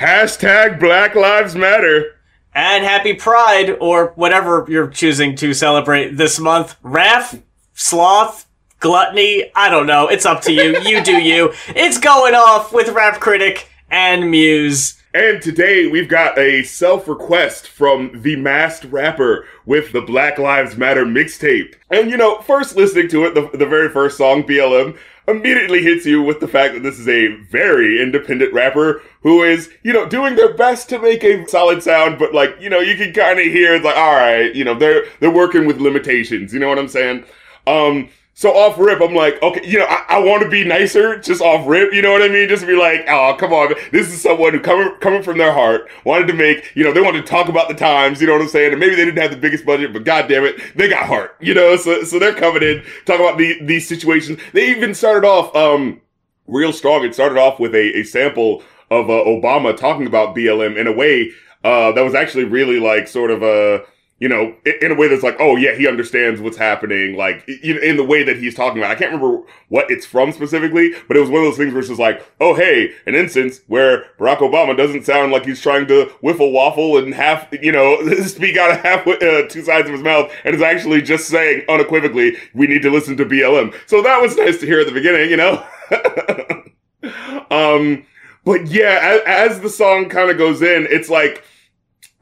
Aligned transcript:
Hashtag 0.00 0.80
Black 0.80 1.14
Lives 1.14 1.54
Matter. 1.54 2.16
And 2.54 2.84
happy 2.84 3.12
Pride, 3.12 3.76
or 3.82 4.12
whatever 4.16 4.64
you're 4.66 4.88
choosing 4.88 5.36
to 5.36 5.52
celebrate 5.52 6.16
this 6.16 6.40
month. 6.40 6.76
Wrath, 6.82 7.42
sloth, 7.74 8.46
gluttony, 8.78 9.52
I 9.54 9.68
don't 9.68 9.86
know. 9.86 10.08
It's 10.08 10.24
up 10.24 10.40
to 10.44 10.52
you. 10.54 10.80
You 10.80 11.04
do 11.04 11.20
you. 11.20 11.52
It's 11.68 11.98
going 11.98 12.34
off 12.34 12.72
with 12.72 12.88
Rap 12.88 13.20
Critic 13.20 13.68
and 13.90 14.30
Muse. 14.30 14.98
And 15.12 15.42
today 15.42 15.86
we've 15.86 16.08
got 16.08 16.38
a 16.38 16.62
self 16.62 17.06
request 17.06 17.66
from 17.66 18.22
the 18.22 18.36
masked 18.36 18.84
rapper 18.84 19.46
with 19.66 19.92
the 19.92 20.00
Black 20.00 20.38
Lives 20.38 20.78
Matter 20.78 21.04
mixtape. 21.04 21.74
And 21.90 22.10
you 22.10 22.16
know, 22.16 22.40
first 22.40 22.74
listening 22.74 23.08
to 23.08 23.24
it, 23.26 23.34
the, 23.34 23.50
the 23.54 23.66
very 23.66 23.90
first 23.90 24.16
song, 24.16 24.44
BLM, 24.44 24.96
immediately 25.28 25.82
hits 25.82 26.06
you 26.06 26.22
with 26.22 26.40
the 26.40 26.48
fact 26.48 26.74
that 26.74 26.82
this 26.82 26.98
is 26.98 27.08
a 27.08 27.28
very 27.50 28.02
independent 28.02 28.52
rapper 28.52 29.02
who 29.22 29.42
is, 29.42 29.70
you 29.82 29.92
know, 29.92 30.08
doing 30.08 30.36
their 30.36 30.54
best 30.54 30.88
to 30.88 30.98
make 30.98 31.22
a 31.22 31.46
solid 31.48 31.82
sound, 31.82 32.18
but 32.18 32.34
like, 32.34 32.56
you 32.60 32.70
know, 32.70 32.80
you 32.80 32.96
can 32.96 33.12
kind 33.12 33.38
of 33.38 33.44
hear 33.46 33.78
like, 33.80 33.96
all 33.96 34.14
right, 34.14 34.54
you 34.54 34.64
know, 34.64 34.74
they're 34.74 35.04
they're 35.20 35.30
working 35.30 35.66
with 35.66 35.80
limitations. 35.80 36.52
You 36.52 36.60
know 36.60 36.68
what 36.68 36.78
I'm 36.78 36.88
saying? 36.88 37.24
Um, 37.66 38.08
so 38.40 38.56
off 38.56 38.78
rip, 38.78 39.02
I'm 39.02 39.14
like, 39.14 39.42
okay, 39.42 39.60
you 39.68 39.78
know, 39.78 39.84
I, 39.84 40.02
I 40.08 40.18
want 40.18 40.42
to 40.42 40.48
be 40.48 40.64
nicer, 40.64 41.18
just 41.18 41.42
off 41.42 41.68
rip, 41.68 41.92
you 41.92 42.00
know 42.00 42.10
what 42.10 42.22
I 42.22 42.28
mean? 42.28 42.48
Just 42.48 42.66
be 42.66 42.74
like, 42.74 43.04
oh, 43.06 43.36
come 43.38 43.52
on, 43.52 43.74
this 43.92 44.08
is 44.08 44.22
someone 44.22 44.54
who 44.54 44.60
coming 44.60 44.96
coming 45.00 45.22
from 45.22 45.36
their 45.36 45.52
heart 45.52 45.90
wanted 46.06 46.26
to 46.28 46.32
make, 46.32 46.74
you 46.74 46.82
know, 46.82 46.90
they 46.90 47.02
wanted 47.02 47.20
to 47.20 47.30
talk 47.30 47.50
about 47.50 47.68
the 47.68 47.74
times, 47.74 48.18
you 48.18 48.26
know 48.26 48.32
what 48.32 48.40
I'm 48.40 48.48
saying? 48.48 48.72
And 48.72 48.80
maybe 48.80 48.94
they 48.94 49.04
didn't 49.04 49.20
have 49.20 49.30
the 49.30 49.36
biggest 49.36 49.66
budget, 49.66 49.92
but 49.92 50.04
god 50.04 50.26
damn 50.26 50.44
it, 50.44 50.58
they 50.74 50.88
got 50.88 51.04
heart, 51.04 51.36
you 51.38 51.52
know. 51.52 51.76
So 51.76 52.02
so 52.04 52.18
they're 52.18 52.34
coming 52.34 52.62
in, 52.62 52.82
talking 53.04 53.26
about 53.26 53.36
the 53.36 53.62
these 53.62 53.86
situations. 53.86 54.40
They 54.54 54.70
even 54.70 54.94
started 54.94 55.28
off 55.28 55.54
um 55.54 56.00
real 56.46 56.72
strong. 56.72 57.04
It 57.04 57.12
started 57.12 57.36
off 57.38 57.60
with 57.60 57.74
a, 57.74 57.98
a 57.98 58.04
sample 58.04 58.62
of 58.90 59.10
uh, 59.10 59.22
Obama 59.26 59.76
talking 59.76 60.06
about 60.06 60.34
BLM 60.34 60.78
in 60.78 60.86
a 60.86 60.92
way 60.92 61.30
uh, 61.62 61.92
that 61.92 62.02
was 62.02 62.14
actually 62.14 62.44
really 62.44 62.80
like 62.80 63.06
sort 63.06 63.30
of 63.30 63.42
a 63.42 63.82
you 64.20 64.28
know, 64.28 64.54
in 64.82 64.92
a 64.92 64.94
way 64.94 65.08
that's 65.08 65.22
like, 65.22 65.36
oh 65.40 65.56
yeah, 65.56 65.74
he 65.74 65.88
understands 65.88 66.42
what's 66.42 66.58
happening, 66.58 67.16
like 67.16 67.48
in 67.48 67.96
the 67.96 68.04
way 68.04 68.22
that 68.22 68.36
he's 68.36 68.54
talking 68.54 68.78
about. 68.78 68.90
I 68.90 68.94
can't 68.94 69.12
remember 69.12 69.42
what 69.68 69.90
it's 69.90 70.04
from 70.04 70.30
specifically, 70.30 70.92
but 71.08 71.16
it 71.16 71.20
was 71.20 71.30
one 71.30 71.40
of 71.40 71.46
those 71.46 71.56
things 71.56 71.72
where 71.72 71.80
it's 71.80 71.88
just 71.88 71.98
like, 71.98 72.22
oh 72.38 72.54
hey, 72.54 72.92
an 73.06 73.14
instance 73.14 73.62
where 73.66 74.04
Barack 74.18 74.38
Obama 74.38 74.76
doesn't 74.76 75.06
sound 75.06 75.32
like 75.32 75.46
he's 75.46 75.62
trying 75.62 75.86
to 75.86 76.04
whiffle 76.20 76.52
waffle 76.52 76.98
and 76.98 77.14
half, 77.14 77.48
you 77.62 77.72
know, 77.72 78.06
speak 78.22 78.58
out 78.58 78.72
of 78.72 78.76
half 78.82 79.06
uh, 79.06 79.48
two 79.48 79.62
sides 79.62 79.88
of 79.88 79.94
his 79.94 80.02
mouth, 80.02 80.30
and 80.44 80.54
is 80.54 80.62
actually 80.62 81.00
just 81.00 81.26
saying 81.26 81.64
unequivocally, 81.70 82.36
we 82.54 82.66
need 82.66 82.82
to 82.82 82.90
listen 82.90 83.16
to 83.16 83.24
BLM. 83.24 83.74
So 83.86 84.02
that 84.02 84.20
was 84.20 84.36
nice 84.36 84.60
to 84.60 84.66
hear 84.66 84.80
at 84.80 84.86
the 84.86 84.92
beginning, 84.92 85.30
you 85.30 85.38
know. 85.38 85.64
um, 87.50 88.04
but 88.44 88.66
yeah, 88.66 89.22
as, 89.26 89.54
as 89.54 89.60
the 89.60 89.70
song 89.70 90.10
kind 90.10 90.30
of 90.30 90.36
goes 90.36 90.60
in, 90.60 90.86
it's 90.90 91.08
like 91.08 91.42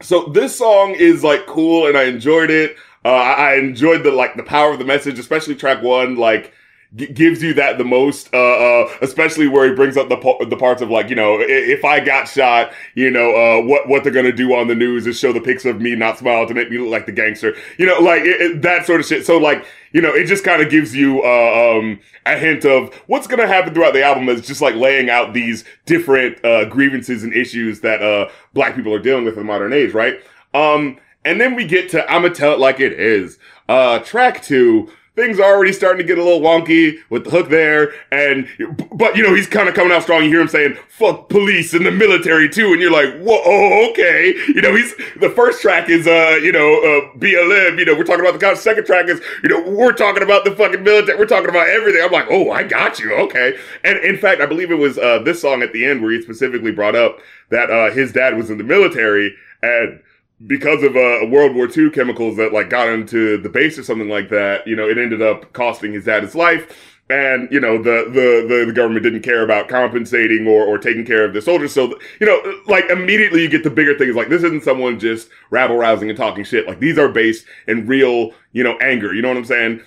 so 0.01 0.27
this 0.27 0.57
song 0.57 0.93
is 0.93 1.25
like 1.25 1.47
cool 1.47 1.87
and 1.87 1.97
I 1.97 2.05
enjoyed 2.05 2.51
it. 2.51 2.77
Uh, 3.05 3.09
I 3.09 3.55
enjoyed 3.55 4.03
the 4.03 4.11
like 4.11 4.37
the 4.37 4.43
power 4.43 4.73
of 4.73 4.79
the 4.79 4.85
message, 4.85 5.19
especially 5.19 5.55
track 5.55 5.83
one. 5.83 6.17
Like 6.17 6.53
gives 6.97 7.43
you 7.43 7.53
that 7.55 7.77
the 7.77 7.85
most, 7.85 8.33
uh, 8.33 8.39
uh, 8.39 8.89
especially 9.03 9.47
where 9.47 9.69
he 9.69 9.75
brings 9.75 9.97
up 9.97 10.09
the 10.09 10.47
the 10.49 10.57
parts 10.57 10.81
of 10.81 10.91
like 10.91 11.11
you 11.11 11.17
know 11.17 11.37
if 11.41 11.85
I 11.85 12.01
got 12.01 12.29
shot, 12.29 12.73
you 12.95 13.11
know 13.11 13.35
uh, 13.35 13.63
what 13.63 13.89
what 13.89 14.05
they're 14.05 14.13
gonna 14.13 14.33
do 14.33 14.55
on 14.55 14.69
the 14.69 14.75
news 14.75 15.07
is 15.07 15.19
show 15.19 15.33
the 15.33 15.41
pics 15.41 15.65
of 15.65 15.81
me 15.81 15.95
not 15.95 16.19
smiling 16.19 16.49
to 16.49 16.55
make 16.55 16.71
me 16.71 16.79
look 16.79 16.91
like 16.91 17.07
the 17.07 17.13
gangster, 17.13 17.55
you 17.77 17.87
know 17.87 17.99
like 17.99 18.23
it, 18.23 18.41
it, 18.41 18.63
that 18.63 18.87
sort 18.87 19.01
of 19.01 19.07
shit. 19.07 19.27
So 19.27 19.39
like 19.39 19.67
you 19.93 20.01
know, 20.01 20.15
it 20.15 20.25
just 20.25 20.45
kind 20.45 20.63
of 20.63 20.71
gives 20.71 20.95
you 20.95 21.23
uh, 21.23 21.79
um, 21.79 22.01
a 22.27 22.37
hint 22.37 22.65
of 22.65 22.95
what's 23.07 23.27
going 23.27 23.41
to 23.41 23.47
happen 23.47 23.73
throughout 23.73 23.95
the 23.95 24.03
album. 24.03 24.29
Is 24.29 24.47
just 24.47 24.61
like 24.61 24.75
laying 24.75 25.11
out 25.11 25.33
these 25.33 25.65
different 25.87 26.43
uh, 26.45 26.67
grievances 26.67 27.23
and 27.23 27.33
issues 27.33 27.81
that 27.81 28.03
uh, 28.03 28.31
Black 28.53 28.75
people 28.75 28.93
are 28.93 28.99
dealing 28.99 29.25
with 29.25 29.35
in 29.35 29.41
the 29.41 29.45
modern 29.45 29.73
age, 29.73 29.95
right? 29.95 30.21
Um, 30.55 30.99
and 31.25 31.41
then 31.41 31.55
we 31.55 31.65
get 31.65 31.89
to 31.91 32.11
"I'ma 32.11 32.29
Tell 32.29 32.53
It 32.53 32.59
Like 32.59 32.81
It 32.81 32.93
Is." 32.93 33.39
Uh, 33.69 33.99
track 34.01 34.43
two 34.43 34.91
things 35.19 35.41
are 35.41 35.53
already 35.53 35.73
starting 35.73 35.99
to 35.99 36.05
get 36.05 36.17
a 36.17 36.23
little 36.23 36.41
wonky 36.41 36.99
with 37.11 37.25
the 37.25 37.31
hook 37.31 37.49
there. 37.49 37.93
And, 38.13 38.49
but 38.93 39.17
you 39.17 39.23
know, 39.25 39.35
he's 39.35 39.49
kind 39.49 39.69
of 39.69 39.75
coming 39.75 39.93
out 39.93 40.05
strong. 40.05 40.23
You 40.23 40.31
hear 40.31 40.41
him 40.41 40.49
saying, 40.49 40.79
fuck 40.89 41.29
police 41.29 41.75
and 41.75 41.85
the 41.85 41.91
military 41.91 42.49
too. 42.49 42.73
And 42.73 42.81
you're 42.81 42.93
like, 42.93 43.19
whoa, 43.19 43.41
oh, 43.45 43.91
okay. 43.91 44.33
You 44.47 44.63
know, 44.63 44.75
he's, 44.75 44.95
the 45.21 45.31
first 45.31 45.61
track 45.61 45.91
is, 45.91 46.07
uh, 46.07 46.39
you 46.41 46.53
know, 46.53 46.79
uh, 46.79 47.19
BLM, 47.19 47.79
you 47.79 47.85
know, 47.85 47.95
we're 47.95 48.05
talking 48.05 48.25
about 48.25 48.39
the 48.39 48.47
couch. 48.47 48.59
Second 48.59 48.87
track 48.87 49.09
is, 49.09 49.21
you 49.43 49.49
know, 49.49 49.69
we're 49.71 49.93
talking 49.93 50.23
about 50.23 50.45
the 50.45 50.53
fucking 50.53 50.85
military. 50.85 51.19
We're 51.19 51.27
talking 51.27 51.51
about 51.51 51.69
everything. 51.69 52.03
I'm 52.03 52.13
like, 52.13 52.29
oh, 52.31 52.53
I 52.53 52.63
got 52.63 53.01
you. 53.01 53.13
Okay. 53.15 53.59
And 53.83 53.99
in 53.99 54.17
fact, 54.17 54.41
I 54.41 54.47
believe 54.47 54.71
it 54.71 54.79
was, 54.79 54.99
uh, 54.99 55.19
this 55.19 55.43
song 55.43 55.63
at 55.63 55.73
the 55.73 55.85
end 55.85 56.01
where 56.01 56.13
he 56.13 56.23
specifically 56.23 56.71
brought 56.71 56.95
up 56.95 57.19
that, 57.51 57.71
uh, 57.71 57.91
his 57.91 58.13
dad 58.13 58.37
was 58.37 58.51
in 58.51 58.59
the 58.59 58.65
military 58.65 59.35
and, 59.63 60.01
because 60.47 60.83
of 60.83 60.97
uh, 60.97 61.27
World 61.29 61.55
War 61.55 61.69
II 61.69 61.91
chemicals 61.91 62.37
that 62.37 62.53
like 62.53 62.71
got 62.71 62.89
into 62.89 63.39
the 63.39 63.49
base 63.49 63.79
or 63.79 63.83
something 63.83 64.09
like 64.09 64.29
that, 64.31 64.67
you 64.67 64.77
know, 64.77 64.89
it 64.89 64.99
ended 64.99 65.21
up 65.21 65.53
costing 65.53 65.93
his 65.93 66.05
dad 66.05 66.23
his 66.23 66.35
life. 66.35 66.95
And, 67.11 67.49
you 67.51 67.59
know, 67.59 67.83
the, 67.83 68.05
the, 68.13 68.47
the, 68.47 68.65
the 68.67 68.73
government 68.73 69.03
didn't 69.03 69.23
care 69.23 69.43
about 69.43 69.69
compensating 69.69 70.47
or, 70.47 70.65
or 70.65 70.77
taking 70.77 71.07
care 71.07 71.25
of 71.25 71.33
the 71.33 71.41
soldiers. 71.41 71.73
So, 71.73 71.99
you 72.21 72.27
know, 72.27 72.61
like 72.67 72.85
immediately 72.91 73.43
you 73.43 73.49
get 73.49 73.65
the 73.65 73.71
bigger 73.71 73.97
things. 73.97 74.15
Like 74.15 74.29
this 74.29 74.43
isn't 74.43 74.63
someone 74.63 74.99
just 74.99 75.31
rabble 75.51 75.77
rousing 75.77 76.11
and 76.11 76.19
talking 76.19 76.45
shit. 76.45 76.67
Like 76.67 76.81
these 76.81 76.99
are 76.99 77.09
based 77.09 77.47
in 77.67 77.87
real, 77.87 78.33
you 78.53 78.63
know, 78.63 78.77
anger. 78.79 79.15
You 79.15 79.23
know 79.23 79.29
what 79.29 79.39
I'm 79.39 79.45
saying? 79.47 79.81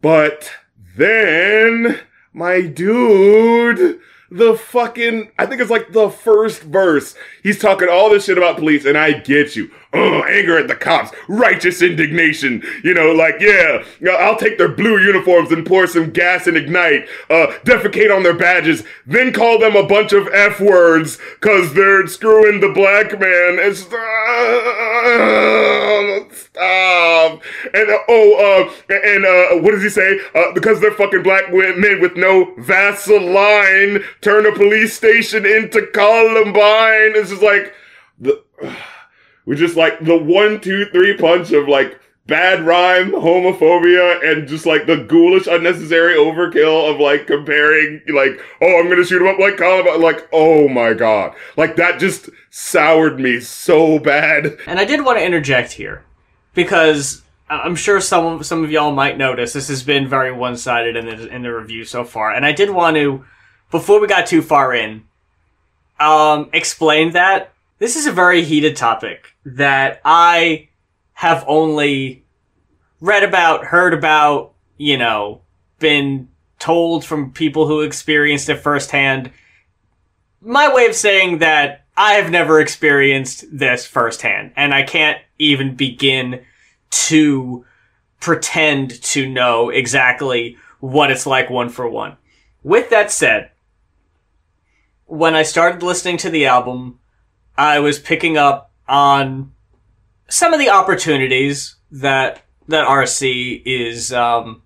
But 0.00 0.52
then 0.96 1.98
my 2.32 2.62
dude, 2.62 4.00
the 4.30 4.56
fucking, 4.56 5.30
I 5.38 5.46
think 5.46 5.60
it's 5.60 5.70
like 5.70 5.92
the 5.92 6.10
first 6.10 6.62
verse. 6.62 7.14
He's 7.42 7.58
talking 7.58 7.88
all 7.88 8.10
this 8.10 8.24
shit 8.24 8.38
about 8.38 8.58
police, 8.58 8.84
and 8.84 8.98
I 8.98 9.12
get 9.12 9.56
you. 9.56 9.70
Oh, 9.92 10.22
anger 10.24 10.58
at 10.58 10.66
the 10.68 10.74
cops, 10.74 11.12
righteous 11.28 11.80
indignation. 11.80 12.62
You 12.82 12.92
know, 12.92 13.12
like, 13.12 13.36
yeah, 13.40 13.84
I'll 14.18 14.36
take 14.36 14.58
their 14.58 14.68
blue 14.68 14.98
uniforms 14.98 15.52
and 15.52 15.64
pour 15.64 15.86
some 15.86 16.10
gas 16.10 16.46
and 16.46 16.56
ignite, 16.56 17.08
uh, 17.30 17.46
defecate 17.64 18.14
on 18.14 18.22
their 18.22 18.36
badges, 18.36 18.82
then 19.06 19.32
call 19.32 19.58
them 19.58 19.76
a 19.76 19.86
bunch 19.86 20.12
of 20.12 20.28
F 20.32 20.60
words, 20.60 21.18
cause 21.40 21.72
they're 21.74 22.06
screwing 22.08 22.60
the 22.60 22.68
black 22.68 23.18
man. 23.18 23.58
And 23.60 23.76
stop. 23.76 23.92
stop. 26.32 27.42
And, 27.72 27.90
uh, 27.90 27.98
oh, 28.08 28.68
uh, 28.68 28.92
and, 28.92 29.24
uh, 29.24 29.62
what 29.62 29.70
does 29.70 29.82
he 29.82 29.88
say? 29.88 30.18
Uh, 30.34 30.52
because 30.52 30.80
they're 30.80 30.90
fucking 30.90 31.22
black 31.22 31.52
men 31.52 32.00
with 32.00 32.16
no 32.16 32.54
Vaseline, 32.58 34.02
turn 34.20 34.46
a 34.46 34.52
police 34.52 34.94
station 34.94 35.46
into 35.46 35.86
Columbine. 35.94 37.14
It's 37.14 37.30
just 37.30 37.42
like, 37.42 37.72
the, 38.18 38.42
we 39.46 39.56
just 39.56 39.76
like 39.76 40.04
the 40.04 40.16
one, 40.16 40.60
two, 40.60 40.86
three 40.86 41.16
punch 41.16 41.52
of 41.52 41.68
like 41.68 41.98
bad 42.26 42.66
rhyme, 42.66 43.12
homophobia, 43.12 44.30
and 44.30 44.48
just 44.48 44.66
like 44.66 44.86
the 44.86 44.96
ghoulish, 44.96 45.46
unnecessary 45.46 46.16
overkill 46.16 46.92
of 46.92 47.00
like 47.00 47.26
comparing, 47.26 48.02
like, 48.08 48.40
oh, 48.60 48.80
I'm 48.80 48.88
gonna 48.88 49.04
shoot 49.04 49.22
him 49.22 49.28
up 49.28 49.38
like 49.38 49.56
Columbine. 49.56 50.02
Like, 50.02 50.28
oh 50.32 50.68
my 50.68 50.92
god. 50.92 51.34
Like 51.56 51.76
that 51.76 52.00
just 52.00 52.28
soured 52.50 53.20
me 53.20 53.40
so 53.40 53.98
bad. 53.98 54.58
And 54.66 54.78
I 54.78 54.84
did 54.84 55.04
want 55.04 55.18
to 55.18 55.24
interject 55.24 55.72
here 55.72 56.04
because 56.54 57.22
I'm 57.48 57.76
sure 57.76 58.00
some 58.00 58.42
some 58.42 58.64
of 58.64 58.72
y'all 58.72 58.92
might 58.92 59.16
notice 59.16 59.52
this 59.52 59.68
has 59.68 59.84
been 59.84 60.08
very 60.08 60.32
one 60.32 60.56
sided 60.56 60.96
in 60.96 61.06
the 61.06 61.28
in 61.28 61.42
the 61.42 61.54
review 61.54 61.84
so 61.84 62.02
far, 62.02 62.34
and 62.34 62.44
I 62.44 62.50
did 62.50 62.70
want 62.70 62.96
to, 62.96 63.24
before 63.70 64.00
we 64.00 64.08
got 64.08 64.26
too 64.26 64.42
far 64.42 64.74
in, 64.74 65.04
um, 66.00 66.50
explain 66.52 67.12
that 67.12 67.52
this 67.78 67.96
is 67.96 68.06
a 68.06 68.12
very 68.12 68.42
heated 68.42 68.76
topic 68.76 69.34
that 69.44 70.00
I 70.04 70.68
have 71.12 71.44
only 71.46 72.24
read 73.00 73.22
about, 73.22 73.66
heard 73.66 73.94
about, 73.94 74.54
you 74.76 74.96
know, 74.96 75.42
been 75.78 76.28
told 76.58 77.04
from 77.04 77.32
people 77.32 77.66
who 77.66 77.80
experienced 77.80 78.48
it 78.48 78.56
firsthand. 78.56 79.30
My 80.40 80.72
way 80.72 80.86
of 80.86 80.94
saying 80.94 81.38
that 81.38 81.84
I 81.96 82.14
have 82.14 82.30
never 82.30 82.60
experienced 82.60 83.44
this 83.50 83.86
firsthand, 83.86 84.52
and 84.56 84.74
I 84.74 84.82
can't 84.82 85.20
even 85.38 85.74
begin 85.74 86.44
to 86.90 87.64
pretend 88.20 89.02
to 89.02 89.28
know 89.28 89.70
exactly 89.70 90.56
what 90.80 91.10
it's 91.10 91.26
like 91.26 91.50
one 91.50 91.68
for 91.68 91.88
one. 91.88 92.16
With 92.62 92.90
that 92.90 93.10
said, 93.10 93.50
when 95.06 95.34
I 95.34 95.42
started 95.42 95.82
listening 95.82 96.16
to 96.18 96.30
the 96.30 96.46
album, 96.46 96.98
I 97.56 97.80
was 97.80 97.98
picking 97.98 98.36
up 98.36 98.70
on 98.88 99.52
some 100.28 100.52
of 100.52 100.58
the 100.58 100.70
opportunities 100.70 101.76
that 101.90 102.42
that 102.68 102.86
RC 102.86 103.62
is 103.64 104.12
um, 104.12 104.62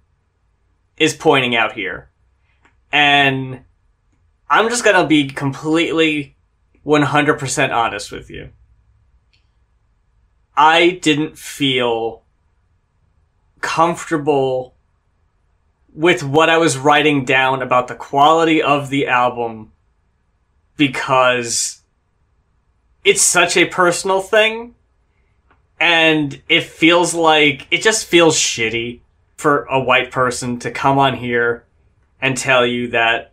is 0.96 1.14
pointing 1.14 1.54
out 1.54 1.72
here, 1.72 2.10
and 2.92 3.64
I'm 4.48 4.68
just 4.68 4.84
gonna 4.84 5.06
be 5.06 5.28
completely 5.28 6.36
100% 6.84 7.74
honest 7.74 8.10
with 8.10 8.30
you. 8.30 8.50
I 10.56 10.90
didn't 11.02 11.38
feel 11.38 12.22
comfortable 13.60 14.74
with 15.94 16.22
what 16.22 16.48
I 16.48 16.58
was 16.58 16.78
writing 16.78 17.24
down 17.24 17.62
about 17.62 17.88
the 17.88 17.94
quality 17.94 18.62
of 18.62 18.90
the 18.90 19.06
album 19.06 19.72
because 20.76 21.79
it's 23.04 23.22
such 23.22 23.56
a 23.56 23.64
personal 23.66 24.20
thing 24.20 24.74
and 25.80 26.40
it 26.48 26.62
feels 26.64 27.14
like 27.14 27.66
it 27.70 27.82
just 27.82 28.06
feels 28.06 28.36
shitty 28.36 29.00
for 29.36 29.64
a 29.64 29.80
white 29.80 30.10
person 30.10 30.58
to 30.58 30.70
come 30.70 30.98
on 30.98 31.16
here 31.16 31.64
and 32.20 32.36
tell 32.36 32.66
you 32.66 32.88
that 32.88 33.32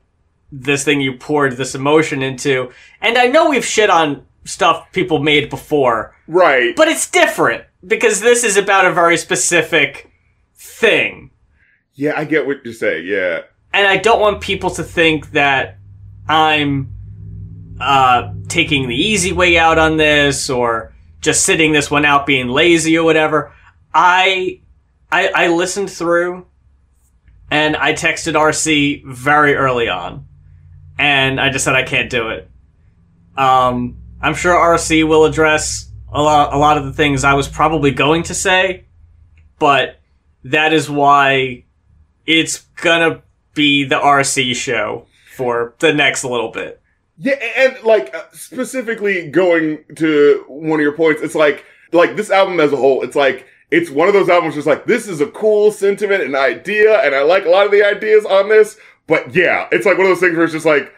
this 0.51 0.85
thing 0.85 1.01
you 1.01 1.13
poured 1.17 1.57
this 1.57 1.75
emotion 1.75 2.21
into 2.23 2.71
and 3.01 3.17
I 3.17 3.27
know 3.27 3.49
we've 3.49 3.65
shit 3.65 3.89
on 3.89 4.25
stuff 4.45 4.89
people 4.93 5.19
made 5.19 5.49
before 5.49 6.15
Right. 6.27 6.73
but 6.75 6.87
it's 6.87 7.09
different 7.09 7.65
because 7.85 8.21
this 8.21 8.43
is 8.45 8.55
about 8.55 8.85
a 8.85 8.93
very 8.93 9.17
specific 9.17 10.09
thing 10.55 11.31
yeah, 11.99 12.13
I 12.15 12.25
get 12.25 12.45
what 12.45 12.63
you're 12.63 12.75
saying. 12.75 13.07
Yeah. 13.07 13.41
and 13.73 13.87
I 13.87 13.97
don't 13.97 14.19
want 14.21 14.39
people 14.39 14.69
to 14.69 14.83
think 14.83 15.31
that 15.31 15.79
I'm 16.29 16.93
uh, 17.79 18.33
taking 18.47 18.87
the 18.87 18.95
easy 18.95 19.31
way 19.31 19.57
out 19.57 19.77
on 19.77 19.97
this 19.97 20.49
or 20.49 20.93
just 21.21 21.43
sitting 21.43 21.71
this 21.71 21.91
one 21.91 22.05
out 22.05 22.25
being 22.25 22.47
lazy 22.47 22.97
or 22.97 23.03
whatever. 23.03 23.53
I 23.93 24.61
I, 25.11 25.29
I 25.29 25.47
listened 25.47 25.89
through 25.89 26.45
and 27.49 27.75
I 27.75 27.93
texted 27.93 28.33
RC 28.33 29.05
very 29.05 29.55
early 29.55 29.89
on, 29.89 30.27
and 30.97 31.39
I 31.39 31.49
just 31.49 31.65
said 31.65 31.75
I 31.75 31.83
can't 31.83 32.09
do 32.09 32.29
it. 32.29 32.49
Um, 33.37 33.97
I'm 34.21 34.33
sure 34.33 34.53
RC 34.53 35.07
will 35.07 35.25
address 35.25 35.89
a 36.11 36.21
lot 36.21 36.53
a 36.53 36.57
lot 36.57 36.77
of 36.77 36.85
the 36.85 36.93
things 36.93 37.23
I 37.23 37.33
was 37.33 37.47
probably 37.47 37.91
going 37.91 38.23
to 38.23 38.33
say, 38.33 38.85
but 39.59 39.99
that 40.43 40.73
is 40.73 40.89
why 40.89 41.65
it's 42.25 42.59
gonna 42.81 43.21
be 43.53 43.83
the 43.83 43.99
RC 43.99 44.55
show 44.55 45.07
for 45.35 45.75
the 45.79 45.93
next 45.93 46.23
little 46.23 46.51
bit. 46.51 46.81
Yeah, 47.17 47.33
and 47.33 47.83
like 47.83 48.13
uh, 48.13 48.23
specifically 48.31 49.29
going 49.29 49.83
to 49.95 50.43
one 50.47 50.79
of 50.79 50.83
your 50.83 50.93
points, 50.93 51.21
it's 51.21 51.35
like 51.35 51.65
like 51.91 52.15
this 52.15 52.29
album 52.29 52.59
as 52.59 52.71
a 52.73 52.77
whole, 52.77 53.01
it's 53.01 53.15
like 53.15 53.47
it's 53.71 53.89
one 53.89 54.07
of 54.07 54.13
those 54.13 54.29
albums 54.29 54.55
just 54.55 54.67
like 54.67 54.85
this 54.85 55.07
is 55.07 55.19
a 55.19 55.27
cool 55.27 55.71
sentiment 55.71 56.23
and 56.23 56.35
idea, 56.35 57.01
and 57.01 57.15
I 57.15 57.23
like 57.23 57.45
a 57.45 57.49
lot 57.49 57.65
of 57.65 57.71
the 57.71 57.83
ideas 57.83 58.25
on 58.25 58.49
this, 58.49 58.77
but 59.07 59.33
yeah, 59.33 59.67
it's 59.71 59.85
like 59.85 59.97
one 59.97 60.05
of 60.05 60.11
those 60.11 60.19
things 60.19 60.35
where 60.35 60.43
it's 60.43 60.53
just 60.53 60.65
like, 60.65 60.93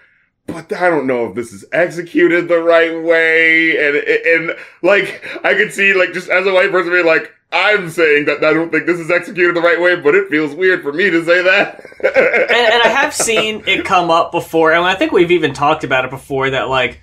but 0.52 0.74
I 0.74 0.90
don't 0.90 1.08
know 1.08 1.28
if 1.28 1.36
this 1.36 1.54
is 1.54 1.66
executed 1.72 2.48
the 2.48 2.60
right 2.60 3.04
way, 3.04 3.78
and 3.78 3.96
and 3.96 4.58
like 4.82 5.24
I 5.44 5.54
could 5.56 5.72
see 5.74 5.94
like 5.94 6.14
just 6.14 6.30
as 6.30 6.46
a 6.46 6.54
white 6.54 6.72
person 6.72 6.92
being 6.92 7.06
like. 7.06 7.34
I'm 7.52 7.90
saying 7.90 8.26
that 8.26 8.44
I 8.44 8.54
don't 8.54 8.72
think 8.72 8.86
this 8.86 9.00
is 9.00 9.10
executed 9.10 9.56
the 9.56 9.62
right 9.62 9.82
way, 9.82 9.96
but 9.96 10.14
it 10.14 10.30
feels 10.30 10.54
weird 10.54 10.84
for 10.84 10.94
me 10.94 11.10
to 11.10 11.26
say 11.26 11.42
that. 11.42 11.84
and, 12.04 12.52
and 12.52 12.84
I 12.84 12.90
have 12.90 13.12
seen 13.12 13.64
it 13.66 13.84
come 13.86 14.12
up 14.12 14.32
before, 14.32 14.72
and 14.72 14.86
I 14.86 14.94
think 14.94 15.12
we've 15.12 15.32
even 15.32 15.56
talked 15.56 15.84
about 15.84 16.06
it 16.06 16.12
before 16.12 16.52
that 16.52 16.70
like 16.70 17.02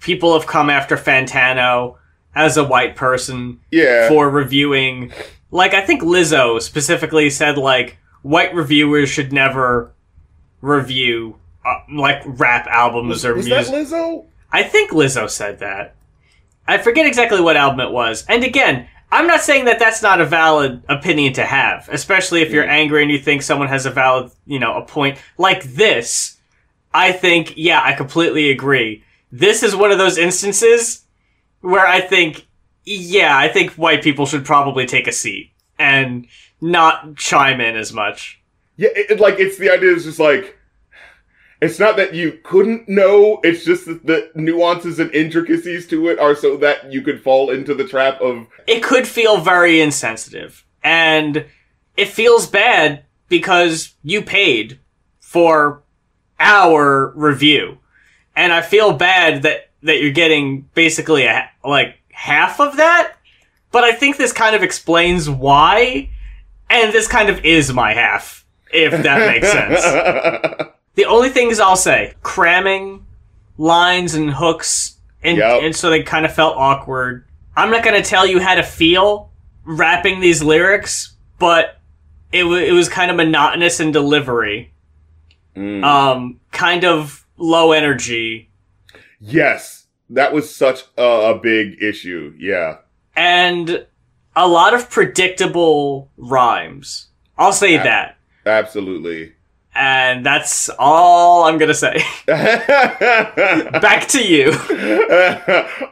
people 0.00 0.38
have 0.38 0.46
come 0.46 0.68
after 0.68 0.98
Fantano 0.98 1.96
as 2.34 2.56
a 2.56 2.64
white 2.64 2.96
person 2.96 3.60
yeah. 3.70 4.08
for 4.08 4.28
reviewing. 4.28 5.12
Like 5.50 5.74
I 5.74 5.84
think 5.84 6.02
Lizzo 6.02 6.60
specifically 6.60 7.30
said 7.30 7.58
like 7.58 7.98
white 8.22 8.54
reviewers 8.54 9.08
should 9.08 9.32
never 9.32 9.92
review 10.60 11.39
uh, 11.64 11.80
like 11.92 12.22
rap 12.24 12.66
albums 12.68 13.24
or 13.24 13.34
was 13.34 13.46
music. 13.46 13.72
that 13.72 13.86
Lizzo? 13.86 14.24
I 14.52 14.62
think 14.62 14.90
Lizzo 14.92 15.28
said 15.28 15.58
that. 15.60 15.94
I 16.66 16.78
forget 16.78 17.06
exactly 17.06 17.40
what 17.40 17.56
album 17.56 17.80
it 17.80 17.90
was. 17.92 18.24
And 18.28 18.44
again, 18.44 18.88
I'm 19.12 19.26
not 19.26 19.40
saying 19.40 19.64
that 19.64 19.78
that's 19.78 20.02
not 20.02 20.20
a 20.20 20.24
valid 20.24 20.82
opinion 20.88 21.32
to 21.34 21.44
have, 21.44 21.88
especially 21.90 22.42
if 22.42 22.50
you're 22.52 22.68
angry 22.68 23.02
and 23.02 23.10
you 23.10 23.18
think 23.18 23.42
someone 23.42 23.68
has 23.68 23.86
a 23.86 23.90
valid, 23.90 24.30
you 24.46 24.58
know, 24.60 24.76
a 24.76 24.84
point 24.84 25.18
like 25.36 25.64
this. 25.64 26.36
I 26.94 27.12
think, 27.12 27.54
yeah, 27.56 27.80
I 27.82 27.92
completely 27.94 28.50
agree. 28.50 29.04
This 29.32 29.62
is 29.62 29.74
one 29.76 29.90
of 29.92 29.98
those 29.98 30.18
instances 30.18 31.04
where 31.60 31.86
I 31.86 32.00
think, 32.00 32.46
yeah, 32.84 33.36
I 33.36 33.48
think 33.48 33.72
white 33.72 34.02
people 34.02 34.26
should 34.26 34.44
probably 34.44 34.86
take 34.86 35.06
a 35.06 35.12
seat 35.12 35.52
and 35.78 36.26
not 36.60 37.16
chime 37.16 37.60
in 37.60 37.76
as 37.76 37.92
much. 37.92 38.40
Yeah, 38.76 38.88
it- 38.94 39.20
like 39.20 39.38
it's 39.38 39.58
the 39.58 39.70
idea 39.70 39.90
is 39.92 40.04
just 40.04 40.18
like 40.18 40.56
it's 41.60 41.78
not 41.78 41.96
that 41.96 42.14
you 42.14 42.38
couldn't 42.42 42.88
know, 42.88 43.40
it's 43.42 43.64
just 43.64 43.86
that 43.86 44.06
the 44.06 44.30
nuances 44.34 44.98
and 44.98 45.14
intricacies 45.14 45.86
to 45.88 46.08
it 46.08 46.18
are 46.18 46.34
so 46.34 46.56
that 46.58 46.90
you 46.90 47.02
could 47.02 47.22
fall 47.22 47.50
into 47.50 47.74
the 47.74 47.86
trap 47.86 48.20
of 48.20 48.46
it 48.66 48.82
could 48.82 49.06
feel 49.06 49.38
very 49.38 49.80
insensitive. 49.80 50.64
And 50.82 51.44
it 51.96 52.08
feels 52.08 52.46
bad 52.46 53.04
because 53.28 53.94
you 54.02 54.22
paid 54.22 54.80
for 55.20 55.82
our 56.38 57.12
review. 57.14 57.78
And 58.34 58.52
I 58.52 58.62
feel 58.62 58.94
bad 58.94 59.42
that, 59.42 59.70
that 59.82 60.00
you're 60.00 60.12
getting 60.12 60.62
basically 60.74 61.26
a, 61.26 61.50
like 61.62 61.96
half 62.10 62.58
of 62.58 62.76
that. 62.78 63.14
But 63.70 63.84
I 63.84 63.92
think 63.92 64.16
this 64.16 64.32
kind 64.32 64.56
of 64.56 64.62
explains 64.62 65.28
why. 65.28 66.10
And 66.70 66.92
this 66.92 67.06
kind 67.06 67.28
of 67.28 67.44
is 67.44 67.72
my 67.72 67.92
half, 67.92 68.46
if 68.72 69.02
that 69.02 69.26
makes 69.26 69.50
sense. 69.52 70.70
The 70.94 71.04
only 71.06 71.28
things 71.30 71.60
I'll 71.60 71.76
say, 71.76 72.14
cramming 72.22 73.06
lines 73.58 74.14
and 74.14 74.30
hooks, 74.30 74.96
and, 75.22 75.38
Yep. 75.38 75.62
and 75.62 75.76
so 75.76 75.90
they 75.90 76.02
kind 76.02 76.24
of 76.24 76.34
felt 76.34 76.56
awkward. 76.56 77.24
I'm 77.56 77.70
not 77.70 77.84
going 77.84 78.00
to 78.00 78.08
tell 78.08 78.26
you 78.26 78.40
how 78.40 78.54
to 78.54 78.62
feel 78.62 79.30
rapping 79.64 80.20
these 80.20 80.42
lyrics, 80.42 81.14
but 81.38 81.78
it, 82.32 82.42
w- 82.42 82.64
it 82.64 82.72
was 82.72 82.88
kind 82.88 83.10
of 83.10 83.16
monotonous 83.16 83.80
in 83.80 83.92
delivery. 83.92 84.72
Mm. 85.56 85.84
Um, 85.84 86.40
kind 86.52 86.84
of 86.84 87.26
low 87.36 87.72
energy. 87.72 88.48
yes, 89.20 89.86
that 90.08 90.32
was 90.32 90.52
such 90.54 90.84
a, 90.98 91.02
a 91.02 91.38
big 91.38 91.80
issue. 91.82 92.34
Yeah. 92.38 92.78
And 93.14 93.86
a 94.34 94.48
lot 94.48 94.74
of 94.74 94.90
predictable 94.90 96.08
rhymes. 96.16 97.08
I'll 97.38 97.52
say 97.52 97.76
that. 97.76 98.16
Absolutely. 98.46 99.34
And 99.74 100.26
that's 100.26 100.68
all 100.78 101.44
I'm 101.44 101.58
to 101.68 101.74
say. 101.74 102.02
Back 102.26 104.08
to 104.08 104.22
you. 104.22 104.50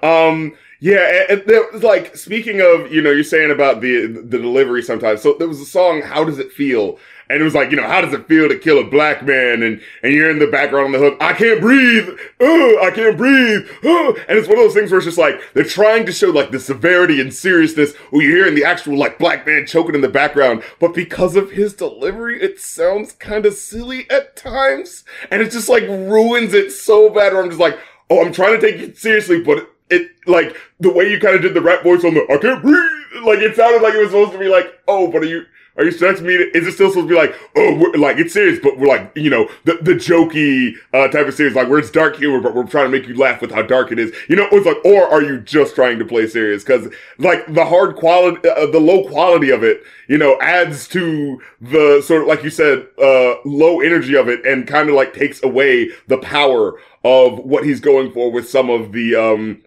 um 0.09 0.55
yeah 0.81 1.25
and 1.29 1.43
there 1.47 1.65
was 1.73 1.83
like 1.83 2.17
speaking 2.17 2.61
of 2.61 2.93
you 2.93 3.03
know 3.03 3.11
you're 3.11 3.25
saying 3.25 3.51
about 3.51 3.81
the 3.81 4.07
the 4.07 4.39
delivery 4.39 4.83
sometimes 4.83 5.21
so 5.21 5.35
there 5.39 5.49
was 5.49 5.61
a 5.61 5.67
song 5.67 6.01
how 6.03 6.23
does 6.23 6.39
it 6.39 6.53
feel 6.53 6.99
and 7.31 7.41
it 7.41 7.45
was 7.45 7.55
like 7.55 7.71
you 7.71 7.77
know 7.77 7.87
how 7.87 8.01
does 8.01 8.13
it 8.13 8.27
feel 8.27 8.49
to 8.49 8.59
kill 8.59 8.79
a 8.79 8.85
black 8.85 9.25
man? 9.25 9.63
And 9.63 9.81
and 10.03 10.13
you're 10.13 10.31
in 10.31 10.39
the 10.39 10.47
background 10.47 10.87
on 10.87 10.93
the 10.93 10.99
hook. 10.99 11.17
I 11.21 11.33
can't 11.33 11.61
breathe. 11.61 12.09
Uh, 12.41 12.81
i 12.83 12.91
can't 12.95 13.17
breathe. 13.17 13.69
Uh, 13.85 14.13
and 14.29 14.39
it's 14.39 14.49
one 14.49 14.59
of 14.59 14.65
those 14.65 14.75
things 14.75 14.91
where 14.91 14.99
it's 14.99 15.07
just 15.07 15.19
like 15.19 15.41
they're 15.55 15.65
trying 15.65 16.07
to 16.07 16.13
show 16.13 16.31
like 16.31 16.51
the 16.51 16.61
severity 16.61 17.21
and 17.21 17.33
seriousness 17.33 17.95
where 18.11 18.23
you're 18.23 18.37
hearing 18.37 18.55
the 18.55 18.65
actual 18.65 18.97
like 18.97 19.19
black 19.19 19.47
man 19.47 19.67
choking 19.67 19.95
in 19.95 20.01
the 20.01 20.09
background. 20.09 20.63
But 20.81 20.95
because 20.95 21.37
of 21.37 21.53
his 21.53 21.75
delivery 21.75 22.41
it 22.41 22.61
sounds 22.61 23.13
kind 23.13 23.47
of 23.47 23.55
silly 23.55 24.09
at 24.11 24.37
times. 24.37 25.05
And 25.31 25.43
it 25.43 25.51
just 25.51 25.69
like 25.69 25.85
ruins 25.85 26.55
it 26.55 26.71
so 26.71 27.11
bad 27.11 27.33
where 27.33 27.43
i'm 27.43 27.49
just 27.49 27.61
like 27.61 27.79
oh 28.11 28.25
i'm 28.25 28.33
trying 28.33 28.59
to 28.59 28.61
take 28.61 28.81
it 28.81 28.97
seriously 28.97 29.43
but 29.43 29.71
it 29.91 30.11
like 30.27 30.57
the 30.81 30.93
way 30.93 31.11
you 31.11 31.21
kind 31.21 31.37
of 31.37 31.43
did 31.43 31.55
the 31.55 31.61
rap 31.61 31.83
voice 31.83 32.05
on 32.05 32.15
the 32.15 32.23
I 32.31 32.39
can't 32.39 32.63
breathe 32.63 33.25
like 33.25 33.39
it 33.39 33.57
sounded 33.57 33.83
like 33.83 33.95
it 33.95 33.99
was 33.99 34.11
supposed 34.11 34.33
to 34.33 34.39
be 34.39 34.49
like 34.49 34.67
oh 34.87 35.11
but 35.11 35.23
are 35.23 35.27
you 35.27 35.45
are 35.79 35.85
you 35.85 35.91
expecting 35.91 36.27
me. 36.27 36.35
Is 36.35 36.67
it 36.67 36.73
still 36.73 36.91
supposed 36.91 37.09
to 37.09 37.15
be 37.15 37.15
like 37.15 37.35
oh 37.57 37.77
we're, 37.77 37.93
like 37.93 38.19
it's 38.19 38.35
serious 38.35 38.59
but 38.63 38.79
we're 38.79 38.89
like 38.89 39.11
you 39.15 39.31
know 39.31 39.49
the 39.65 39.79
the 39.81 39.93
jokey 39.95 40.75
uh, 40.93 41.09
type 41.09 41.27
of 41.27 41.35
serious 41.35 41.55
like 41.55 41.69
where 41.69 41.79
it's 41.79 41.91
dark 41.91 42.17
humor 42.17 42.41
but 42.41 42.55
we're 42.55 42.67
trying 42.67 42.91
to 42.91 42.99
make 42.99 43.09
you 43.09 43.17
laugh 43.17 43.41
with 43.41 43.53
how 43.53 43.63
dark 43.63 43.93
it 43.93 43.99
is. 43.99 44.13
You 44.29 44.37
know 44.37 44.49
it's 44.53 44.67
like 44.67 44.85
or 44.85 45.09
are 45.09 45.23
you 45.23 45.41
just 45.41 45.75
trying 45.75 45.99
to 45.99 46.05
play 46.05 46.27
serious? 46.27 46.65
Because 46.65 46.93
like 47.19 47.47
the 47.55 47.65
hard 47.65 47.97
quality 47.97 48.47
uh, 48.49 48.67
the 48.67 48.81
low 48.81 49.09
quality 49.09 49.51
of 49.51 49.63
it 49.63 49.83
you 50.09 50.19
know 50.19 50.39
adds 50.41 50.89
to 50.89 51.41
the 51.61 52.03
sort 52.05 52.23
of 52.23 52.29
like 52.29 52.43
you 52.43 52.51
said 52.51 52.87
uh 53.01 53.35
low 53.45 53.81
energy 53.81 54.17
of 54.17 54.29
it 54.29 54.45
and 54.45 54.67
kind 54.67 54.89
of 54.89 54.95
like 54.95 55.15
takes 55.15 55.43
away 55.45 55.91
the 56.09 56.19
power 56.19 56.75
of 57.05 57.39
what 57.39 57.65
he's 57.65 57.81
going 57.81 58.13
for 58.13 58.31
with 58.31 58.49
some 58.49 58.69
of 58.69 58.93
the 58.93 59.15
um 59.15 59.63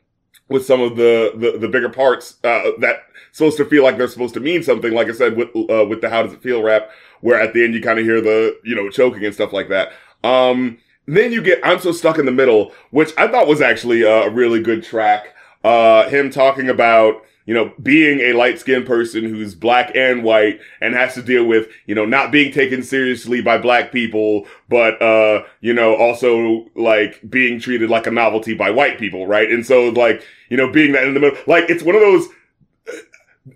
with 0.49 0.65
some 0.65 0.81
of 0.81 0.97
the 0.97 1.31
the, 1.35 1.57
the 1.57 1.67
bigger 1.67 1.89
parts 1.89 2.35
uh, 2.43 2.71
that 2.79 3.05
supposed 3.31 3.57
to 3.57 3.65
feel 3.65 3.83
like 3.83 3.97
they're 3.97 4.07
supposed 4.07 4.33
to 4.35 4.39
mean 4.39 4.63
something. 4.63 4.93
Like 4.93 5.07
I 5.07 5.13
said 5.13 5.37
with 5.37 5.49
uh, 5.55 5.85
with 5.85 6.01
the 6.01 6.09
how 6.09 6.23
does 6.23 6.33
it 6.33 6.41
feel 6.41 6.61
rap, 6.61 6.89
where 7.21 7.39
at 7.39 7.53
the 7.53 7.63
end 7.63 7.73
you 7.73 7.81
kind 7.81 7.99
of 7.99 8.05
hear 8.05 8.21
the 8.21 8.59
you 8.63 8.75
know 8.75 8.89
choking 8.89 9.25
and 9.25 9.33
stuff 9.33 9.53
like 9.53 9.69
that. 9.69 9.93
Um, 10.23 10.77
then 11.07 11.31
you 11.31 11.41
get 11.41 11.59
I'm 11.63 11.79
so 11.79 11.91
stuck 11.91 12.17
in 12.17 12.25
the 12.25 12.31
middle, 12.31 12.73
which 12.91 13.11
I 13.17 13.27
thought 13.27 13.47
was 13.47 13.61
actually 13.61 14.03
a 14.03 14.29
really 14.29 14.61
good 14.61 14.83
track. 14.83 15.35
Uh, 15.63 16.09
him 16.09 16.29
talking 16.29 16.69
about 16.69 17.23
you 17.45 17.53
know 17.53 17.73
being 17.81 18.19
a 18.19 18.33
light 18.33 18.59
skinned 18.59 18.85
person 18.85 19.23
who's 19.23 19.55
black 19.55 19.91
and 19.95 20.23
white 20.23 20.59
and 20.79 20.93
has 20.93 21.13
to 21.15 21.21
deal 21.21 21.45
with 21.45 21.67
you 21.85 21.95
know 21.95 22.05
not 22.05 22.31
being 22.31 22.51
taken 22.51 22.83
seriously 22.83 23.41
by 23.41 23.57
black 23.57 23.91
people 23.91 24.45
but 24.69 25.01
uh 25.01 25.43
you 25.59 25.73
know 25.73 25.95
also 25.95 26.69
like 26.75 27.19
being 27.29 27.59
treated 27.59 27.89
like 27.89 28.07
a 28.07 28.11
novelty 28.11 28.53
by 28.53 28.69
white 28.69 28.99
people 28.99 29.25
right 29.25 29.51
and 29.51 29.65
so 29.65 29.89
like 29.89 30.23
you 30.49 30.57
know 30.57 30.71
being 30.71 30.91
that 30.91 31.03
in 31.03 31.13
the 31.13 31.19
middle 31.19 31.37
like 31.47 31.69
it's 31.69 31.83
one 31.83 31.95
of 31.95 32.01
those 32.01 32.27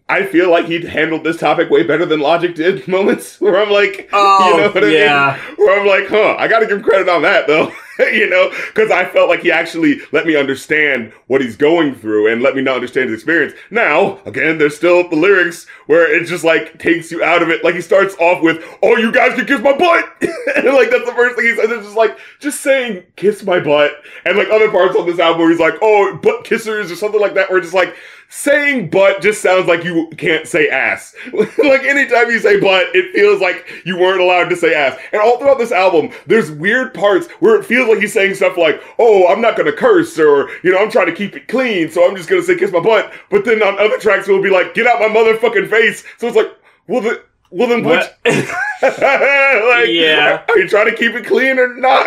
I 0.10 0.26
feel 0.26 0.50
like 0.50 0.66
he 0.66 0.84
handled 0.86 1.24
this 1.24 1.38
topic 1.38 1.70
way 1.70 1.84
better 1.84 2.06
than 2.06 2.20
Logic 2.20 2.56
did. 2.56 2.88
Moments 2.96 3.40
where 3.40 3.62
I'm 3.62 3.72
like, 3.72 4.10
Oh, 4.14 4.50
you 4.52 4.58
know 4.58 4.70
oh, 4.70 4.72
what 4.72 4.92
yeah. 4.92 5.38
I 5.40 5.48
mean? 5.48 5.56
Where 5.58 5.80
I'm 5.80 5.88
like, 5.88 6.08
huh, 6.08 6.36
I 6.40 6.48
got 6.48 6.60
to 6.60 6.68
give 6.68 6.78
him 6.78 6.84
credit 6.84 7.10
on 7.10 7.22
that 7.22 7.48
though. 7.48 7.72
you 8.00 8.30
know, 8.30 8.50
because 8.68 8.92
I 8.92 9.06
felt 9.06 9.30
like 9.30 9.42
he 9.42 9.52
actually 9.52 10.02
let 10.12 10.26
me 10.26 10.36
understand 10.36 11.14
what 11.28 11.42
he's 11.42 11.56
going 11.56 11.96
through 11.96 12.32
and 12.32 12.42
let 12.42 12.56
me 12.56 12.62
not 12.62 12.76
understand 12.76 13.10
his 13.10 13.20
experience. 13.20 13.54
Now, 13.72 14.20
again, 14.26 14.58
there's 14.58 14.76
still 14.76 15.08
the 15.08 15.16
lyrics 15.16 15.66
where 15.86 16.14
it 16.14 16.26
just 16.26 16.44
like 16.44 16.78
takes 16.78 17.12
you 17.12 17.24
out 17.24 17.42
of 17.42 17.50
it. 17.50 17.64
Like 17.64 17.76
he 17.76 17.82
starts 17.82 18.16
off 18.20 18.42
with, 18.44 18.64
"Oh, 18.84 18.98
you 18.98 19.12
guys 19.14 19.36
can 19.36 19.46
kiss 19.46 19.62
my 19.62 19.78
butt," 19.78 20.10
and 20.22 20.66
like 20.74 20.90
that's 20.90 21.06
the 21.06 21.14
first 21.16 21.38
thing 21.38 21.46
he 21.46 21.56
says. 21.56 21.70
It's 21.70 21.86
just 21.86 21.98
like 21.98 22.18
just 22.40 22.62
saying 22.62 23.04
"kiss 23.16 23.44
my 23.44 23.62
butt," 23.62 23.94
and 24.26 24.38
like 24.38 24.50
other 24.50 24.70
parts 24.70 24.96
on 24.98 25.06
this 25.06 25.20
album 25.20 25.42
where 25.42 25.50
he's 25.50 25.60
like, 25.60 25.76
"Oh, 25.82 26.20
butt 26.22 26.44
kissers" 26.44 26.92
or 26.92 26.96
something 26.96 27.22
like 27.22 27.36
that. 27.36 27.50
Where 27.50 27.60
it's 27.60 27.68
just 27.68 27.76
like 27.76 27.96
saying 28.36 28.90
butt 28.90 29.22
just 29.22 29.42
sounds 29.42 29.66
like 29.66 29.86
you 29.86 30.10
can't 30.18 30.46
say 30.46 30.68
ass. 30.68 31.16
like 31.34 31.84
anytime 31.84 32.30
you 32.30 32.40
say 32.40 32.60
butt, 32.60 32.88
it 32.94 33.14
feels 33.14 33.40
like 33.40 33.66
you 33.86 33.98
weren't 33.98 34.20
allowed 34.20 34.50
to 34.50 34.58
say 34.58 34.74
ass. 34.74 35.00
And 35.14 35.22
all 35.22 35.40
throughout 35.40 35.58
this 35.58 35.72
album, 35.72 36.12
there's 36.28 36.52
weird 36.52 36.94
parts 36.94 37.28
where 37.40 37.56
it 37.56 37.66
feels 37.66 37.88
like 37.88 38.00
he's 38.00 38.12
saying 38.12 38.36
stuff 38.36 38.58
like, 38.58 38.84
oh, 39.00 39.26
I'm 39.28 39.40
not 39.40 39.56
gonna 39.56 39.72
curse, 39.72 40.20
or, 40.20 40.50
you 40.64 40.72
know, 40.72 40.80
I'm 40.80 40.92
trying 40.92 41.08
to 41.08 41.16
keep 41.16 41.36
it 41.36 41.48
clean, 41.48 41.90
so 41.90 42.06
I'm 42.06 42.16
just 42.16 42.28
gonna 42.28 42.44
say 42.44 42.58
kiss 42.58 42.74
my 42.74 42.82
butt. 42.82 43.14
But 43.30 43.46
then 43.46 43.64
on 43.64 43.80
other 43.80 43.98
tracks, 43.98 44.28
it'll 44.28 44.44
be 44.44 44.50
like, 44.50 44.74
get 44.74 44.86
out 44.86 45.00
my 45.00 45.08
motherfucking 45.08 45.70
face. 45.70 46.04
So 46.18 46.28
it's 46.28 46.36
like, 46.36 46.52
well, 46.88 47.02
the, 47.02 47.24
well 47.56 47.70
then 47.70 47.84
what? 47.86 48.18
like, 48.26 49.88
Yeah. 49.90 50.44
Are 50.50 50.58
you 50.60 50.68
trying 50.68 50.88
to 50.88 50.96
keep 50.96 51.14
it 51.14 51.26
clean 51.26 51.58
or 51.58 51.74
not? 51.76 52.06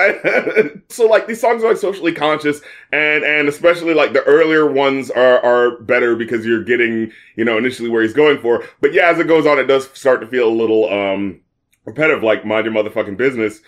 so 0.88 1.06
like 1.06 1.26
these 1.26 1.40
songs 1.40 1.64
are 1.64 1.68
like 1.68 1.78
socially 1.78 2.12
conscious 2.12 2.60
and 2.92 3.24
and 3.24 3.48
especially 3.48 3.94
like 3.94 4.12
the 4.12 4.22
earlier 4.24 4.70
ones 4.70 5.10
are 5.10 5.42
are 5.42 5.78
better 5.78 6.14
because 6.16 6.44
you're 6.44 6.62
getting, 6.62 7.10
you 7.36 7.44
know, 7.46 7.56
initially 7.56 7.88
where 7.88 8.02
he's 8.02 8.12
going 8.12 8.38
for. 8.38 8.62
But 8.82 8.92
yeah, 8.92 9.08
as 9.08 9.18
it 9.18 9.26
goes 9.26 9.46
on, 9.46 9.58
it 9.58 9.64
does 9.64 9.88
start 9.98 10.20
to 10.20 10.26
feel 10.26 10.48
a 10.48 10.54
little 10.54 10.92
um 10.92 11.40
repetitive, 11.86 12.22
like 12.22 12.44
mind 12.44 12.66
your 12.66 12.74
motherfucking 12.74 13.16
business. 13.16 13.60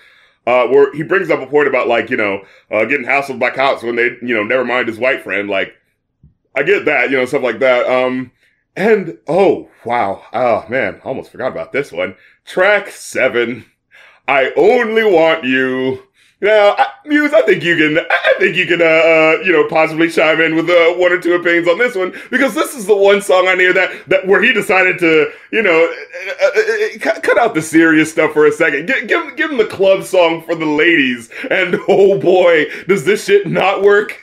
Uh, 0.47 0.67
where 0.67 0.93
he 0.95 1.03
brings 1.03 1.31
up 1.31 1.41
a 1.41 1.47
point 1.47 1.69
about 1.69 1.87
like, 1.87 2.11
you 2.11 2.17
know, 2.17 2.43
uh, 2.71 2.85
getting 2.87 3.07
hassled 3.07 3.39
by 3.39 3.51
cops 3.51 3.83
when 3.83 3.95
they, 3.95 4.17
you 4.23 4.35
know, 4.35 4.43
never 4.43 4.65
mind 4.65 4.89
his 4.89 4.99
white 4.99 5.23
friend. 5.23 5.51
Like, 5.51 5.75
I 6.57 6.63
get 6.63 6.87
that, 6.87 7.11
you 7.11 7.19
know, 7.19 7.27
stuff 7.27 7.43
like 7.43 7.59
that. 7.61 7.87
Um, 7.87 8.33
and 8.81 9.19
oh 9.29 9.69
wow, 9.85 10.23
oh 10.33 10.65
man, 10.71 11.03
almost 11.05 11.31
forgot 11.31 11.53
about 11.53 11.71
this 11.71 11.93
one. 11.93 12.17
Track 12.47 12.89
seven. 12.89 13.67
I 14.27 14.53
only 14.57 15.05
want 15.05 15.45
you. 15.45 16.03
Now, 16.41 16.75
I, 16.79 16.87
Muse, 17.05 17.35
I 17.35 17.43
think 17.43 17.63
you 17.63 17.77
can. 17.77 17.99
I 17.99 18.35
think 18.39 18.57
you 18.57 18.67
can, 18.67 18.81
uh, 18.81 18.85
uh, 18.85 19.43
you 19.45 19.53
know, 19.53 19.69
possibly 19.69 20.09
chime 20.09 20.41
in 20.41 20.57
with 20.57 20.71
uh, 20.71 20.95
one 20.95 21.13
or 21.13 21.21
two 21.21 21.35
opinions 21.35 21.69
on 21.69 21.77
this 21.77 21.95
one 21.95 22.19
because 22.31 22.55
this 22.55 22.75
is 22.75 22.87
the 22.87 22.97
one 22.97 23.21
song 23.21 23.47
I 23.49 23.57
hear 23.57 23.75
that 23.75 24.09
that 24.09 24.27
where 24.27 24.43
he 24.43 24.55
decided 24.55 24.99
to, 25.01 25.31
you 25.53 25.63
know, 25.63 25.85
uh, 25.85 26.47
uh, 26.47 26.61
uh, 26.61 26.99
cut, 27.01 27.23
cut 27.23 27.39
out 27.39 27.55
the 27.55 27.61
serious 27.61 28.11
stuff 28.11 28.33
for 28.33 28.47
a 28.47 28.53
second. 28.53 28.87
Give 28.87 29.37
give 29.37 29.51
him 29.51 29.59
the 29.59 29.67
club 29.67 30.05
song 30.05 30.43
for 30.43 30.55
the 30.55 30.65
ladies, 30.65 31.29
and 31.51 31.77
oh 31.89 32.19
boy, 32.19 32.65
does 32.89 33.05
this 33.05 33.27
shit 33.27 33.47
not 33.47 33.83
work. 33.83 34.19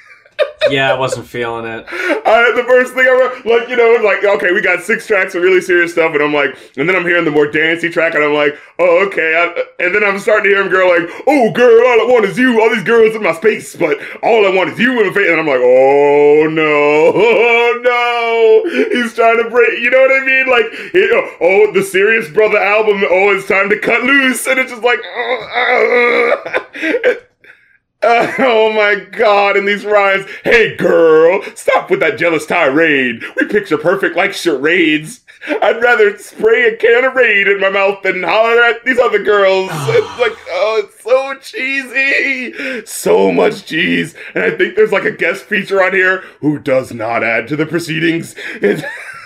Yeah, 0.69 0.93
I 0.93 0.97
wasn't 0.97 1.27
feeling 1.27 1.65
it. 1.65 1.85
I, 1.89 2.51
the 2.55 2.63
first 2.63 2.93
thing 2.93 3.05
I 3.07 3.11
wrote, 3.11 3.45
like, 3.45 3.69
you 3.69 3.75
know, 3.75 3.99
like, 4.03 4.23
okay, 4.23 4.51
we 4.51 4.61
got 4.61 4.83
six 4.83 5.07
tracks 5.07 5.35
of 5.35 5.41
really 5.41 5.61
serious 5.61 5.91
stuff, 5.91 6.13
and 6.13 6.21
I'm 6.21 6.33
like, 6.33 6.57
and 6.77 6.87
then 6.87 6.95
I'm 6.95 7.03
hearing 7.03 7.25
the 7.25 7.31
more 7.31 7.49
dancey 7.49 7.89
track, 7.89 8.15
and 8.15 8.23
I'm 8.23 8.33
like, 8.33 8.57
oh, 8.79 9.05
okay. 9.07 9.35
I, 9.35 9.83
and 9.83 9.93
then 9.93 10.03
I'm 10.03 10.19
starting 10.19 10.45
to 10.45 10.49
hear 10.49 10.61
him 10.61 10.69
girl 10.69 10.89
like, 10.89 11.09
oh, 11.27 11.51
girl, 11.51 11.87
all 11.87 12.01
I 12.01 12.11
want 12.11 12.25
is 12.25 12.37
you. 12.37 12.61
All 12.61 12.69
these 12.69 12.83
girls 12.83 13.15
in 13.15 13.23
my 13.23 13.33
space, 13.33 13.75
but 13.75 13.97
all 14.23 14.45
I 14.45 14.53
want 14.53 14.69
is 14.71 14.79
you 14.79 14.99
in 14.99 15.07
my 15.07 15.13
face. 15.13 15.29
And 15.29 15.39
I'm 15.39 15.47
like, 15.47 15.61
oh 15.61 16.47
no, 16.51 17.11
oh 17.15 17.81
no. 17.83 18.87
He's 18.91 19.13
trying 19.13 19.41
to 19.43 19.49
break, 19.49 19.79
you 19.79 19.89
know 19.89 20.01
what 20.01 20.11
I 20.11 20.25
mean? 20.25 20.47
Like, 20.49 20.91
he, 20.91 21.09
oh, 21.41 21.71
the 21.73 21.83
serious 21.83 22.29
brother 22.29 22.57
album, 22.57 23.03
oh, 23.09 23.35
it's 23.35 23.47
time 23.47 23.69
to 23.69 23.79
cut 23.79 24.03
loose, 24.03 24.47
and 24.47 24.59
it's 24.59 24.71
just 24.71 24.83
like, 24.83 24.99
uh, 25.17 26.59
uh, 27.09 27.13
oh 28.03 28.71
my 28.73 29.05
god, 29.11 29.57
and 29.57 29.67
these 29.67 29.83
rhymes. 29.83 30.25
Hey 30.43 30.75
girl, 30.75 31.41
stop 31.55 31.89
with 31.89 31.99
that 32.01 32.19
jealous 32.19 32.45
tirade. 32.45 33.23
We 33.35 33.47
picture 33.47 33.77
perfect 33.77 34.15
like 34.15 34.33
charades. 34.33 35.21
I'd 35.47 35.81
rather 35.81 36.15
spray 36.19 36.67
a 36.67 36.77
can 36.77 37.05
of 37.05 37.15
Raid 37.15 37.47
in 37.47 37.59
my 37.59 37.69
mouth 37.69 38.03
than 38.03 38.21
holler 38.21 38.61
at 38.61 38.85
these 38.85 38.99
other 38.99 39.23
girls. 39.23 39.69
it's 39.73 40.19
like, 40.19 40.37
oh, 40.49 40.83
it's 40.83 41.03
so 41.03 41.35
cheesy. 41.39 42.85
So 42.85 43.31
much 43.31 43.65
cheese. 43.65 44.13
And 44.35 44.43
I 44.43 44.51
think 44.51 44.75
there's 44.75 44.91
like 44.91 45.05
a 45.05 45.11
guest 45.11 45.45
feature 45.45 45.81
on 45.83 45.93
here 45.93 46.23
who 46.41 46.59
does 46.59 46.93
not 46.93 47.23
add 47.23 47.47
to 47.47 47.55
the 47.55 47.65
proceedings. 47.65 48.35
It's, 48.59 48.83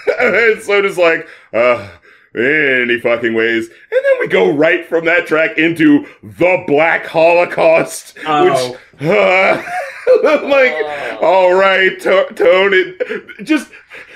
it's 0.08 0.66
so 0.66 0.82
just 0.82 0.98
like, 0.98 1.28
uh, 1.54 1.88
any 2.36 3.00
fucking 3.00 3.34
ways. 3.34 3.68
And 3.68 4.06
then 4.06 4.20
we 4.20 4.28
go 4.28 4.52
right 4.52 4.86
from 4.86 5.06
that 5.06 5.28
track 5.28 5.58
into 5.58 6.06
the 6.24 6.64
Black 6.68 7.06
Holocaust, 7.06 8.18
Oh. 8.26 8.72
which, 9.00 9.10
uh, 9.10 9.62
like, 10.48 11.22
all 11.22 11.54
right, 11.54 12.00
to- 12.02 12.28
tone 12.36 12.72
it. 12.74 13.44
Just 13.46 13.70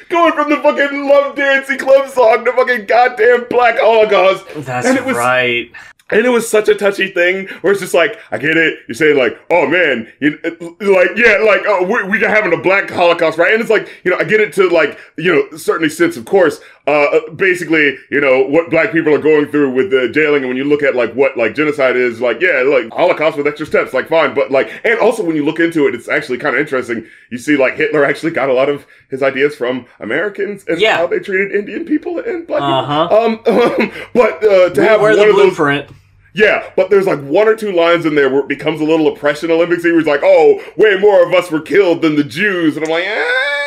going 0.10 0.34
from 0.34 0.50
the 0.50 0.58
fucking 0.58 1.08
Love 1.10 1.36
Dancing 1.36 1.78
Club 1.78 2.10
song 2.10 2.46
to 2.46 2.54
fucking 2.54 2.86
goddamn 2.86 3.46
Black 3.50 3.80
Holocaust. 3.80 4.46
That's 4.66 4.88
And 4.88 4.98
it 4.98 5.06
was- 5.06 5.18
right. 5.18 5.72
And 6.12 6.24
it 6.24 6.30
was 6.30 6.48
such 6.48 6.70
a 6.70 6.76
touchy 6.76 7.08
thing 7.08 7.48
where 7.62 7.72
it's 7.74 7.82
just 7.82 7.96
like, 7.96 8.20
I 8.30 8.38
get 8.38 8.58
it. 8.58 8.78
You're 8.88 8.94
saying 8.94 9.18
like, 9.18 9.40
oh 9.50 9.66
man, 9.68 10.08
you, 10.22 10.38
like, 10.80 11.10
yeah, 11.16 11.40
like, 11.44 11.62
oh, 11.66 11.82
we, 11.84 12.04
we're 12.08 12.30
having 12.30 12.54
a 12.54 12.62
black 12.62 12.92
Holocaust, 12.92 13.40
right? 13.40 13.52
And 13.52 13.60
it's 13.60 13.72
like, 13.72 13.90
you 14.04 14.12
know, 14.12 14.18
I 14.20 14.24
get 14.24 14.40
it 14.40 14.54
to 14.54 14.70
like, 14.70 15.00
you 15.18 15.34
know, 15.34 15.58
certainly 15.58 15.90
sense, 15.90 16.16
of 16.16 16.26
course, 16.26 16.62
uh, 16.88 17.20
basically, 17.36 17.98
you 18.12 18.22
know, 18.22 18.44
what 18.44 18.70
black 18.70 18.92
people 18.92 19.14
are 19.14 19.18
going 19.22 19.48
through 19.48 19.72
with 19.72 19.90
the 19.90 20.08
jailing. 20.10 20.44
And 20.44 20.48
when 20.50 20.58
you 20.58 20.64
look 20.66 20.84
at 20.84 20.96
like 20.96 21.14
what 21.14 21.36
like 21.36 21.56
genocide 21.56 21.96
is, 21.96 22.22
like, 22.22 22.40
yeah, 22.42 22.62
like 22.62 22.92
Holocaust 22.94 23.38
with 23.38 23.48
extra 23.48 23.66
steps, 23.66 23.94
like 23.94 24.08
fine. 24.08 24.34
But 24.36 24.52
like, 24.52 24.70
and 24.84 25.00
also 25.00 25.24
when 25.24 25.36
you 25.36 25.44
look 25.44 25.60
into 25.60 25.88
it, 25.88 25.96
it's 25.96 26.08
actually 26.08 26.38
kind 26.38 26.56
of 26.56 26.62
interesting. 26.62 27.08
You 27.32 27.38
see 27.40 27.58
like 27.58 27.76
Hitler 27.76 28.06
actually 28.06 28.32
got 28.34 28.50
a 28.50 28.54
lot 28.54 28.70
of 28.70 28.86
his 29.10 29.24
ideas 29.24 29.56
from 29.56 29.86
Americans 30.00 30.64
and 30.68 30.80
Yeah. 30.80 30.98
how 30.98 31.08
they 31.08 31.20
treated 31.20 31.52
Indian 31.54 31.86
people 31.86 32.20
and 32.20 32.46
black 32.46 32.62
Uh-huh. 32.62 33.08
people. 33.38 33.54
Um, 33.86 33.92
but 34.14 34.44
uh, 34.44 34.70
to 34.70 34.82
We 34.82 34.86
have 34.88 35.02
one 35.02 35.16
the 35.16 35.22
of 35.30 35.36
those 35.36 35.56
blueprint. 35.56 35.90
yeah, 36.36 36.70
but 36.76 36.90
there's 36.92 37.08
like 37.08 37.22
one 37.22 37.48
or 37.48 37.56
two 37.56 37.72
lines 37.72 38.06
in 38.06 38.14
there 38.14 38.30
where 38.30 38.42
it 38.42 38.48
becomes 38.48 38.80
a 38.82 38.84
little 38.84 39.08
oppression 39.08 39.50
Olympics. 39.50 39.84
He 39.84 39.92
was 39.92 40.06
like, 40.06 40.22
"Oh, 40.24 40.62
way 40.78 40.98
more 41.00 41.26
of 41.26 41.34
us 41.34 41.50
were 41.50 41.62
killed 41.62 42.02
than 42.04 42.16
the 42.16 42.24
Jews," 42.24 42.76
and 42.78 42.86
I'm 42.86 42.92
like, 42.92 43.06
eh, 43.06 43.65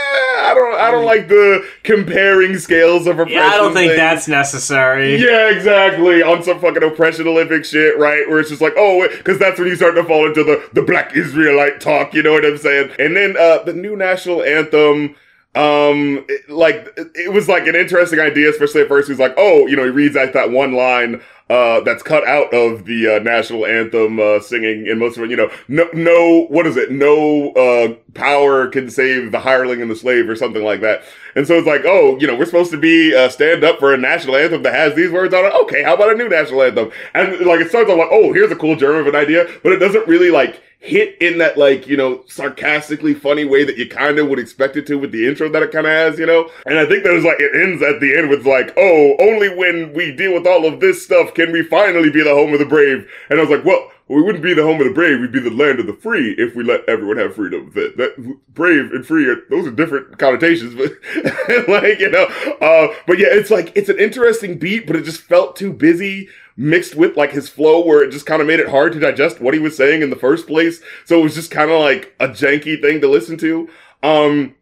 "I 0.51 0.55
don't, 0.55 0.75
I 0.81 0.91
don't 0.91 1.05
like 1.05 1.29
the 1.29 1.67
comparing 1.85 2.59
scales 2.59 3.07
of 3.07 3.19
oppression." 3.19 3.39
Yeah, 3.39 3.47
I 3.49 3.57
don't 3.57 3.75
think 3.75 3.93
that's 3.97 4.29
necessary. 4.29 5.17
Yeah, 5.17 5.51
exactly. 5.51 6.23
On 6.23 6.43
some 6.43 6.61
fucking 6.61 6.83
oppression 6.83 7.27
Olympic 7.29 7.65
shit, 7.65 7.99
right? 7.99 8.29
Where 8.29 8.41
it's 8.41 8.51
just 8.51 8.63
like, 8.63 8.75
oh, 8.77 9.07
because 9.09 9.39
that's 9.39 9.59
when 9.59 9.69
you 9.69 9.77
start 9.77 9.95
to 9.97 10.05
fall 10.05 10.27
into 10.27 10.45
the 10.45 10.63
the 10.73 10.83
Black 10.83 11.17
Israelite 11.17 11.81
talk. 11.81 12.15
You 12.15 12.23
know 12.23 12.33
what 12.33 12.45
I'm 12.45 12.59
saying? 12.59 12.91
And 12.99 13.17
then 13.17 13.37
uh 13.39 13.63
the 13.65 13.73
new 13.73 13.97
national 13.97 14.43
anthem. 14.43 15.15
Um, 15.55 16.25
it- 16.29 16.49
like 16.51 16.93
it- 16.97 17.09
it 17.15 17.33
was 17.33 17.49
like 17.49 17.67
an 17.67 17.75
interesting 17.75 18.21
idea, 18.21 18.51
especially 18.51 18.83
at 18.83 18.89
first. 18.89 19.09
He's 19.09 19.19
like, 19.19 19.35
oh, 19.37 19.67
you 19.67 19.77
know, 19.77 19.85
he 19.85 19.91
reads 19.91 20.15
like 20.15 20.33
that 20.35 20.51
one 20.51 20.73
line 20.75 21.21
uh, 21.51 21.81
that's 21.81 22.03
cut 22.03 22.27
out 22.27 22.53
of 22.53 22.85
the 22.85 23.17
uh, 23.17 23.19
national 23.21 23.65
anthem 23.65 24.21
uh, 24.21 24.41
singing, 24.41 24.89
and 24.89 24.99
most 24.99 25.17
of 25.17 25.25
it, 25.25 25.31
you 25.31 25.37
know, 25.37 25.51
no, 25.67 25.89
no, 25.95 26.47
what 26.49 26.67
is 26.67 26.77
it? 26.77 26.91
No 26.91 27.53
uh, 27.53 27.95
power 28.15 28.67
can 28.69 28.91
save 28.91 29.33
the 29.33 29.41
hireling 29.41 29.81
and 29.81 29.91
the 29.91 29.97
slave, 29.97 30.29
or 30.29 30.37
something 30.37 30.63
like 30.63 30.81
that. 30.83 31.03
And 31.39 31.47
so 31.47 31.55
it's 31.55 31.69
like, 31.69 31.83
oh, 31.85 32.19
you 32.19 32.27
know, 32.27 32.35
we're 32.35 32.47
supposed 32.47 32.73
to 32.73 32.77
be 32.77 33.15
uh, 33.15 33.29
stand 33.29 33.63
up 33.63 33.79
for 33.79 33.95
a 33.95 33.97
national 33.97 34.35
anthem 34.35 34.65
that 34.65 34.75
has 34.75 34.97
these 34.97 35.13
words 35.13 35.33
on 35.33 35.45
it. 35.45 35.53
Okay, 35.63 35.85
how 35.85 35.95
about 35.95 36.11
a 36.11 36.17
new 36.17 36.29
national 36.29 36.65
anthem? 36.65 36.91
And 37.15 37.47
like 37.47 37.61
it 37.61 37.69
starts 37.69 37.89
off 37.89 37.97
like, 37.97 38.09
oh, 38.11 38.33
here's 38.33 38.51
a 38.51 38.57
cool 38.57 38.75
germ 38.75 38.97
of 38.97 39.07
an 39.07 39.15
idea, 39.15 39.49
but 39.63 39.71
it 39.71 39.79
doesn't 39.79 40.09
really 40.09 40.33
like 40.33 40.61
hit 40.81 41.17
in 41.21 41.39
that 41.39 41.57
like 41.57 41.87
you 41.87 41.97
know 41.97 42.25
sarcastically 42.27 43.15
funny 43.15 43.45
way 43.45 43.63
that 43.63 43.77
you 43.77 43.89
kind 43.89 44.19
of 44.19 44.29
would 44.29 44.39
expect 44.41 44.77
it 44.77 44.87
to 44.87 44.97
with 44.97 45.13
the 45.13 45.29
intro 45.29 45.49
that 45.49 45.63
it 45.63 45.71
kind 45.71 45.87
of 45.87 45.93
has, 45.93 46.19
you 46.19 46.27
know. 46.27 46.51
And 46.67 46.77
I 46.77 46.87
think 46.87 47.05
there's 47.05 47.25
like 47.25 47.39
it 47.39 47.55
ends 47.55 47.85
at 47.85 48.01
the 48.01 48.19
end 48.19 48.31
with 48.31 48.45
like, 48.45 48.75
oh, 48.77 49.15
only 49.21 49.49
when 49.49 49.93
we 49.93 50.11
deal 50.11 50.35
with 50.35 50.45
all 50.45 50.67
of 50.67 50.81
this 50.81 51.05
stuff 51.05 51.35
can 51.35 51.53
we 51.53 51.63
finally 51.63 52.11
be 52.11 52.25
the 52.25 52.35
home 52.35 52.53
of 52.53 52.59
the 52.59 52.67
brave. 52.67 53.09
And 53.31 53.39
I 53.39 53.45
was 53.45 53.51
like, 53.51 53.65
well. 53.65 53.93
We 54.09 54.23
wouldn't 54.23 54.43
be 54.43 54.55
the 54.55 54.63
home 54.63 54.81
of 54.81 54.87
the 54.87 54.93
brave. 54.93 55.21
We'd 55.21 55.33
be 55.33 55.41
the 55.41 55.51
land 55.51 55.81
of 55.81 55.87
the 55.87 55.93
free 55.93 56.35
if 56.39 56.55
we 56.55 56.65
let 56.65 56.89
everyone 56.89 57.19
have 57.19 57.35
freedom. 57.35 57.71
That, 57.75 57.97
that 57.99 58.39
brave 58.55 58.91
and 58.93 59.07
free 59.07 59.29
are 59.29 59.43
those 59.51 59.67
are 59.67 59.71
different 59.71 60.19
connotations, 60.19 60.75
but 60.75 60.93
like 61.69 61.99
you 61.99 62.11
know. 62.11 62.25
Uh, 62.61 62.95
but 63.07 63.19
yeah, 63.19 63.29
it's 63.31 63.51
like 63.51 63.71
it's 63.77 63.91
an 63.91 63.99
interesting 63.99 64.59
beat, 64.59 64.87
but 64.87 64.97
it 64.97 65.05
just 65.05 65.21
felt 65.21 65.57
too 65.57 65.73
busy 65.73 66.29
mixed 66.57 66.97
with 66.97 67.17
like 67.17 67.31
his 67.31 67.49
flow 67.49 67.85
where 67.85 68.03
it 68.03 68.11
just 68.11 68.27
kind 68.27 68.41
of 68.41 68.49
made 68.49 68.61
it 68.61 68.69
hard 68.69 68.93
to 68.93 68.99
digest 68.99 69.41
what 69.41 69.55
he 69.55 69.61
was 69.61 69.77
saying 69.77 70.03
in 70.03 70.11
the 70.11 70.17
first 70.17 70.47
place. 70.47 70.81
So 71.05 71.21
it 71.21 71.23
was 71.23 71.35
just 71.35 71.51
kind 71.51 71.71
of 71.71 71.79
like 71.79 72.15
a 72.19 72.29
janky 72.29 72.81
thing 72.81 73.01
to 73.01 73.09
listen 73.09 73.39
to. 73.39 73.69
Um, 74.03 74.57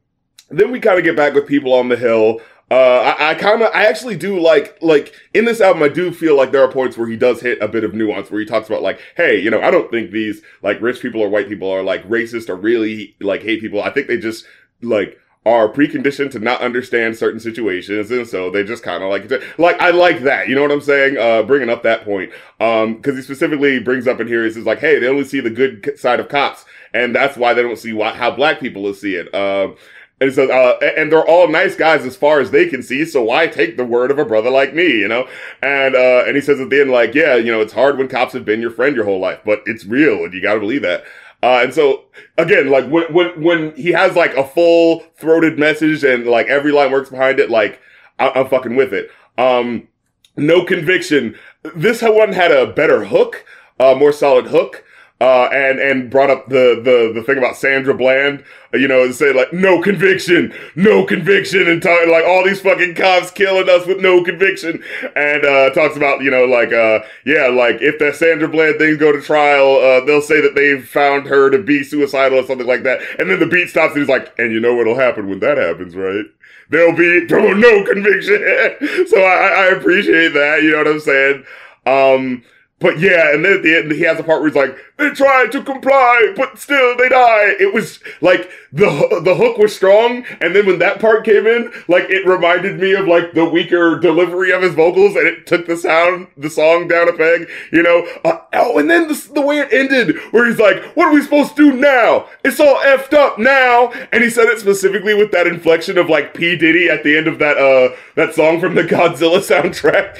then 0.50 0.70
we 0.70 0.78
kind 0.78 0.98
of 0.98 1.04
get 1.04 1.16
back 1.16 1.34
with 1.34 1.46
people 1.46 1.72
on 1.72 1.88
the 1.88 1.96
hill. 1.96 2.40
Uh, 2.68 3.14
I, 3.18 3.30
I 3.30 3.34
kind 3.34 3.62
of, 3.62 3.70
I 3.72 3.86
actually 3.86 4.16
do 4.16 4.40
like, 4.40 4.76
like 4.82 5.14
in 5.32 5.44
this 5.44 5.60
album, 5.60 5.84
I 5.84 5.88
do 5.88 6.10
feel 6.10 6.36
like 6.36 6.50
there 6.50 6.64
are 6.64 6.70
points 6.70 6.98
where 6.98 7.06
he 7.06 7.16
does 7.16 7.40
hit 7.40 7.62
a 7.62 7.68
bit 7.68 7.84
of 7.84 7.94
nuance 7.94 8.30
where 8.30 8.40
he 8.40 8.46
talks 8.46 8.68
about 8.68 8.82
like, 8.82 9.00
hey, 9.16 9.38
you 9.38 9.50
know, 9.50 9.60
I 9.60 9.70
don't 9.70 9.90
think 9.90 10.10
these 10.10 10.42
like 10.62 10.80
rich 10.80 11.00
people 11.00 11.20
or 11.20 11.28
white 11.28 11.48
people 11.48 11.70
are 11.70 11.84
like 11.84 12.08
racist 12.08 12.48
or 12.48 12.56
really 12.56 13.14
like 13.20 13.42
hate 13.42 13.60
people. 13.60 13.82
I 13.82 13.90
think 13.90 14.08
they 14.08 14.18
just 14.18 14.44
like 14.82 15.16
are 15.46 15.68
preconditioned 15.68 16.32
to 16.32 16.40
not 16.40 16.60
understand 16.60 17.16
certain 17.16 17.38
situations, 17.38 18.10
and 18.10 18.26
so 18.26 18.50
they 18.50 18.64
just 18.64 18.82
kind 18.82 19.04
of 19.04 19.10
like 19.10 19.30
like 19.58 19.80
I 19.80 19.90
like 19.90 20.22
that. 20.22 20.48
You 20.48 20.56
know 20.56 20.62
what 20.62 20.72
I'm 20.72 20.80
saying? 20.80 21.16
Uh, 21.16 21.44
bringing 21.44 21.70
up 21.70 21.84
that 21.84 22.04
point, 22.04 22.32
um, 22.58 22.96
because 22.96 23.14
he 23.14 23.22
specifically 23.22 23.78
brings 23.78 24.08
up 24.08 24.18
in 24.18 24.26
here, 24.26 24.44
he 24.44 24.50
says 24.50 24.66
like, 24.66 24.80
hey, 24.80 24.98
they 24.98 25.06
only 25.06 25.22
see 25.22 25.38
the 25.38 25.50
good 25.50 25.96
side 26.00 26.18
of 26.18 26.28
cops, 26.28 26.64
and 26.92 27.14
that's 27.14 27.36
why 27.36 27.54
they 27.54 27.62
don't 27.62 27.78
see 27.78 27.92
why, 27.92 28.12
how 28.12 28.32
black 28.32 28.58
people 28.58 28.92
see 28.92 29.14
it. 29.14 29.32
Um, 29.32 29.76
and 30.20 30.32
so, 30.32 30.50
uh, 30.50 30.78
and 30.96 31.12
they're 31.12 31.26
all 31.26 31.46
nice 31.48 31.76
guys 31.76 32.06
as 32.06 32.16
far 32.16 32.40
as 32.40 32.50
they 32.50 32.66
can 32.66 32.82
see. 32.82 33.04
So 33.04 33.22
why 33.22 33.48
take 33.48 33.76
the 33.76 33.84
word 33.84 34.10
of 34.10 34.18
a 34.18 34.24
brother 34.24 34.48
like 34.50 34.74
me, 34.74 34.86
you 35.00 35.08
know? 35.08 35.28
And, 35.62 35.94
uh, 35.94 36.24
and 36.26 36.36
he 36.36 36.40
says 36.40 36.58
at 36.58 36.70
the 36.70 36.80
end, 36.80 36.90
like, 36.90 37.14
yeah, 37.14 37.36
you 37.36 37.52
know, 37.52 37.60
it's 37.60 37.74
hard 37.74 37.98
when 37.98 38.08
cops 38.08 38.32
have 38.32 38.44
been 38.44 38.62
your 38.62 38.70
friend 38.70 38.96
your 38.96 39.04
whole 39.04 39.20
life, 39.20 39.40
but 39.44 39.62
it's 39.66 39.84
real 39.84 40.24
and 40.24 40.32
you 40.32 40.40
gotta 40.40 40.60
believe 40.60 40.82
that. 40.82 41.04
Uh, 41.42 41.60
and 41.62 41.74
so 41.74 42.04
again, 42.38 42.70
like 42.70 42.88
when, 42.88 43.12
when, 43.12 43.42
when 43.42 43.74
he 43.76 43.92
has 43.92 44.16
like 44.16 44.34
a 44.36 44.46
full 44.46 45.00
throated 45.18 45.58
message 45.58 46.02
and 46.02 46.26
like 46.26 46.46
every 46.46 46.72
line 46.72 46.90
works 46.90 47.10
behind 47.10 47.38
it, 47.38 47.50
like 47.50 47.78
I- 48.18 48.32
I'm 48.34 48.48
fucking 48.48 48.74
with 48.74 48.94
it. 48.94 49.10
Um, 49.36 49.88
no 50.34 50.64
conviction. 50.64 51.36
This 51.74 52.00
one 52.00 52.32
had 52.32 52.52
a 52.52 52.66
better 52.66 53.04
hook, 53.04 53.44
uh, 53.78 53.94
more 53.94 54.12
solid 54.12 54.46
hook 54.46 54.82
uh, 55.20 55.48
and 55.50 55.78
and 55.78 56.10
brought 56.10 56.28
up 56.28 56.46
the 56.48 56.80
the 56.82 57.12
the 57.14 57.22
thing 57.22 57.38
about 57.38 57.56
Sandra 57.56 57.94
Bland, 57.94 58.44
uh, 58.74 58.76
you 58.76 58.86
know, 58.86 59.02
and 59.02 59.14
say 59.14 59.32
like 59.32 59.50
no 59.52 59.80
conviction, 59.80 60.52
no 60.74 61.06
conviction, 61.06 61.66
and 61.68 61.82
talk, 61.82 62.06
like 62.08 62.24
all 62.24 62.44
these 62.44 62.60
fucking 62.60 62.94
cops 62.94 63.30
killing 63.30 63.68
us 63.70 63.86
with 63.86 63.98
no 64.00 64.22
conviction, 64.22 64.82
and 65.14 65.44
uh, 65.44 65.70
talks 65.70 65.96
about 65.96 66.22
you 66.22 66.30
know 66.30 66.44
like 66.44 66.72
uh 66.72 67.00
yeah 67.24 67.48
like 67.48 67.80
if 67.80 67.98
the 67.98 68.12
Sandra 68.12 68.48
Bland 68.48 68.78
things 68.78 68.98
go 68.98 69.10
to 69.10 69.22
trial, 69.22 69.76
uh, 69.76 70.04
they'll 70.04 70.20
say 70.20 70.42
that 70.42 70.54
they've 70.54 70.86
found 70.86 71.26
her 71.26 71.48
to 71.50 71.62
be 71.62 71.82
suicidal 71.82 72.38
or 72.38 72.46
something 72.46 72.66
like 72.66 72.82
that, 72.82 73.00
and 73.18 73.30
then 73.30 73.40
the 73.40 73.46
beat 73.46 73.70
stops 73.70 73.94
and 73.94 74.02
he's 74.02 74.10
like, 74.10 74.34
and 74.38 74.52
you 74.52 74.60
know 74.60 74.74
what'll 74.74 74.98
happen 74.98 75.28
when 75.28 75.40
that 75.40 75.56
happens, 75.56 75.96
right? 75.96 76.26
There'll 76.68 76.96
be 76.96 77.24
no 77.26 77.84
conviction. 77.84 78.42
so 79.06 79.22
I, 79.22 79.46
I 79.48 79.66
appreciate 79.68 80.34
that. 80.34 80.62
You 80.62 80.72
know 80.72 80.78
what 80.78 80.88
I'm 80.88 81.00
saying? 81.00 81.44
Um, 81.86 82.42
but 82.78 82.98
yeah, 82.98 83.32
and 83.32 83.44
then 83.44 83.54
at 83.54 83.62
the 83.62 83.76
end, 83.76 83.92
he 83.92 84.02
has 84.02 84.18
a 84.20 84.22
part 84.22 84.40
where 84.40 84.50
he's 84.50 84.56
like, 84.56 84.76
"They 84.96 85.10
tried 85.10 85.52
to 85.52 85.62
comply, 85.62 86.32
but 86.36 86.58
still 86.58 86.96
they 86.96 87.08
die." 87.08 87.54
It 87.60 87.72
was 87.74 88.00
like 88.20 88.50
the 88.72 89.20
the 89.24 89.34
hook 89.34 89.58
was 89.58 89.74
strong, 89.74 90.24
and 90.40 90.54
then 90.54 90.66
when 90.66 90.78
that 90.78 91.00
part 91.00 91.24
came 91.24 91.46
in, 91.46 91.72
like 91.88 92.10
it 92.10 92.26
reminded 92.26 92.78
me 92.80 92.92
of 92.94 93.06
like 93.06 93.32
the 93.34 93.44
weaker 93.44 93.98
delivery 93.98 94.52
of 94.52 94.62
his 94.62 94.74
vocals, 94.74 95.16
and 95.16 95.26
it 95.26 95.46
took 95.46 95.66
the 95.66 95.76
sound, 95.76 96.28
the 96.36 96.50
song 96.50 96.88
down 96.88 97.08
a 97.08 97.12
peg, 97.12 97.48
you 97.72 97.82
know. 97.82 98.06
Uh, 98.24 98.38
oh, 98.54 98.78
and 98.78 98.90
then 98.90 99.08
the, 99.08 99.30
the 99.34 99.40
way 99.40 99.58
it 99.58 99.72
ended, 99.72 100.16
where 100.32 100.46
he's 100.46 100.58
like, 100.58 100.82
"What 100.94 101.08
are 101.08 101.14
we 101.14 101.22
supposed 101.22 101.56
to 101.56 101.70
do 101.70 101.76
now? 101.76 102.26
It's 102.44 102.60
all 102.60 102.76
effed 102.76 103.12
up 103.12 103.38
now," 103.38 103.92
and 104.12 104.22
he 104.22 104.30
said 104.30 104.46
it 104.46 104.58
specifically 104.60 105.14
with 105.14 105.30
that 105.32 105.46
inflection 105.46 105.98
of 105.98 106.08
like 106.08 106.34
P 106.34 106.56
Diddy 106.56 106.88
at 106.88 107.02
the 107.02 107.16
end 107.16 107.28
of 107.28 107.38
that 107.38 107.56
uh 107.56 107.94
that 108.14 108.34
song 108.34 108.60
from 108.60 108.74
the 108.74 108.82
Godzilla 108.84 109.40
soundtrack. 109.40 110.16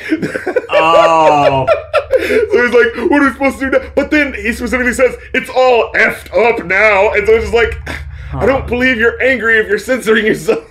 Oh. 0.69 1.67
So 2.19 2.67
he's 2.67 2.75
like, 2.75 3.11
what 3.11 3.23
are 3.23 3.27
we 3.27 3.33
supposed 3.33 3.59
to 3.61 3.71
do 3.71 3.79
now? 3.79 3.91
But 3.95 4.11
then 4.11 4.35
he 4.35 4.53
specifically 4.67 4.93
says, 4.93 5.17
it's 5.33 5.51
all 5.51 5.93
effed 5.93 6.31
up 6.33 6.65
now. 6.67 7.13
And 7.13 7.27
so 7.27 7.35
it's 7.35 7.51
just 7.51 7.55
like, 7.55 7.79
I 8.35 8.47
don't 8.47 8.67
believe 8.67 8.99
you're 8.99 9.21
angry 9.23 9.59
if 9.59 9.69
you're 9.69 9.79
censoring 9.79 10.27
yourself. 10.27 10.71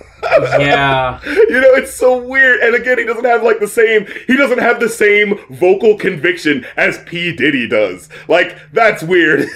yeah. 0.58 1.20
you 1.24 1.60
know, 1.60 1.74
it's 1.74 1.94
so 1.94 2.18
weird. 2.18 2.60
And 2.60 2.74
again, 2.74 2.98
he 2.98 3.04
doesn't 3.04 3.24
have 3.24 3.42
like 3.42 3.60
the 3.60 3.68
same, 3.68 4.06
he 4.26 4.36
doesn't 4.36 4.58
have 4.58 4.80
the 4.80 4.88
same 4.88 5.38
vocal 5.50 5.96
conviction 5.96 6.66
as 6.76 7.02
P. 7.04 7.34
Diddy 7.34 7.68
does. 7.68 8.08
Like, 8.28 8.58
that's 8.72 9.02
weird. 9.02 9.48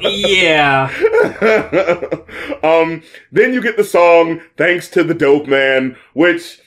Yeah. 0.00 0.90
um, 2.62 3.02
then 3.30 3.52
you 3.52 3.60
get 3.60 3.76
the 3.76 3.84
song 3.84 4.40
Thanks 4.56 4.88
to 4.90 5.04
the 5.04 5.14
Dope 5.14 5.46
Man, 5.46 5.96
which 6.12 6.61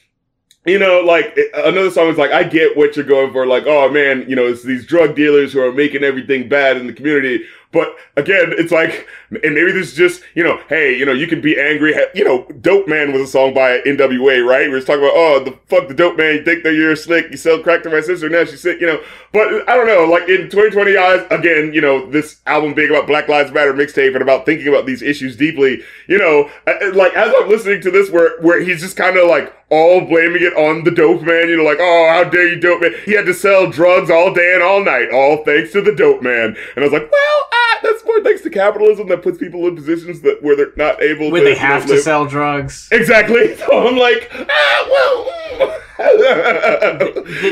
you 0.65 0.79
know, 0.79 1.01
like 1.01 1.38
another 1.53 1.91
song 1.91 2.07
is 2.07 2.17
like, 2.17 2.31
I 2.31 2.43
get 2.43 2.75
what 2.75 2.95
you're 2.95 3.05
going 3.05 3.31
for. 3.31 3.45
Like, 3.45 3.65
oh 3.67 3.89
man, 3.89 4.25
you 4.27 4.36
know, 4.36 4.45
it's 4.45 4.63
these 4.63 4.86
drug 4.86 5.15
dealers 5.15 5.53
who 5.53 5.62
are 5.62 5.72
making 5.72 6.03
everything 6.03 6.50
bad 6.50 6.77
in 6.77 6.88
the 6.88 6.93
community. 6.93 7.45
But 7.72 7.93
again, 8.15 8.53
it's 8.57 8.72
like, 8.72 9.05
and 9.29 9.53
maybe 9.53 9.74
this 9.74 9.91
is 9.91 9.95
just, 9.95 10.24
you 10.34 10.45
know, 10.45 10.62
hey, 10.69 10.98
you 10.98 11.05
know, 11.05 11.12
you 11.12 11.27
can 11.27 11.41
be 11.41 11.60
angry. 11.60 11.93
You 12.13 12.24
know, 12.24 12.48
Dope 12.62 12.88
Man 12.88 13.12
was 13.12 13.24
a 13.24 13.27
song 13.27 13.53
by 13.53 13.79
NWA, 13.79 14.48
right? 14.48 14.69
We 14.69 14.75
were 14.75 14.79
talking 14.79 15.03
about, 15.03 15.12
oh, 15.13 15.43
the 15.43 15.51
fuck 15.67 15.89
the 15.89 15.93
dope 15.93 16.17
man. 16.17 16.36
You 16.36 16.45
think 16.45 16.63
that 16.63 16.73
you're 16.73 16.95
slick. 16.95 17.30
You 17.32 17.38
sell 17.38 17.62
crack 17.62 17.84
to 17.84 17.89
my 17.89 17.99
sister. 17.99 18.30
Now 18.30 18.45
she's 18.45 18.62
sick, 18.62 18.80
you 18.80 18.88
know. 18.88 19.04
But 19.34 19.67
I 19.69 19.75
don't 19.75 19.88
know, 19.88 20.06
like 20.06 20.30
in 20.30 20.49
2020 20.49 20.95
eyes, 20.95 21.28
again, 21.30 21.73
you 21.73 21.82
know, 21.82 22.10
this 22.10 22.39
album 22.45 22.73
being 22.73 22.91
about 22.91 23.08
Black 23.08 23.28
Lives 23.28 23.51
Matter 23.51 23.73
mixtape 23.73 24.13
and 24.13 24.21
about 24.21 24.45
thinking 24.45 24.69
about 24.69 24.86
these 24.86 25.01
issues 25.01 25.36
deeply, 25.36 25.84
you 26.08 26.17
know, 26.17 26.49
like 26.93 27.13
as 27.13 27.34
I'm 27.38 27.49
listening 27.49 27.82
to 27.82 27.91
this 27.91 28.10
where, 28.10 28.39
where 28.39 28.62
he's 28.62 28.80
just 28.80 28.95
kind 28.95 29.17
of 29.17 29.28
like, 29.28 29.54
all 29.69 30.01
blaming 30.01 30.43
it 30.43 30.54
on 30.56 30.84
the 30.84 30.91
dope 30.91 31.21
man. 31.23 31.49
You 31.49 31.58
know, 31.58 31.63
like, 31.63 31.80
oh, 31.80 32.10
how 32.12 32.23
dare 32.30 32.47
you, 32.47 32.60
dope 32.60 32.82
man? 32.82 32.93
He 33.06 33.13
had 33.13 33.25
to 33.25 33.34
sell 33.34 33.69
drugs 33.69 34.10
all 34.12 34.34
day 34.34 34.54
and 34.54 34.63
all 34.63 34.84
night, 34.84 35.10
all 35.12 35.43
thanks 35.43 35.71
to 35.73 35.82
the 35.82 35.93
dope 35.95 36.21
man. 36.21 36.56
And 36.75 36.78
I 36.78 36.82
was 36.82 36.91
like, 36.93 37.10
well, 37.12 37.47
ah, 37.54 37.80
that's 37.84 38.06
more 38.06 38.21
thanks 38.23 38.41
to 38.43 38.49
capitalism 38.49 39.08
that 39.10 39.21
puts 39.23 39.38
people 39.38 39.67
in 39.67 39.75
positions 39.75 40.21
that 40.21 40.41
where 40.43 40.56
they're 40.56 40.71
not 40.75 41.01
able 41.01 41.32
Where 41.32 41.41
to 41.41 41.45
they 41.45 41.49
you 41.56 41.56
know, 41.56 41.62
have 41.67 41.86
to 41.88 41.93
live. 41.93 42.04
sell 42.04 42.25
drugs. 42.25 42.88
Exactly. 42.91 43.56
So 43.65 43.88
I'm 43.88 43.97
like, 43.97 44.32
ah, 44.34 44.88
well. 44.89 45.82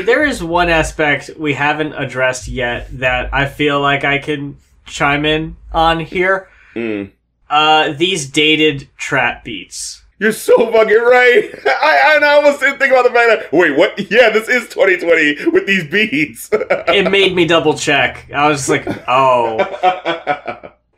There 0.04 0.24
is 0.24 0.42
one 0.42 0.68
aspect 0.68 1.30
we 1.38 1.54
haven't 1.54 1.94
addressed 1.94 2.46
yet 2.48 2.88
that 2.98 3.32
I 3.32 3.46
feel 3.46 3.80
like 3.80 4.04
I 4.04 4.18
can 4.18 4.58
chime 4.86 5.24
in 5.24 5.56
on 5.72 6.00
here. 6.00 6.48
Mm. 6.74 7.10
Uh, 7.48 7.92
these 7.92 8.28
dated 8.28 8.88
trap 8.96 9.44
beats. 9.44 10.03
You're 10.18 10.32
so 10.32 10.70
fucking 10.70 10.94
right. 10.96 11.50
I, 11.66 12.18
I, 12.20 12.24
I 12.24 12.34
almost 12.34 12.60
didn't 12.60 12.78
think 12.78 12.92
about 12.92 13.04
the 13.04 13.10
fact 13.10 13.28
that 13.50 13.52
wait, 13.52 13.76
what? 13.76 13.98
Yeah, 14.10 14.30
this 14.30 14.48
is 14.48 14.68
2020 14.68 15.50
with 15.50 15.66
these 15.66 15.84
beats. 15.88 16.50
It 16.88 17.10
made 17.10 17.34
me 17.34 17.46
double 17.46 17.74
check. 17.74 18.30
I 18.32 18.48
was 18.48 18.68
like, 18.68 18.86
oh. 19.08 19.58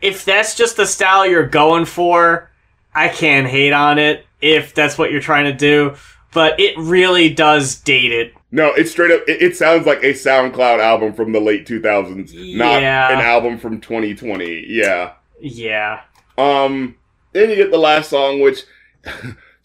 If 0.03 0.25
that's 0.25 0.55
just 0.55 0.77
the 0.77 0.87
style 0.87 1.27
you're 1.27 1.47
going 1.49 1.85
for, 1.87 2.51
I 2.95 3.09
can't 3.09 3.47
hate 3.47 3.73
on 3.73 3.99
it 3.99 4.27
if 4.41 4.75
that's 4.75 4.99
what 4.99 5.11
you're 5.11 5.21
trying 5.23 5.45
to 5.47 5.53
do. 5.55 5.97
But 6.35 6.61
it 6.61 6.77
really 6.77 7.31
does 7.33 7.77
date 7.77 8.13
it. 8.13 8.35
no, 8.51 8.73
it's 8.75 8.91
straight 8.91 9.11
up. 9.11 9.23
It, 9.27 9.41
it 9.41 9.57
sounds 9.57 9.87
like 9.87 10.03
a 10.03 10.13
SoundCloud 10.13 10.81
album 10.81 11.15
from 11.15 11.33
the 11.33 11.41
late 11.41 11.67
2000s, 11.67 12.35
not 12.57 12.83
Yeah. 12.83 13.11
an 13.11 13.21
album 13.25 13.59
from 13.59 13.81
2020. 13.81 14.67
Yeah. 14.69 15.13
Yeah. 15.41 16.03
Um, 16.37 16.97
then 17.33 17.49
you 17.49 17.57
get 17.57 17.71
the 17.71 17.79
last 17.79 18.11
song, 18.11 18.41
which 18.41 18.65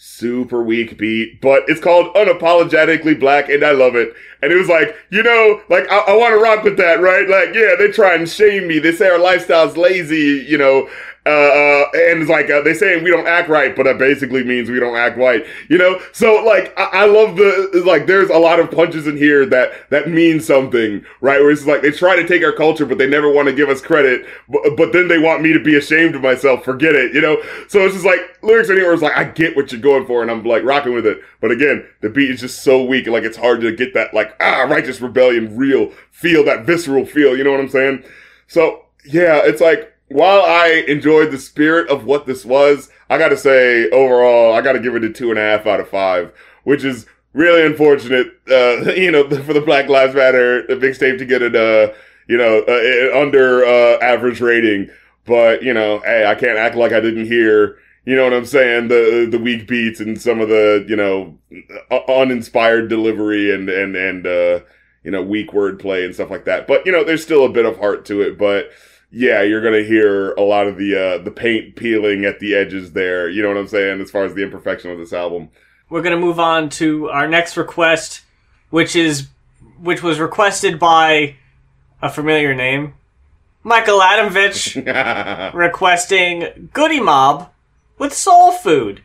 super 0.04 0.64
weak 0.64 0.98
beat, 0.98 1.40
but 1.42 1.62
it's 1.68 1.80
called 1.80 2.14
Unapologetically 2.16 3.20
Black, 3.20 3.50
and 3.50 3.64
I 3.64 3.72
love 3.72 3.96
it. 3.96 4.14
And 4.42 4.52
it 4.52 4.56
was 4.56 4.68
like, 4.68 4.96
you 5.12 5.22
know, 5.22 5.62
like 5.70 5.88
I, 5.92 6.00
I 6.00 6.16
want 6.16 6.34
to 6.34 6.40
rock 6.40 6.64
with 6.64 6.78
that, 6.78 7.02
right? 7.02 7.30
Like, 7.30 7.54
yeah, 7.54 7.76
they 7.78 7.92
try 7.92 8.16
and 8.16 8.28
shame 8.28 8.68
me. 8.68 8.80
They 8.80 8.94
say 8.94 9.08
our 9.08 9.20
lifestyle's 9.20 9.78
lazy, 9.78 10.44
you 10.48 10.58
know. 10.58 10.90
Uh, 11.24 11.30
uh, 11.30 11.86
and 11.94 12.20
it's 12.20 12.32
like 12.32 12.50
uh, 12.50 12.62
they 12.62 12.74
say 12.74 13.00
we 13.00 13.12
don't 13.12 13.28
act 13.28 13.48
right, 13.48 13.76
but 13.76 13.84
that 13.84 14.00
basically 14.00 14.44
means 14.44 14.72
we 14.72 14.80
don't 14.80 14.96
act 14.96 15.20
white, 15.20 15.46
you 15.70 15.78
know. 15.78 16.02
So 16.14 16.44
like, 16.44 16.74
I, 16.80 17.04
I 17.04 17.06
love 17.06 17.36
the 17.36 17.84
like. 17.86 18.08
There's 18.08 18.32
a 18.32 18.40
lot 18.40 18.60
of 18.60 18.72
punches 18.72 19.06
in 19.06 19.18
here 19.18 19.46
that 19.46 19.88
that 19.92 20.10
mean 20.10 20.40
something, 20.40 21.06
right? 21.22 21.40
Where 21.40 21.52
it's 21.52 21.68
like 21.68 21.84
they 21.84 21.92
try 21.92 22.16
to 22.16 22.28
take 22.28 22.44
our 22.44 22.52
culture, 22.52 22.88
but 22.88 22.98
they 22.98 23.08
never 23.08 23.32
want 23.32 23.48
to 23.50 23.54
give 23.54 23.70
us 23.70 23.82
credit. 23.82 24.26
But, 24.50 24.76
but 24.76 24.94
then 24.94 25.08
they 25.08 25.20
want 25.20 25.44
me 25.44 25.54
to 25.54 25.60
be 25.60 25.76
ashamed 25.76 26.16
of 26.16 26.24
myself. 26.24 26.66
Forget 26.66 26.96
it, 26.96 27.14
you 27.14 27.22
know. 27.22 27.38
So 27.68 27.82
it's 27.82 27.94
just 27.94 28.06
like 28.06 28.42
lyrics 28.42 28.72
anywhere. 28.72 28.92
It's 28.92 29.04
like 29.04 29.16
I 29.16 29.26
get 29.26 29.56
what 29.56 29.72
you're 29.72 29.80
going 29.80 30.08
for, 30.08 30.24
and 30.24 30.32
I'm 30.32 30.44
like 30.44 30.64
rocking 30.64 30.96
with 30.96 31.06
it. 31.06 31.22
But 31.40 31.52
again, 31.52 31.88
the 32.02 32.10
beat 32.10 32.32
is 32.32 32.40
just 32.40 32.64
so 32.64 32.84
weak. 32.84 33.06
Like 33.06 33.24
it's 33.24 33.38
hard 33.38 33.62
to 33.62 33.76
get 33.76 33.94
that 33.94 34.16
like 34.16 34.36
ah 34.40 34.64
righteous 34.64 35.00
rebellion 35.00 35.56
real 35.56 35.92
feel, 36.10 36.44
that 36.46 36.66
visceral 36.66 37.06
feel. 37.06 37.38
You 37.38 37.44
know 37.44 37.52
what 37.52 37.60
I'm 37.60 37.70
saying? 37.70 38.04
So 38.48 38.86
yeah, 39.06 39.42
it's 39.44 39.62
like 39.62 39.91
while 40.12 40.42
I 40.42 40.84
enjoyed 40.88 41.32
the 41.32 41.38
spirit 41.38 41.90
of 41.90 42.06
what 42.06 42.26
this 42.26 42.46
was, 42.46 42.90
I 43.10 43.18
gotta 43.18 43.38
say 43.38 43.90
overall, 43.90 44.54
I 44.54 44.62
gotta 44.62 44.80
give 44.80 44.96
it 44.96 45.04
a 45.04 45.10
two 45.10 45.30
and 45.30 45.40
a 45.40 45.42
half 45.42 45.66
out 45.66 45.80
of 45.80 45.90
five, 45.90 46.34
which 46.64 46.84
is 46.84 47.06
really 47.34 47.66
unfortunate. 47.66 48.28
Uh, 48.50 48.92
you 48.96 49.12
know, 49.12 49.30
for 49.30 49.54
the 49.54 49.62
Black 49.62 49.90
Lives 49.90 50.16
Matter 50.16 50.66
the 50.68 50.76
mixtape 50.76 51.18
to 51.18 51.26
get 51.26 51.42
it, 51.42 51.56
uh, 51.56 51.94
you 52.28 52.38
know, 52.38 52.64
uh, 52.68 53.20
under 53.20 53.66
uh, 53.66 53.98
average 54.00 54.42
rating. 54.42 54.90
But 55.26 55.64
you 55.64 55.74
know, 55.74 56.00
hey, 56.00 56.26
I 56.26 56.36
can't 56.36 56.58
act 56.58 56.76
like 56.76 56.92
I 56.92 57.00
didn't 57.00 57.26
hear. 57.26 57.78
You 58.06 58.16
know 58.16 58.24
what 58.24 58.34
I'm 58.34 58.46
saying? 58.46 58.88
The 58.88 59.28
the 59.30 59.38
weak 59.38 59.68
beats 59.68 60.00
and 60.00 60.20
some 60.20 60.42
of 60.42 60.50
the 60.50 60.86
you 60.88 60.96
know 60.96 61.38
uninspired 62.10 62.90
delivery 62.90 63.54
and 63.54 63.70
and 63.70 63.96
and 63.96 64.26
uh, 64.26 64.60
you 65.04 65.12
know 65.12 65.22
weak 65.22 65.52
wordplay 65.52 66.04
and 66.04 66.14
stuff 66.14 66.32
like 66.32 66.46
that. 66.46 66.68
But 66.68 66.86
you 66.86 66.92
know, 66.92 67.04
there's 67.04 67.22
still 67.24 67.46
a 67.46 67.50
bit 67.50 67.66
of 67.66 67.78
heart 67.78 68.06
to 68.06 68.22
it. 68.22 68.38
But 68.38 68.72
yeah, 69.12 69.42
you're 69.42 69.62
gonna 69.62 69.84
hear 69.84 70.32
a 70.34 70.42
lot 70.42 70.68
of 70.68 70.78
the 70.78 70.96
uh, 70.96 71.18
the 71.24 71.32
paint 71.32 71.76
peeling 71.76 72.26
at 72.26 72.40
the 72.40 72.56
edges 72.56 72.94
there. 72.94 73.30
You 73.30 73.42
know 73.42 73.50
what 73.50 73.58
I'm 73.58 73.68
saying? 73.68 74.02
As 74.02 74.10
far 74.12 74.24
as 74.26 74.34
the 74.34 74.44
imperfection 74.44 74.90
of 74.92 74.98
this 74.98 75.14
album. 75.14 75.50
We're 75.90 76.02
gonna 76.02 76.18
move 76.18 76.40
on 76.40 76.70
to 76.70 77.10
our 77.10 77.28
next 77.28 77.58
request, 77.58 78.22
which 78.70 78.96
is 78.96 79.28
which 79.80 80.02
was 80.02 80.20
requested 80.20 80.80
by 80.80 81.36
a 82.02 82.10
familiar 82.10 82.56
name, 82.56 82.94
Michael 83.64 84.00
Adamvich, 84.00 84.76
requesting 85.54 86.70
Goodie 86.74 87.00
Mob 87.02 87.52
with 87.98 88.14
Soul 88.14 88.52
Food. 88.52 89.02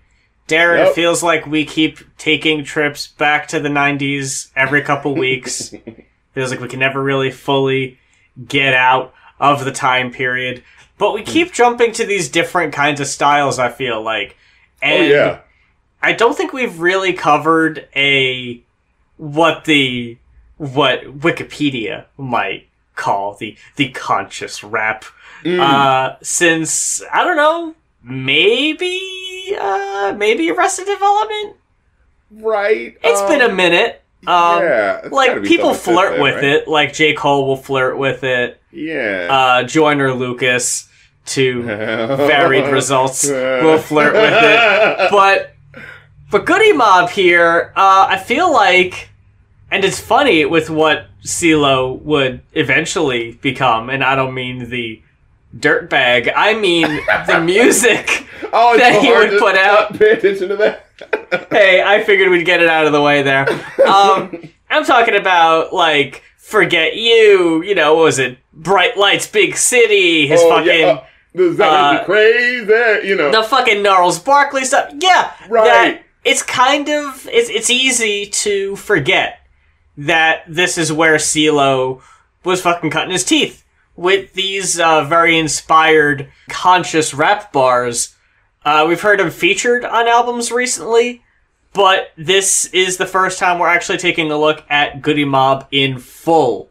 Darren, 0.49 0.79
Yep. 0.79 0.88
it 0.90 0.95
feels 0.95 1.23
like 1.25 1.45
we 1.47 1.64
keep 1.64 1.99
taking 2.19 2.62
trips 2.62 3.09
back 3.09 3.49
to 3.49 3.59
the 3.59 3.69
90s 3.69 4.51
every 4.55 4.81
couple 4.81 5.12
weeks. 5.16 5.75
feels 6.35 6.51
like 6.53 6.61
we 6.61 6.69
can 6.69 6.79
never 6.79 7.03
really 7.03 7.33
fully 7.33 7.99
get 8.47 8.73
out 8.73 9.12
of 9.38 9.64
the 9.64 9.72
time 9.72 10.11
period. 10.11 10.62
But 10.99 11.12
we 11.12 11.22
keep 11.22 11.53
jumping 11.53 11.92
to 11.92 12.07
these 12.07 12.29
different 12.29 12.72
kinds 12.72 13.01
of 13.01 13.07
styles, 13.07 13.59
I 13.59 13.70
feel 13.70 14.03
like. 14.03 14.37
Oh 14.83 14.87
And 14.87 15.11
yeah. 15.11 15.40
I 16.03 16.12
don't 16.12 16.37
think 16.37 16.53
we've 16.53 16.79
really 16.81 17.12
covered 17.12 17.88
a 17.94 18.62
what 19.16 19.64
the 19.64 20.18
what 20.57 21.03
Wikipedia 21.20 22.07
might 22.16 22.68
call 22.94 23.35
the 23.35 23.57
the 23.77 23.90
conscious 23.90 24.64
rap. 24.64 25.05
Mm. 25.44 25.61
Uh 25.61 26.16
since 26.22 27.03
I 27.12 27.25
don't 27.25 27.37
know, 27.37 27.75
maybe 28.03 29.01
uh 29.59 30.14
maybe 30.16 30.51
Arrested 30.51 30.87
Development? 30.87 31.57
right. 32.31 32.96
It's 33.03 33.20
um, 33.20 33.29
been 33.29 33.42
a 33.42 33.53
minute. 33.53 34.03
Um 34.26 34.62
yeah. 34.62 35.08
like 35.10 35.42
people 35.44 35.74
flirt 35.74 36.12
then, 36.12 36.22
with 36.22 36.34
right? 36.36 36.44
it, 36.44 36.68
like 36.68 36.92
J. 36.92 37.14
Cole 37.14 37.46
will 37.46 37.56
flirt 37.56 37.96
with 37.98 38.24
it. 38.24 38.60
Yeah. 38.72 39.28
Uh 39.30 39.62
Joyner 39.62 40.12
Lucas 40.12 40.88
to 41.26 41.62
varied 41.64 42.72
results 42.72 43.26
will 43.28 43.78
flirt 43.78 44.14
with 44.14 44.32
it. 44.32 45.10
but 45.10 45.52
but 46.30 46.44
Goodie 46.44 46.72
Mob 46.72 47.10
here, 47.10 47.72
uh, 47.76 48.08
I 48.10 48.18
feel 48.18 48.52
like, 48.52 49.10
and 49.70 49.84
it's 49.84 50.00
funny 50.00 50.44
with 50.44 50.68
what 50.68 51.06
CeeLo 51.24 52.02
would 52.02 52.40
eventually 52.52 53.32
become, 53.42 53.90
and 53.90 54.02
I 54.02 54.16
don't 54.16 54.34
mean 54.34 54.68
the 54.68 55.00
dirtbag, 55.56 56.32
I 56.34 56.54
mean 56.54 56.88
the 57.26 57.40
music. 57.44 58.26
oh, 58.52 58.76
that 58.76 59.00
he 59.00 59.10
would 59.12 59.38
put 59.38 59.56
out. 59.56 59.96
Pay 59.96 60.12
attention 60.12 60.48
to 60.48 60.56
that. 60.56 60.86
Hey, 61.50 61.82
I 61.82 62.02
figured 62.04 62.30
we'd 62.30 62.46
get 62.46 62.61
it 62.62 62.68
out 62.68 62.87
of 62.87 62.92
the 62.92 63.02
way 63.02 63.22
there. 63.22 63.48
Um, 63.87 64.48
I'm 64.70 64.85
talking 64.85 65.16
about 65.16 65.72
like 65.72 66.22
Forget 66.37 66.96
You, 66.96 67.62
you 67.62 67.74
know, 67.74 67.94
what 67.94 68.04
was 68.04 68.18
it? 68.18 68.38
Bright 68.52 68.96
Lights, 68.96 69.26
Big 69.26 69.56
City, 69.56 70.26
his 70.26 70.40
oh, 70.42 70.50
fucking. 70.50 70.80
Yeah. 70.80 70.87
Uh, 70.87 71.04
does 71.35 71.56
that 71.59 72.02
uh, 72.02 72.04
crazy? 72.04 73.09
You 73.09 73.16
know. 73.16 73.30
the 73.30 73.42
fucking 73.42 73.82
Gnarls 73.82 74.18
Barkley 74.18 74.64
stuff. 74.64 74.92
Yeah, 74.98 75.32
Right. 75.48 75.64
That 75.64 76.02
it's 76.24 76.42
kind 76.42 76.88
of 76.88 77.28
it's 77.30 77.48
it's 77.48 77.70
easy 77.70 78.26
to 78.26 78.74
forget 78.76 79.40
that 79.96 80.42
this 80.48 80.76
is 80.76 80.92
where 80.92 81.16
CeeLo 81.16 82.02
was 82.44 82.61
fucking 82.61 82.90
cutting 82.90 83.12
his 83.12 83.24
teeth 83.24 83.64
with 83.94 84.32
these 84.35 84.78
uh, 84.78 85.04
very 85.04 85.38
inspired 85.38 86.30
conscious 86.48 87.14
rap 87.14 87.52
bars. 87.52 88.15
Uh, 88.66 88.85
we've 88.88 89.00
heard 89.00 89.20
him 89.20 89.31
featured 89.31 89.85
on 89.85 90.09
albums 90.09 90.50
recently, 90.50 91.22
but 91.72 92.11
this 92.16 92.64
is 92.74 92.96
the 92.96 93.07
first 93.07 93.38
time 93.38 93.61
we're 93.61 93.68
actually 93.68 93.96
taking 93.96 94.29
a 94.33 94.37
look 94.37 94.64
at 94.68 95.02
Goodie 95.02 95.24
Mob 95.24 95.68
in 95.70 95.98
full. 96.00 96.70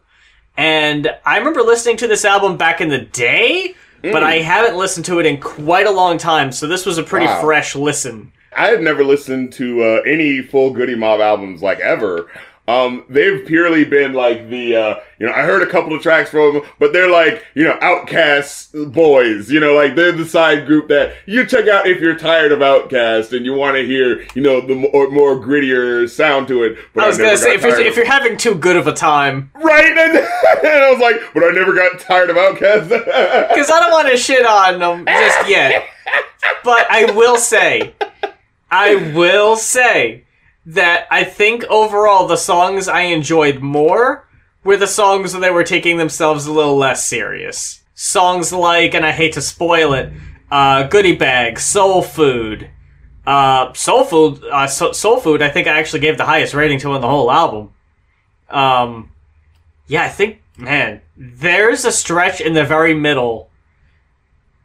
And 0.57 1.09
I 1.25 1.37
remember 1.37 1.61
listening 1.61 1.95
to 1.97 2.07
this 2.07 2.25
album 2.25 2.57
back 2.57 2.81
in 2.81 2.89
the 2.89 2.99
day, 2.99 3.75
but 4.01 4.23
I 4.23 4.39
haven't 4.39 4.77
listened 4.77 5.05
to 5.05 5.19
it 5.19 5.25
in 5.25 5.39
quite 5.39 5.87
a 5.87 5.91
long 5.91 6.17
time, 6.17 6.51
so 6.51 6.67
this 6.67 6.85
was 6.85 6.97
a 6.97 7.03
pretty 7.03 7.27
Wow. 7.27 7.39
fresh 7.41 7.77
listen. 7.77 8.33
I 8.57 8.67
had 8.67 8.81
never 8.81 9.05
listened 9.05 9.53
to 9.53 9.81
uh, 9.81 10.01
any 10.05 10.41
full 10.41 10.71
Goodie 10.71 10.95
Mob 10.95 11.21
albums 11.21 11.61
like 11.61 11.79
ever. 11.79 12.29
Um, 12.67 13.05
they've 13.09 13.45
purely 13.45 13.85
been 13.85 14.13
like 14.13 14.49
the, 14.49 14.75
uh, 14.75 14.95
you 15.19 15.27
know, 15.27 15.33
I 15.33 15.43
heard 15.43 15.61
a 15.61 15.69
couple 15.69 15.95
of 15.95 16.01
tracks 16.01 16.31
from 16.31 16.55
them, 16.55 16.63
but 16.79 16.93
they're 16.93 17.11
like, 17.11 17.45
you 17.53 17.63
know, 17.63 17.77
OutKast 17.77 18.91
boys, 18.91 19.51
you 19.51 19.59
know, 19.59 19.75
like 19.75 19.95
they're 19.95 20.11
the 20.11 20.25
side 20.25 20.65
group 20.65 20.87
that 20.87 21.13
you 21.27 21.45
check 21.45 21.67
out 21.67 21.85
if 21.85 22.01
you're 22.01 22.17
tired 22.17 22.51
of 22.51 22.59
OutKast 22.59 23.37
and 23.37 23.45
you 23.45 23.53
want 23.53 23.75
to 23.75 23.85
hear, 23.85 24.25
you 24.33 24.41
know, 24.41 24.61
the 24.61 24.73
more, 24.73 25.11
more 25.11 25.35
grittier 25.35 26.09
sound 26.09 26.47
to 26.47 26.63
it. 26.63 26.79
But 26.95 27.03
I 27.03 27.07
was 27.07 27.19
gonna 27.19 27.37
say 27.37 27.53
if 27.53 27.61
you're, 27.61 27.79
if 27.79 27.95
you're 27.95 28.05
having 28.05 28.35
too 28.35 28.55
good 28.55 28.77
of 28.77 28.87
a 28.87 28.93
time, 28.93 29.51
right, 29.53 29.85
and, 29.85 30.17
and 30.17 30.83
I 30.83 30.91
was 30.91 30.99
like, 30.99 31.21
but 31.35 31.43
I 31.43 31.51
never 31.51 31.73
got 31.73 31.99
tired 31.99 32.31
of 32.31 32.35
OutKast. 32.35 32.89
because 32.89 33.69
I 33.69 33.79
don't 33.79 33.91
want 33.91 34.09
to 34.09 34.17
shit 34.17 34.45
on 34.45 34.79
them 34.79 35.05
just 35.05 35.49
yet. 35.49 35.83
But 36.63 36.85
I 36.91 37.11
will 37.11 37.37
say, 37.37 37.93
I 38.69 39.11
will 39.15 39.55
say 39.55 40.24
that 40.65 41.07
I 41.11 41.23
think 41.23 41.63
overall 41.65 42.27
the 42.27 42.37
songs 42.37 42.87
I 42.87 43.01
enjoyed 43.01 43.61
more 43.61 44.27
were 44.63 44.77
the 44.77 44.87
songs 44.87 45.33
they 45.33 45.51
were 45.51 45.63
taking 45.63 45.97
themselves 45.97 46.45
a 46.45 46.51
little 46.51 46.75
less 46.75 47.03
serious. 47.05 47.81
Songs 47.93 48.51
like, 48.51 48.93
and 48.93 49.05
I 49.05 49.11
hate 49.11 49.33
to 49.33 49.41
spoil 49.41 49.93
it, 49.93 50.11
uh, 50.51 50.83
Goodie 50.87 51.15
Bag, 51.15 51.59
Soul 51.59 52.01
Food. 52.01 52.69
Uh, 53.25 53.73
Soul 53.73 54.03
Food, 54.03 54.43
uh, 54.51 54.67
so- 54.67 54.91
Soul 54.91 55.19
Food, 55.19 55.41
I 55.41 55.49
think 55.49 55.67
I 55.67 55.79
actually 55.79 55.99
gave 56.01 56.17
the 56.17 56.25
highest 56.25 56.53
rating 56.53 56.79
to 56.79 56.91
on 56.91 57.01
the 57.01 57.09
whole 57.09 57.31
album. 57.31 57.71
Um, 58.49 59.11
yeah, 59.87 60.03
I 60.03 60.09
think, 60.09 60.41
man, 60.57 61.01
there's 61.15 61.85
a 61.85 61.91
stretch 61.91 62.41
in 62.41 62.53
the 62.53 62.63
very 62.63 62.93
middle. 62.93 63.49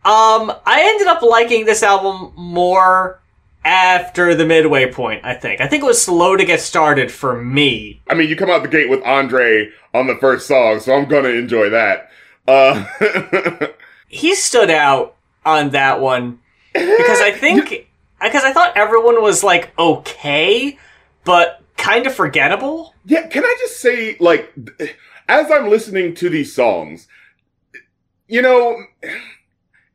Um, 0.05 0.53
I 0.65 0.83
ended 0.83 1.07
up 1.09 1.23
liking 1.23 1.67
this 1.67 1.83
album 1.83 2.33
more 2.37 3.21
after 3.65 4.35
the 4.35 4.47
midway 4.47 4.91
point, 4.91 5.25
I 5.25 5.35
think. 5.35 5.61
I 5.61 5.67
think 5.67 5.83
it 5.83 5.87
was 5.87 6.01
slow 6.03 6.37
to 6.37 6.45
get 6.45 6.61
started 6.61 7.11
for 7.13 7.41
me. 7.43 8.01
I 8.09 8.15
mean, 8.15 8.29
you 8.29 8.37
come 8.37 8.51
out 8.51 8.63
the 8.63 8.69
gate 8.69 8.89
with 8.89 9.03
Andre 9.05 9.71
on 9.95 10.07
the 10.07 10.17
first 10.17 10.47
song, 10.47 10.81
so 10.81 10.95
I'm 10.95 11.09
gonna 11.09 11.29
enjoy 11.31 11.71
that. 11.71 12.11
Uh, 12.49 13.67
He 14.11 14.35
stood 14.35 14.71
out 14.71 15.15
on 15.47 15.71
that 15.71 16.01
one 16.01 16.41
because 16.75 17.21
I 17.21 17.31
think 17.39 17.89
because 18.21 18.43
I 18.43 18.53
thought 18.53 18.77
everyone 18.77 19.23
was 19.23 19.45
like 19.45 19.73
okay, 19.79 20.77
but 21.25 21.63
kind 21.77 22.07
of 22.07 22.15
forgettable. 22.15 22.93
Yeah, 23.07 23.29
can 23.29 23.45
I 23.45 23.57
just 23.61 23.81
say, 23.81 24.17
like, 24.19 24.53
as 25.29 25.51
I'm 25.51 25.71
listening 25.71 26.15
to 26.17 26.29
these 26.29 26.53
songs, 26.55 27.07
you 28.27 28.43
know, 28.43 28.83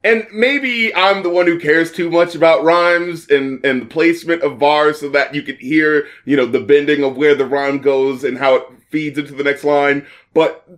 and 0.05 0.27
maybe 0.31 0.93
I'm 0.93 1.23
the 1.23 1.31
one 1.31 1.47
who 1.47 1.59
cares 1.59 1.91
too 1.91 2.11
much 2.11 2.35
about 2.35 2.63
rhymes 2.63 3.27
and, 3.27 3.65
and 3.65 3.81
the 3.81 3.85
placement 3.87 4.43
of 4.43 4.59
bars 4.59 4.99
so 4.99 5.09
that 5.09 5.33
you 5.33 5.41
can 5.41 5.57
hear, 5.57 6.07
you 6.25 6.37
know, 6.37 6.45
the 6.45 6.59
bending 6.59 7.03
of 7.03 7.17
where 7.17 7.33
the 7.33 7.45
rhyme 7.45 7.79
goes 7.79 8.23
and 8.23 8.37
how 8.37 8.53
it 8.53 8.63
feeds 8.91 9.17
into 9.17 9.33
the 9.33 9.43
next 9.43 9.63
line, 9.63 10.05
but 10.35 10.69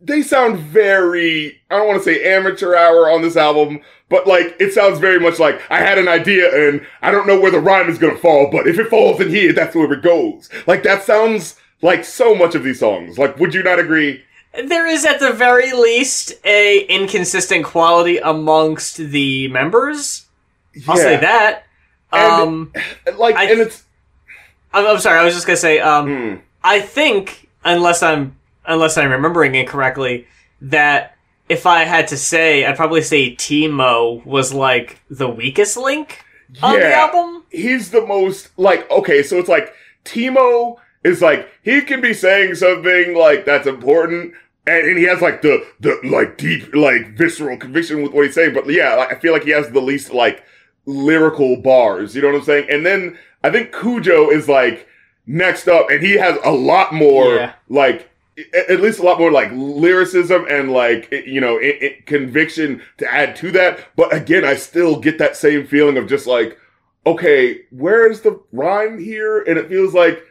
they 0.00 0.22
sound 0.22 0.58
very, 0.58 1.60
I 1.70 1.76
don't 1.76 1.88
want 1.88 2.02
to 2.02 2.04
say 2.04 2.34
amateur 2.34 2.76
hour 2.76 3.10
on 3.10 3.22
this 3.22 3.36
album, 3.36 3.80
but 4.08 4.28
like, 4.28 4.56
it 4.60 4.72
sounds 4.72 5.00
very 5.00 5.18
much 5.18 5.40
like 5.40 5.60
I 5.68 5.78
had 5.78 5.98
an 5.98 6.06
idea 6.06 6.68
and 6.68 6.86
I 7.02 7.10
don't 7.10 7.26
know 7.26 7.40
where 7.40 7.50
the 7.50 7.60
rhyme 7.60 7.90
is 7.90 7.98
going 7.98 8.14
to 8.14 8.22
fall, 8.22 8.48
but 8.50 8.68
if 8.68 8.78
it 8.78 8.88
falls 8.88 9.20
in 9.20 9.28
here, 9.28 9.52
that's 9.52 9.74
where 9.74 9.92
it 9.92 10.02
goes. 10.02 10.48
Like, 10.68 10.84
that 10.84 11.02
sounds 11.02 11.58
like 11.82 12.04
so 12.04 12.32
much 12.32 12.54
of 12.54 12.62
these 12.62 12.78
songs. 12.78 13.18
Like, 13.18 13.38
would 13.40 13.54
you 13.54 13.64
not 13.64 13.80
agree? 13.80 14.22
There 14.54 14.86
is 14.86 15.04
at 15.06 15.18
the 15.20 15.32
very 15.32 15.72
least 15.72 16.34
a 16.44 16.80
inconsistent 16.86 17.64
quality 17.64 18.18
amongst 18.18 18.96
the 18.98 19.48
members. 19.48 20.26
I'll 20.88 20.96
say 20.96 21.12
Yeah. 21.14 21.20
that. 21.20 21.64
And- 22.12 22.42
Um, 22.42 22.72
Like, 23.16 23.36
I- 23.36 23.44
and 23.50 23.60
it's, 23.60 23.82
I'm, 24.74 24.86
I'm 24.86 24.98
sorry. 25.00 25.18
I 25.18 25.24
was 25.24 25.34
just 25.34 25.46
gonna 25.46 25.56
say. 25.56 25.80
Um, 25.80 26.06
hmm. 26.06 26.34
I 26.64 26.80
think, 26.80 27.48
unless 27.64 28.02
I'm 28.02 28.36
unless 28.66 28.96
I'm 28.96 29.10
remembering 29.10 29.54
incorrectly, 29.54 30.26
that 30.60 31.16
if 31.48 31.66
I 31.66 31.84
had 31.84 32.08
to 32.08 32.16
say, 32.16 32.64
I'd 32.64 32.76
probably 32.76 33.02
say 33.02 33.30
T-Mo 33.30 34.22
was 34.24 34.54
like 34.54 35.00
the 35.10 35.28
weakest 35.28 35.76
link 35.76 36.24
on 36.62 36.74
the 36.78 36.94
album. 36.94 37.42
he's 37.50 37.90
the 37.90 38.06
most 38.06 38.50
like 38.58 38.88
okay 38.90 39.22
so 39.22 39.38
it's 39.38 39.48
like 39.48 39.74
T-Mo 40.04 40.78
is 41.04 41.20
like 41.22 41.48
he 41.62 41.80
can 41.80 42.00
be 42.00 42.14
saying 42.14 42.54
something 42.54 43.14
like 43.14 43.44
that's 43.44 43.66
important 43.66 44.34
and, 44.66 44.86
and 44.86 44.98
he 44.98 45.04
has 45.04 45.20
like 45.20 45.42
the 45.42 45.64
the 45.80 45.98
like 46.04 46.38
deep 46.38 46.74
like 46.74 47.16
visceral 47.16 47.56
conviction 47.56 48.02
with 48.02 48.12
what 48.12 48.24
he's 48.24 48.34
saying 48.34 48.54
but 48.54 48.68
yeah 48.70 48.94
like, 48.94 49.12
i 49.12 49.18
feel 49.18 49.32
like 49.32 49.44
he 49.44 49.50
has 49.50 49.68
the 49.70 49.80
least 49.80 50.12
like 50.12 50.44
lyrical 50.86 51.56
bars 51.56 52.14
you 52.14 52.22
know 52.22 52.28
what 52.28 52.36
i'm 52.36 52.44
saying 52.44 52.66
and 52.70 52.84
then 52.84 53.16
i 53.44 53.50
think 53.50 53.72
Khujo 53.72 54.32
is 54.32 54.48
like 54.48 54.88
next 55.26 55.68
up 55.68 55.90
and 55.90 56.02
he 56.02 56.12
has 56.12 56.38
a 56.44 56.50
lot 56.52 56.92
more 56.92 57.36
Yeah. 57.36 57.52
like 57.68 58.08
at 58.54 58.80
least 58.80 58.98
a 58.98 59.02
lot 59.02 59.18
more 59.18 59.30
like 59.30 59.50
lyricism 59.52 60.46
and 60.48 60.72
like 60.72 61.10
you 61.26 61.40
know 61.40 61.58
i 61.58 61.78
i 61.82 62.02
conviction 62.06 62.82
to 62.98 63.12
add 63.12 63.36
to 63.36 63.50
that 63.52 63.78
but 63.94 64.12
again 64.12 64.44
i 64.44 64.54
still 64.54 64.98
get 64.98 65.18
that 65.18 65.36
same 65.36 65.66
feeling 65.66 65.96
of 65.96 66.08
just 66.08 66.26
like 66.26 66.58
okay, 67.06 67.62
where's 67.70 68.20
the 68.20 68.40
rhyme 68.52 68.98
here? 68.98 69.42
And 69.42 69.58
it 69.58 69.68
feels 69.68 69.94
like 69.94 70.22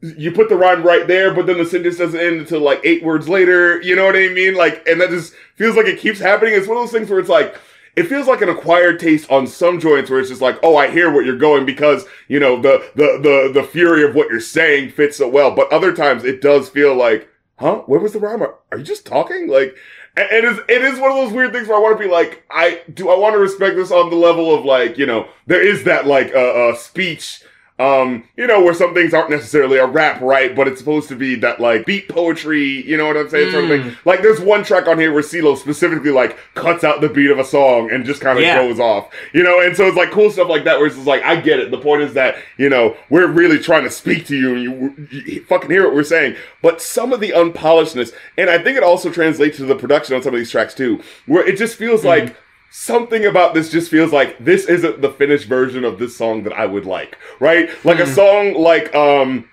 you 0.00 0.30
put 0.30 0.48
the 0.48 0.56
rhyme 0.56 0.82
right 0.82 1.06
there, 1.08 1.34
but 1.34 1.46
then 1.46 1.58
the 1.58 1.66
sentence 1.66 1.96
doesn't 1.96 2.20
end 2.20 2.40
until 2.40 2.60
like 2.60 2.80
eight 2.84 3.02
words 3.02 3.28
later. 3.28 3.80
You 3.82 3.96
know 3.96 4.06
what 4.06 4.16
I 4.16 4.28
mean? 4.28 4.54
Like, 4.54 4.86
and 4.86 5.00
that 5.00 5.10
just 5.10 5.34
feels 5.56 5.76
like 5.76 5.86
it 5.86 5.98
keeps 5.98 6.20
happening. 6.20 6.54
It's 6.54 6.68
one 6.68 6.76
of 6.76 6.84
those 6.84 6.92
things 6.92 7.10
where 7.10 7.18
it's 7.18 7.28
like, 7.28 7.56
it 7.96 8.04
feels 8.04 8.28
like 8.28 8.40
an 8.42 8.48
acquired 8.48 9.00
taste 9.00 9.28
on 9.28 9.48
some 9.48 9.80
joints 9.80 10.08
where 10.08 10.20
it's 10.20 10.28
just 10.28 10.40
like, 10.40 10.56
oh, 10.62 10.76
I 10.76 10.88
hear 10.88 11.12
what 11.12 11.24
you're 11.24 11.36
going 11.36 11.66
because, 11.66 12.06
you 12.28 12.38
know, 12.38 12.60
the, 12.60 12.88
the, 12.94 13.18
the, 13.20 13.60
the 13.60 13.66
fury 13.66 14.04
of 14.04 14.14
what 14.14 14.30
you're 14.30 14.38
saying 14.38 14.90
fits 14.90 15.16
so 15.16 15.28
well. 15.28 15.50
But 15.50 15.72
other 15.72 15.92
times 15.92 16.22
it 16.22 16.40
does 16.40 16.68
feel 16.68 16.94
like, 16.94 17.28
huh? 17.56 17.82
Where 17.86 17.98
was 17.98 18.12
the 18.12 18.20
rhyme? 18.20 18.42
Are, 18.42 18.78
you 18.78 18.84
just 18.84 19.04
talking? 19.04 19.48
Like, 19.48 19.76
it 20.16 20.44
is 20.44 20.58
it 20.68 20.82
is 20.82 20.98
one 20.98 21.12
of 21.12 21.16
those 21.16 21.32
weird 21.32 21.52
things 21.52 21.68
where 21.68 21.76
I 21.76 21.80
want 21.80 21.96
to 21.96 22.04
be 22.04 22.10
like, 22.10 22.44
I 22.50 22.82
do 22.92 23.08
I 23.08 23.16
want 23.16 23.34
to 23.34 23.38
respect 23.38 23.76
this 23.76 23.92
on 23.92 24.10
the 24.10 24.16
level 24.16 24.52
of 24.52 24.64
like, 24.64 24.98
you 24.98 25.06
know, 25.06 25.28
there 25.46 25.64
is 25.64 25.84
that 25.84 26.08
like 26.08 26.34
uh, 26.34 26.38
uh 26.70 26.74
speech 26.74 27.42
um, 27.78 28.24
you 28.36 28.46
know, 28.46 28.62
where 28.62 28.74
some 28.74 28.92
things 28.92 29.14
aren't 29.14 29.30
necessarily 29.30 29.78
a 29.78 29.86
rap, 29.86 30.20
right? 30.20 30.54
But 30.56 30.66
it's 30.66 30.80
supposed 30.80 31.08
to 31.10 31.16
be 31.16 31.36
that 31.36 31.60
like 31.60 31.86
beat 31.86 32.08
poetry, 32.08 32.84
you 32.86 32.96
know 32.96 33.06
what 33.06 33.16
I'm 33.16 33.28
saying? 33.28 33.52
Sort 33.52 33.64
of 33.64 33.70
thing. 33.70 33.82
Mm. 33.82 33.96
Like 34.04 34.22
there's 34.22 34.40
one 34.40 34.64
track 34.64 34.88
on 34.88 34.98
here 34.98 35.12
where 35.12 35.22
CeeLo 35.22 35.56
specifically 35.56 36.10
like 36.10 36.36
cuts 36.54 36.82
out 36.82 37.00
the 37.00 37.08
beat 37.08 37.30
of 37.30 37.38
a 37.38 37.44
song 37.44 37.90
and 37.90 38.04
just 38.04 38.20
kind 38.20 38.36
of 38.38 38.42
Yeah. 38.42 38.56
goes 38.56 38.80
off. 38.80 39.12
You 39.32 39.44
know, 39.44 39.60
and 39.60 39.76
so 39.76 39.86
it's 39.86 39.96
like 39.96 40.10
cool 40.10 40.30
stuff 40.30 40.48
like 40.48 40.64
that 40.64 40.78
where 40.78 40.86
it's 40.86 40.96
just 40.96 41.06
like, 41.06 41.22
I 41.22 41.36
get 41.40 41.60
it. 41.60 41.70
The 41.70 41.78
point 41.78 42.02
is 42.02 42.14
that, 42.14 42.36
you 42.56 42.68
know, 42.68 42.96
we're 43.10 43.28
really 43.28 43.58
trying 43.58 43.84
to 43.84 43.90
speak 43.90 44.26
to 44.26 44.36
you 44.36 44.54
and 44.54 44.62
you, 45.12 45.20
you 45.24 45.44
fucking 45.44 45.70
hear 45.70 45.84
what 45.84 45.94
we're 45.94 46.02
saying. 46.02 46.36
But 46.62 46.82
some 46.82 47.12
of 47.12 47.20
the 47.20 47.30
unpolishedness, 47.30 48.12
and 48.36 48.50
I 48.50 48.58
think 48.58 48.76
it 48.76 48.82
also 48.82 49.10
translates 49.10 49.56
to 49.58 49.64
the 49.66 49.76
production 49.76 50.16
on 50.16 50.22
some 50.22 50.34
of 50.34 50.38
these 50.40 50.50
tracks 50.50 50.74
too, 50.74 51.00
where 51.26 51.46
it 51.46 51.56
just 51.56 51.76
feels 51.76 52.04
like 52.04 52.36
something 52.70 53.24
about 53.24 53.54
this 53.54 53.70
just 53.70 53.90
feels 53.90 54.12
like 54.12 54.36
this 54.38 54.66
isn't 54.66 55.00
the 55.00 55.10
finished 55.10 55.46
version 55.46 55.84
of 55.84 55.98
this 55.98 56.16
song 56.16 56.42
that 56.44 56.52
I 56.52 56.66
would 56.66 56.86
like, 56.86 57.16
right? 57.40 57.68
Like 57.84 57.98
a 57.98 58.06
song 58.06 58.54
like 58.54 58.94
um 58.94 59.48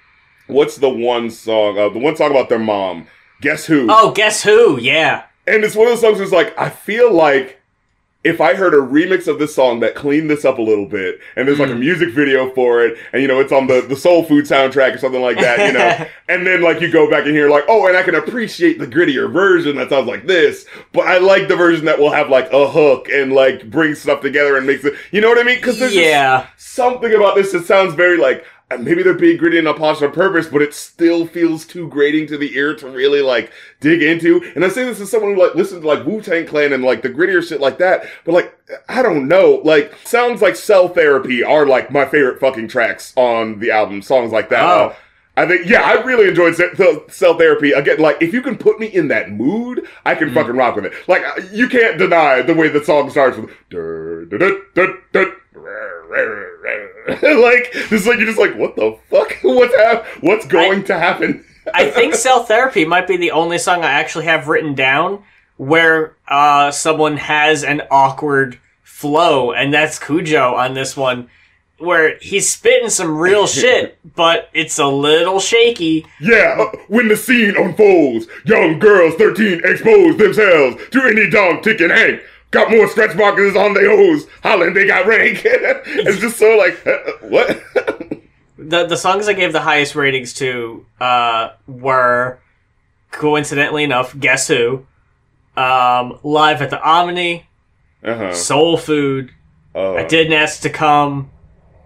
what's 0.48 0.78
the 0.78 0.90
one 0.90 1.32
song 1.32 1.78
uh, 1.78 1.90
the 1.90 2.00
one 2.00 2.16
song 2.16 2.32
about 2.32 2.50
their 2.50 2.60
mom 2.60 3.08
guess 3.42 3.66
who 3.66 3.88
Oh, 3.90 4.12
guess 4.12 4.44
who? 4.44 4.80
Yeah. 4.80 5.24
and 5.48 5.64
it's 5.64 5.76
one 5.76 5.88
of 5.88 5.94
those 5.94 6.02
songs 6.02 6.20
it's 6.20 6.32
like 6.32 6.58
i 6.58 6.70
feel 6.70 7.12
like 7.12 7.60
if 8.26 8.42
i 8.42 8.56
heard 8.56 8.74
a 8.74 8.78
remix 8.78 9.28
of 9.28 9.40
this 9.40 9.54
song 9.54 9.80
that 9.80 9.96
cleaned 9.96 10.30
this 10.30 10.44
up 10.44 10.58
a 10.58 10.62
little 10.62 10.88
bit 10.88 11.20
and 11.36 11.48
there's 11.48 11.60
like 11.60 11.70
a 11.70 11.74
hmm. 11.74 11.80
music 11.80 12.10
video 12.10 12.52
for 12.54 12.84
it 12.84 12.98
and 13.14 13.22
you 13.22 13.28
know 13.28 13.40
it's 13.40 13.52
on 13.52 13.68
the 13.68 13.82
the 13.82 13.96
soul 13.96 14.24
food 14.24 14.46
soundtrack 14.46 14.96
or 14.96 14.98
something 14.98 15.22
like 15.22 15.38
that 15.38 15.60
you 15.68 15.72
know 15.72 16.08
and 16.28 16.46
then 16.46 16.62
like 16.62 16.82
you 16.82 16.92
go 16.92 17.10
back 17.10 17.26
and 17.26 17.36
hear 17.36 17.50
like 17.50 17.64
oh 17.70 17.88
and 17.88 17.96
i 17.96 18.04
can 18.04 18.16
appreciate 18.16 18.80
the 18.80 18.88
grittier 18.88 19.32
version 19.32 19.76
that 19.78 19.90
sounds 19.90 20.08
like 20.08 20.26
this 20.26 20.66
but 20.92 21.08
i 21.08 21.20
like 21.20 21.48
the 21.48 21.56
version 21.56 21.86
that 21.86 21.98
will 22.00 22.12
have 22.12 22.30
like 22.30 22.52
a 22.52 22.68
hook 22.68 23.08
and 23.10 23.32
like 23.32 23.70
bring 23.70 23.94
stuff 23.94 24.22
together 24.22 24.58
and 24.58 24.66
makes 24.66 24.84
it 24.84 24.96
you 25.12 25.22
know 25.22 25.30
what 25.30 25.40
i 25.40 25.44
mean 25.44 25.58
because 25.58 25.80
there's 25.80 25.94
just 25.94 26.04
Yeah. 26.04 26.48
something 26.58 27.14
about 27.14 27.36
this 27.36 27.52
that 27.52 27.66
sounds 27.66 27.94
very 27.94 28.18
like 28.18 28.44
maybe 28.78 29.04
they're 29.04 29.14
being 29.14 29.38
gritty 29.38 29.58
and 29.58 29.68
unpolished 29.68 30.02
on 30.02 30.12
purpose, 30.12 30.48
but 30.48 30.62
it 30.62 30.74
still 30.74 31.26
feels 31.26 31.66
too 31.66 31.88
grating 31.90 32.28
to 32.28 32.38
the 32.38 32.56
ear 32.56 32.76
to 32.76 32.90
really 32.90 33.22
like 33.22 33.52
dig 33.80 34.02
into. 34.02 34.42
And 34.56 34.64
I 34.64 34.70
say 34.70 34.84
this 34.84 35.00
as 35.00 35.12
someone 35.12 35.36
who 35.36 35.42
like 35.42 35.56
listens 35.56 35.82
to 35.82 35.88
like 35.88 36.06
Wu 36.06 36.22
Tang 36.22 36.46
Clan 36.46 36.74
and 36.74 36.84
like 36.84 37.02
the 37.02 37.10
grittier 37.10 37.48
shit 37.48 37.62
like 37.62 37.78
that, 37.80 38.06
but 38.24 38.34
like 38.34 38.58
I 38.90 39.02
don't 39.02 39.28
know, 39.28 39.62
like 39.64 39.94
sounds 40.06 40.42
like 40.42 40.56
Cell 40.56 40.90
Therapy 40.90 41.44
are 41.44 41.66
like 41.66 41.92
my 41.92 42.06
favorite 42.06 42.40
fucking 42.40 42.68
tracks 42.68 43.14
on 43.16 43.60
the 43.60 43.72
album. 43.72 44.02
Songs 44.02 44.32
like 44.32 44.50
that. 44.50 44.64
Oh. 44.64 44.88
Uh, 44.88 44.96
I 45.38 45.46
think, 45.46 45.66
yeah, 45.66 45.82
I 45.82 46.02
really 46.04 46.30
enjoyed 46.30 46.56
cell 46.56 47.38
therapy. 47.38 47.74
Again, 47.74 48.00
like, 48.00 48.22
if 48.22 48.34
you 48.34 48.42
can 48.42 48.58
put 48.58 48.80
me 48.80 48.88
in 48.88 49.10
that 49.10 49.30
mood, 49.32 49.86
I 50.06 50.16
can 50.16 50.34
fucking 50.34 50.56
rock 50.56 50.78
with 50.78 50.86
it. 50.86 50.94
Like, 51.10 51.24
uh, 51.24 51.42
you 51.52 51.68
can't 51.68 51.98
deny 51.98 52.42
the 52.42 52.54
way 52.54 52.70
the 52.70 52.82
song 52.82 53.10
starts 53.10 53.38
with, 53.38 53.50
like, 57.42 57.72
just 57.90 58.08
like, 58.08 58.18
you're 58.18 58.28
just 58.28 58.40
like, 58.40 58.56
what 58.56 58.76
the 58.76 58.98
fuck? 59.10 59.38
What's 59.44 59.76
hap- 59.76 60.06
What's 60.22 60.46
going 60.48 60.84
to 60.86 60.98
happen? 60.98 61.46
I 61.74 61.90
think 61.92 62.16
Cell 62.16 62.44
Therapy 62.44 62.86
might 62.86 63.08
be 63.08 63.18
the 63.18 63.32
only 63.32 63.58
song 63.58 63.84
I 63.84 63.92
actually 63.92 64.26
have 64.26 64.48
written 64.48 64.76
down 64.76 65.24
where 65.58 66.16
uh, 66.28 66.72
someone 66.72 67.18
has 67.18 67.64
an 67.64 67.82
awkward 67.90 68.60
flow, 68.84 69.52
and 69.52 69.74
that's 69.74 70.00
Khujo 70.00 70.54
on 70.54 70.74
this 70.74 70.98
one, 70.98 71.30
where 71.78 72.18
he's 72.20 72.50
spitting 72.50 72.90
some 72.90 73.18
real 73.18 73.48
shit, 73.48 73.98
but 74.16 74.50
it's 74.54 74.80
a 74.80 74.88
little 74.88 75.40
shaky. 75.40 76.06
Yeah, 76.22 76.56
uh, 76.60 76.78
when 76.88 77.08
the 77.08 77.18
scene 77.18 77.56
unfolds, 77.58 78.28
young 78.46 78.80
girls 78.80 79.16
13 79.16 79.62
expose 79.64 80.18
themselves 80.18 80.82
to 80.92 81.02
any 81.04 81.30
dog, 81.30 81.64
tick, 81.64 81.82
and 81.82 81.92
Hank. 81.92 82.22
Got 82.52 82.72
more 82.72 82.88
stretch 82.88 83.16
markers 83.16 83.56
on 83.56 83.74
their 83.74 83.90
hose, 83.90 84.28
Holland, 84.44 84.76
they 84.76 84.88
got 84.88 85.06
rank. 85.08 85.42
it's 85.46 86.20
just 86.20 86.38
so 86.38 86.58
like, 86.58 86.86
uh, 86.88 86.92
uh, 86.92 87.12
what? 87.22 87.62
The 88.58 88.86
the 88.88 88.96
songs 88.98 89.28
I 89.28 89.34
gave 89.34 89.52
the 89.52 89.60
highest 89.62 89.96
ratings 89.96 90.34
to 90.36 90.86
uh, 91.02 91.50
were, 91.68 92.40
coincidentally 93.12 93.84
enough, 93.84 94.18
Guess 94.18 94.48
Who, 94.48 94.86
um, 95.58 96.18
Live 96.24 96.62
at 96.62 96.70
the 96.70 96.82
Omni, 96.82 97.46
uh-huh. 98.04 98.34
Soul 98.34 98.78
Food, 98.78 99.32
Uh, 99.76 99.96
I 99.96 100.04
didn't 100.06 100.34
ask 100.34 100.62
to 100.62 100.70
come, 100.70 101.30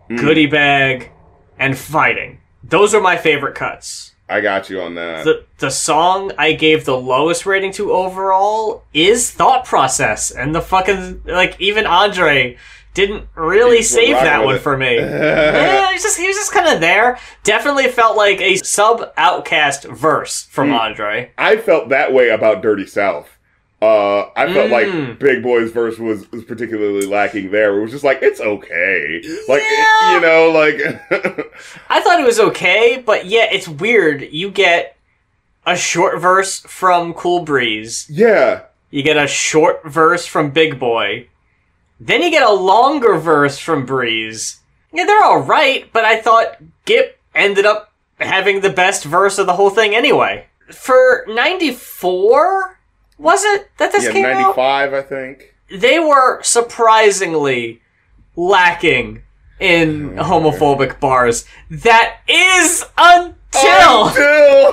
Mm. 0.09 0.19
goodie 0.19 0.45
bag, 0.47 1.11
and 1.57 1.77
fighting. 1.77 2.39
Those 2.63 2.93
are 2.93 3.01
my 3.01 3.17
favorite 3.17 3.55
cuts. 3.55 4.08
I 4.29 4.41
got 4.41 4.69
you 4.69 4.81
on 4.81 4.95
that. 4.95 5.23
The 5.25 5.43
the 5.57 5.71
song 5.71 6.31
I 6.37 6.53
gave 6.53 6.85
the 6.85 6.95
lowest 6.97 7.45
rating 7.45 7.71
to 7.73 7.91
overall 7.91 8.83
is 8.93 9.31
Thought 9.31 9.65
Process, 9.65 10.29
and 10.31 10.53
the 10.53 10.61
fucking 10.61 11.23
like 11.25 11.59
even 11.59 11.85
Andre 11.87 12.57
didn't 12.93 13.27
really 13.35 13.77
He's 13.77 13.89
save 13.89 14.15
that 14.15 14.43
one 14.43 14.55
it. 14.55 14.59
for 14.61 14.77
me. 14.77 14.95
yeah, 14.99 15.87
he 15.87 15.93
was 15.93 16.03
just 16.03 16.19
he 16.19 16.27
was 16.27 16.35
just 16.35 16.51
kind 16.51 16.67
of 16.73 16.79
there. 16.79 17.17
Definitely 17.43 17.87
felt 17.87 18.15
like 18.17 18.39
a 18.41 18.57
sub 18.57 19.15
OutKast 19.15 19.91
verse 19.97 20.43
from 20.45 20.69
Mm. 20.69 20.79
Andre. 20.79 21.31
I 21.37 21.57
felt 21.57 21.89
that 21.89 22.13
way 22.13 22.29
about 22.29 22.61
Dirty 22.61 22.85
South. 22.85 23.29
Uh, 23.81 24.23
I 24.35 24.51
felt 24.53 24.69
Mm. 24.69 24.71
like 25.09 25.19
Big 25.19 25.41
Boi's 25.41 25.71
verse 25.71 25.97
was, 25.97 26.29
was 26.31 26.43
particularly 26.43 27.05
lacking 27.05 27.49
there. 27.51 27.77
It 27.77 27.81
was 27.81 27.91
just 27.91 28.03
like 28.03 28.19
it's 28.21 28.41
okay, 28.41 29.21
like 29.47 29.61
Yeah. 29.61 30.13
you 30.15 30.19
know, 30.21 30.49
like 30.51 30.75
I 31.89 32.01
thought 32.01 32.19
it 32.19 32.25
was 32.25 32.39
okay, 32.41 33.01
but 33.05 33.25
yeah, 33.25 33.47
it's 33.51 33.69
weird. 33.69 34.21
You 34.31 34.51
get 34.51 34.97
a 35.65 35.77
short 35.77 36.19
verse 36.19 36.59
from 36.61 37.13
Cool 37.13 37.43
Breeze. 37.43 38.05
yeah, 38.09 38.61
You 38.89 39.01
get 39.03 39.15
a 39.17 39.27
short 39.27 39.81
verse 39.85 40.25
from 40.25 40.49
Big 40.51 40.77
Boi. 40.79 41.27
Then 42.01 42.21
you 42.21 42.31
get 42.31 42.43
a 42.43 42.51
longer 42.51 43.17
verse 43.17 43.59
from 43.59 43.85
Breeze. 43.85 44.59
Yeah, 44.91 45.05
they're 45.05 45.23
alright, 45.23 45.91
but 45.93 46.03
I 46.03 46.19
thought 46.19 46.57
Gipp 46.85 47.17
ended 47.35 47.65
up 47.65 47.93
having 48.19 48.59
the 48.61 48.69
best 48.71 49.05
verse 49.05 49.37
of 49.37 49.45
the 49.45 49.53
whole 49.53 49.69
thing 49.69 49.93
anyway. 49.95 50.47
For 50.71 51.23
94? 51.27 52.78
Was 53.19 53.43
it 53.43 53.69
that 53.77 53.91
this 53.91 54.05
yeah, 54.05 54.11
came 54.11 54.23
ninety 54.23 54.43
out? 54.43 54.55
five, 54.55 54.93
I 54.93 55.01
think. 55.01 55.53
They 55.69 55.99
were 55.99 56.41
surprisingly 56.41 57.81
lacking 58.35 59.21
in 59.59 60.11
homophobic 60.15 60.99
bars. 60.99 61.45
That 61.69 62.17
is 62.27 62.85
until 62.97 64.07
Until 64.07 64.71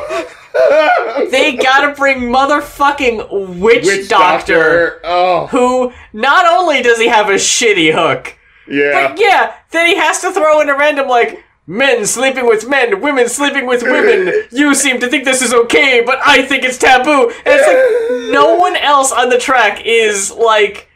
they 1.30 1.56
gotta 1.56 1.94
bring 1.94 2.20
motherfucking 2.20 3.58
Witch, 3.58 3.84
Witch 3.84 4.08
Doctor 4.08 5.00
Oh, 5.04 5.48
who 5.48 5.92
not 6.12 6.46
only 6.46 6.82
does 6.82 6.98
he 6.98 7.08
have 7.08 7.28
a 7.28 7.34
shitty 7.34 7.92
hook, 7.92 8.36
yeah. 8.68 9.08
but 9.08 9.20
yeah, 9.20 9.54
then 9.70 9.86
he 9.86 9.96
has 9.96 10.20
to 10.20 10.30
throw 10.32 10.60
in 10.60 10.68
a 10.68 10.76
random 10.76 11.08
like 11.08 11.42
men 11.66 12.06
sleeping 12.06 12.46
with 12.46 12.68
men, 12.68 13.00
women 13.00 13.28
sleeping 13.28 13.66
with 13.66 13.82
women. 13.82 14.44
You 14.52 14.74
seem 14.84 15.00
to 15.00 15.08
think 15.08 15.24
this 15.24 15.42
is 15.42 15.52
okay, 15.52 16.02
but 16.04 16.18
I 16.24 16.42
think 16.42 16.64
it's 16.64 16.78
taboo. 16.78 17.28
And 17.30 17.32
it's 17.46 17.66
like 17.66 18.32
no 18.32 18.54
one 18.58 18.76
else 18.76 19.12
on 19.12 19.28
the 19.28 19.38
track 19.38 19.82
is 19.84 20.30
like 20.30 20.88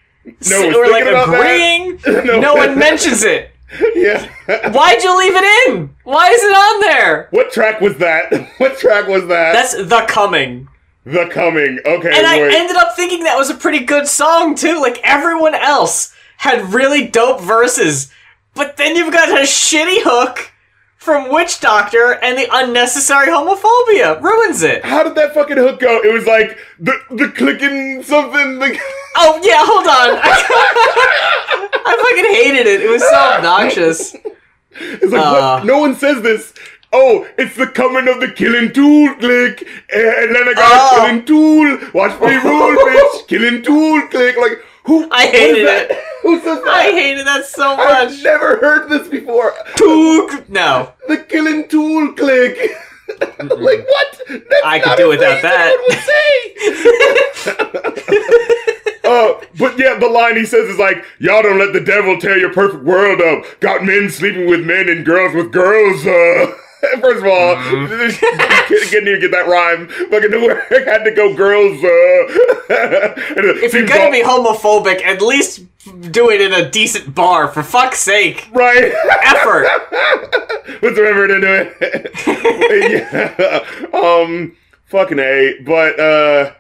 No 0.49 0.69
or 0.69 0.87
like 0.91 1.05
thinking 1.05 1.09
about 1.09 1.27
that. 1.31 1.41
agreeing. 1.41 1.99
No. 2.27 2.41
no 2.41 2.55
one 2.55 2.79
mentions 2.79 3.25
it. 3.25 3.51
yeah. 3.95 4.27
Why'd 4.73 5.03
you 5.03 5.17
leave 5.19 5.33
it 5.37 5.69
in? 5.71 5.95
Why 6.05 6.29
is 6.31 6.43
it 6.43 6.53
on 6.53 6.81
there? 6.83 7.29
what 7.31 7.53
track 7.53 7.81
was 7.81 7.97
that? 7.99 8.33
What 8.59 8.79
track 8.79 9.07
was 9.07 9.27
that? 9.29 9.53
That's 9.53 9.75
the 9.75 10.05
coming. 10.09 10.69
the 11.05 11.27
coming. 11.27 11.79
Okay, 11.87 12.09
And 12.17 12.27
I 12.27 12.41
ended 12.41 12.77
up 12.77 12.95
thinking 12.97 13.25
that 13.25 13.37
was 13.39 13.49
a 13.51 13.55
pretty 13.55 13.81
good 13.85 14.07
song 14.09 14.55
too. 14.57 14.81
Like 14.81 14.99
everyone 15.05 15.55
else 15.55 16.13
had 16.39 16.73
really 16.75 17.07
dope 17.07 17.41
verses, 17.41 18.11
but 18.55 18.77
then 18.77 18.97
you've 18.97 19.13
got 19.13 19.29
a 19.29 19.43
shitty 19.43 19.99
hook 20.03 20.50
from 21.01 21.33
Witch 21.33 21.61
Doctor, 21.61 22.13
and 22.23 22.37
the 22.39 22.47
unnecessary 22.53 23.29
homophobia 23.29 24.21
ruins 24.23 24.63
it. 24.63 24.85
How 24.85 25.03
did 25.03 25.15
that 25.17 25.33
fucking 25.35 25.57
hook 25.57 25.81
go? 25.81 26.01
It 26.05 26.13
was 26.13 26.27
like 26.27 26.59
the 26.79 26.93
the 27.11 27.29
clicking 27.29 28.03
something. 28.03 28.59
The... 28.59 28.79
Oh 29.23 29.41
yeah, 29.43 29.65
hold 29.67 29.87
on. 29.89 30.21
I 31.85 31.97
fucking 31.97 32.33
hated 32.33 32.67
it. 32.69 32.81
It 32.83 32.89
was 32.91 33.03
so 33.03 33.15
obnoxious. 33.17 34.15
It's 34.73 35.13
like 35.13 35.21
Uh. 35.27 35.57
what? 35.59 35.67
No 35.67 35.79
one 35.79 35.95
says 35.97 36.23
this. 36.23 36.55
Oh, 36.93 37.27
it's 37.37 37.57
the 37.57 37.67
coming 37.67 38.07
of 38.09 38.21
the 38.21 38.31
killing 38.31 38.73
tool 38.73 39.15
click, 39.17 39.67
and 39.93 40.35
then 40.35 40.49
I 40.49 40.53
got 40.55 40.73
Oh. 40.73 40.97
a 40.97 41.01
killing 41.09 41.25
tool. 41.25 41.79
Watch 41.93 42.21
me 42.21 42.37
roll, 42.37 42.73
bitch. 42.87 43.27
Killing 43.27 43.63
tool 43.63 44.01
click. 44.09 44.37
Like 44.37 44.65
who? 44.85 45.09
I 45.11 45.27
hated 45.27 45.67
that? 45.67 45.91
it. 45.91 45.99
Who 46.23 46.37
says 46.41 46.59
that? 46.63 46.69
I 46.69 46.83
hated 46.93 47.27
that 47.27 47.45
so 47.47 47.73
I've 47.75 48.11
much. 48.11 48.23
never 48.23 48.59
heard 48.59 48.89
this 48.89 49.09
before. 49.09 49.30
Took- 49.77 50.49
No. 50.49 50.93
The 51.09 51.17
killing 51.19 51.69
tool 51.69 52.13
click. 52.15 52.57
like 53.19 53.87
what? 53.87 54.21
That's 54.29 54.65
I 54.65 54.79
could 54.79 54.97
do 54.97 55.09
without 55.09 55.43
that. 55.43 55.67
anyone 55.67 55.85
would 55.89 55.99
say. 55.99 56.21
Uh, 59.05 59.41
but 59.59 59.79
yeah, 59.79 59.99
the 59.99 60.09
line 60.09 60.37
he 60.37 60.47
says 60.47 60.69
is 60.69 60.79
like, 60.79 61.05
"Y'all 61.19 61.43
don't 61.43 61.59
let 61.59 61.73
the 61.73 61.81
devil 61.81 62.19
tear 62.19 62.39
your 62.39 62.53
perfect 62.53 62.85
world 62.85 63.21
up. 63.21 63.45
Got 63.61 63.85
men 63.85 64.09
sleeping 64.11 64.47
with 64.49 64.65
men 64.65 64.89
and 64.89 65.05
girls 65.05 65.35
with 65.35 65.51
girls." 65.53 66.07
Uh, 66.07 66.53
First 67.03 67.19
of 67.23 67.27
all, 67.27 67.57
couldn't 67.57 69.09
even 69.09 69.21
get 69.21 69.31
that 69.33 69.47
rhyme. 69.49 69.87
Fucking 69.89 70.33
had 70.87 71.05
to 71.05 71.11
go, 71.11 71.35
girls. 71.35 71.77
Uh, 71.85 73.15
if 73.61 73.75
you're 73.75 73.87
gonna 73.87 74.11
be 74.11 74.23
homophobic, 74.23 75.03
at 75.05 75.21
least 75.21 75.61
do 76.11 76.31
it 76.31 76.41
in 76.41 76.53
a 76.53 76.71
decent 76.71 77.15
bar. 77.15 77.49
For 77.49 77.63
fuck's 77.63 78.01
sake, 78.01 78.49
right? 78.53 78.93
Effort. 79.25 79.67
Put 80.81 80.97
some 80.97 81.07
effort 81.07 81.31
into 81.31 81.71
it. 81.79 83.03
yeah. 83.93 83.99
Um. 83.99 84.57
Fucking 84.87 85.19
a. 85.19 85.61
But 85.65 86.01
uh. 86.01 86.53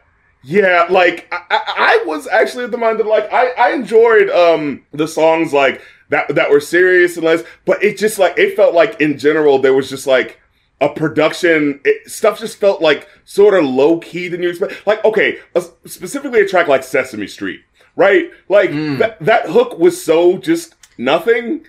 Yeah, 0.42 0.87
like 0.88 1.28
I, 1.30 1.44
I, 1.50 2.04
was 2.06 2.26
actually 2.26 2.64
of 2.64 2.70
the 2.70 2.78
mind 2.78 2.98
that 2.98 3.06
like 3.06 3.30
I, 3.30 3.50
I 3.50 3.72
enjoyed 3.72 4.30
um 4.30 4.87
the 4.90 5.06
songs 5.06 5.52
like 5.52 5.83
that 6.09 6.35
that 6.35 6.50
were 6.50 6.61
serious 6.61 7.16
and 7.16 7.26
less, 7.26 7.42
but 7.66 7.83
it 7.85 7.98
just 7.98 8.18
like 8.18 8.38
it 8.38 8.56
felt 8.56 8.74
like 8.74 8.98
in 9.02 9.18
general 9.18 9.59
there 9.59 9.74
was 9.74 9.90
just 9.90 10.06
like 10.06 10.40
a 10.80 10.88
production 10.88 11.80
it, 11.85 12.11
stuff 12.11 12.38
just 12.38 12.56
felt 12.56 12.80
like 12.80 13.06
sort 13.26 13.52
of 13.52 13.64
low 13.66 13.98
key 13.98 14.28
than 14.28 14.42
you 14.42 14.48
expect. 14.48 14.87
Like 14.87 15.04
okay, 15.04 15.38
a, 15.54 15.62
specifically 15.85 16.40
a 16.40 16.48
track 16.48 16.68
like 16.68 16.85
Sesame 16.85 17.26
Street, 17.26 17.61
right? 17.96 18.31
Like 18.48 18.70
mm. 18.70 18.98
that 18.98 19.18
that 19.20 19.50
hook 19.50 19.79
was 19.79 20.03
so 20.03 20.38
just 20.38 20.74
nothing, 20.98 21.66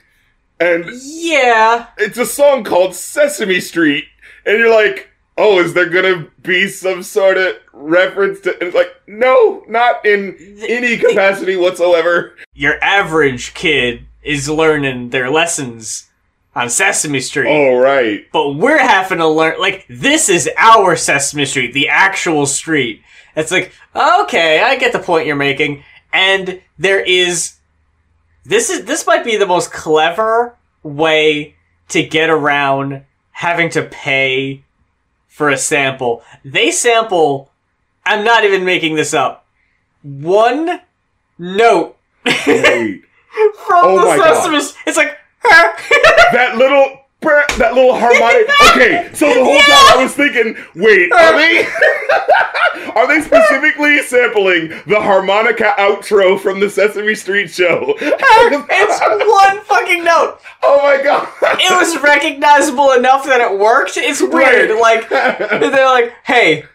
and 0.60 0.86
yeah, 1.04 1.88
it's 1.98 2.18
a 2.18 2.26
song 2.26 2.64
called 2.64 2.96
Sesame 2.96 3.60
Street, 3.60 4.06
and 4.46 4.58
you're 4.58 4.74
like 4.74 5.12
oh, 5.38 5.60
is 5.60 5.74
there 5.74 5.90
gonna 5.90 6.28
be 6.42 6.68
some 6.68 7.04
sort 7.04 7.38
of 7.38 7.56
reference 7.74 8.40
to? 8.42 8.54
And 8.54 8.64
it's 8.64 8.76
like, 8.76 8.94
no, 9.08 9.64
not 9.68 10.06
in 10.06 10.58
any 10.68 10.98
capacity 10.98 11.56
whatsoever. 11.56 12.36
Your 12.54 12.82
average 12.84 13.54
kid 13.54 14.06
is 14.24 14.50
learning 14.50 15.10
their 15.10 15.30
lessons 15.30 16.10
on 16.56 16.70
Sesame 16.70 17.22
Street. 17.22 17.50
Oh, 17.50 17.78
right. 17.78 18.28
But 18.32 18.52
we're 18.52 18.78
having 18.78 19.20
to 19.20 19.28
learn, 19.28 19.60
like, 19.60 19.86
this 19.90 20.30
is 20.30 20.50
our 20.58 20.96
Sesame 20.96 21.46
Street, 21.46 21.74
the 21.74 21.90
actual 21.90 22.46
street. 22.46 23.02
It's 23.36 23.52
like, 23.52 23.72
okay, 23.96 24.62
I 24.62 24.76
get 24.76 24.92
the 24.92 25.00
point 25.00 25.26
you're 25.26 25.36
making. 25.36 25.84
And 26.14 26.62
there 26.78 27.00
is, 27.00 27.58
this 28.44 28.70
is, 28.70 28.86
this 28.86 29.08
might 29.08 29.24
be 29.24 29.38
the 29.38 29.46
most 29.46 29.72
clever 29.72 30.56
way 30.84 31.56
to 31.90 32.04
get 32.04 32.30
around 32.30 33.04
having 33.32 33.70
to 33.72 33.84
pay 33.84 34.64
for 35.28 35.50
a 35.50 35.58
sample. 35.58 36.24
They 36.44 36.72
sample, 36.72 37.52
I'm 38.06 38.24
not 38.24 38.44
even 38.44 38.66
making 38.66 38.96
this 38.96 39.14
up, 39.14 39.46
one 40.02 40.82
note 41.38 41.98
from 42.24 42.34
oh 43.84 44.18
the 44.18 44.18
Sesame. 44.18 44.80
It's 44.86 44.98
like, 44.98 45.18
that 45.44 46.56
little 46.58 47.01
that 47.22 47.74
little 47.74 47.96
harmonic. 47.96 48.48
Okay, 48.72 49.10
so 49.14 49.28
the 49.28 49.44
whole 49.44 49.56
yeah. 49.56 49.66
time 49.66 50.00
I 50.00 50.04
was 50.04 50.16
thinking, 50.16 50.56
wait, 50.76 51.12
are 51.12 51.34
they 51.36 51.68
are 52.96 53.06
they 53.06 53.20
specifically 53.20 54.02
sampling 54.02 54.70
the 54.88 54.98
harmonica 54.98 55.74
outro 55.78 56.40
from 56.40 56.62
the 56.62 56.70
Sesame 56.70 57.16
Street 57.16 57.50
show? 57.50 57.96
it's 58.00 59.28
one 59.28 59.62
fucking 59.66 60.04
note. 60.04 60.40
Oh 60.64 60.78
my 60.84 61.04
god! 61.04 61.28
it 61.42 61.72
was 61.76 62.00
recognizable 62.04 62.92
enough 62.92 63.26
that 63.26 63.42
it 63.42 63.60
worked. 63.60 63.98
It's 63.98 64.22
weird. 64.22 64.70
Right. 64.70 64.80
Like 64.80 65.10
they're 65.10 65.86
like, 65.86 66.14
hey. 66.24 66.66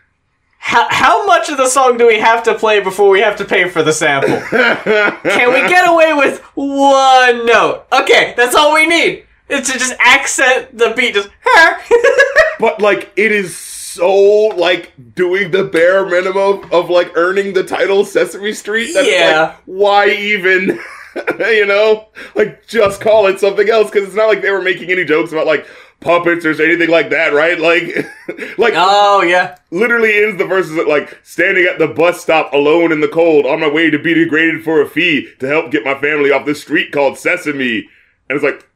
How, 0.58 0.88
how 0.90 1.24
much 1.26 1.48
of 1.48 1.58
the 1.58 1.68
song 1.68 1.96
do 1.96 2.08
we 2.08 2.18
have 2.18 2.42
to 2.42 2.54
play 2.56 2.80
before 2.80 3.08
we 3.08 3.20
have 3.20 3.36
to 3.36 3.44
pay 3.44 3.68
for 3.68 3.84
the 3.84 3.92
sample? 3.92 4.40
Can 4.50 5.52
we 5.52 5.60
get 5.68 5.88
away 5.88 6.12
with 6.12 6.40
one 6.56 7.46
note? 7.46 7.84
Okay, 7.92 8.34
that's 8.36 8.56
all 8.56 8.74
we 8.74 8.86
need. 8.88 9.26
It's 9.48 9.70
to 9.70 9.78
just 9.78 9.94
accent 9.98 10.76
the 10.76 10.92
beat, 10.96 11.14
just. 11.14 11.30
Her. 11.40 11.80
But 12.58 12.80
like, 12.80 13.12
it 13.16 13.32
is 13.32 13.54
so 13.54 14.46
like 14.56 14.92
doing 15.14 15.50
the 15.50 15.64
bare 15.64 16.06
minimum 16.06 16.66
of 16.72 16.88
like 16.88 17.12
earning 17.14 17.52
the 17.52 17.64
title 17.64 18.04
Sesame 18.04 18.54
Street. 18.54 18.94
That's 18.94 19.06
yeah. 19.06 19.40
Like, 19.42 19.56
why 19.66 20.08
even? 20.08 20.80
you 21.38 21.66
know, 21.66 22.08
like 22.34 22.66
just 22.66 23.00
call 23.00 23.26
it 23.26 23.40
something 23.40 23.68
else 23.68 23.90
because 23.90 24.06
it's 24.06 24.16
not 24.16 24.28
like 24.28 24.42
they 24.42 24.50
were 24.50 24.62
making 24.62 24.90
any 24.90 25.04
jokes 25.04 25.32
about 25.32 25.46
like 25.46 25.66
puppets 26.00 26.44
or 26.44 26.50
anything 26.62 26.90
like 26.90 27.10
that, 27.10 27.32
right? 27.32 27.58
Like, 27.66 28.58
like 28.58 28.74
oh 28.76 29.22
yeah, 29.22 29.56
literally 29.70 30.22
ends 30.22 30.38
the 30.38 30.46
verses 30.46 30.76
at 30.76 30.88
like 30.88 31.18
standing 31.22 31.64
at 31.64 31.78
the 31.78 31.88
bus 31.88 32.20
stop 32.20 32.52
alone 32.52 32.92
in 32.92 33.00
the 33.00 33.08
cold 33.08 33.46
on 33.46 33.60
my 33.60 33.68
way 33.68 33.90
to 33.90 33.98
be 33.98 34.14
degraded 34.14 34.62
for 34.62 34.80
a 34.80 34.88
fee 34.88 35.32
to 35.40 35.48
help 35.48 35.70
get 35.70 35.84
my 35.84 35.98
family 35.98 36.30
off 36.30 36.46
this 36.46 36.60
street 36.60 36.92
called 36.92 37.18
Sesame, 37.18 37.88
and 38.28 38.36
it's 38.36 38.44
like 38.44 38.68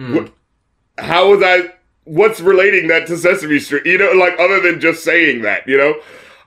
Mm. 0.00 0.32
How 0.98 1.30
was 1.30 1.42
I? 1.42 1.72
What's 2.04 2.40
relating 2.40 2.88
that 2.88 3.06
to 3.08 3.16
Sesame 3.16 3.58
Street? 3.58 3.86
You 3.86 3.98
know, 3.98 4.12
like 4.12 4.38
other 4.38 4.60
than 4.60 4.80
just 4.80 5.04
saying 5.04 5.42
that, 5.42 5.68
you 5.68 5.76
know, 5.76 5.94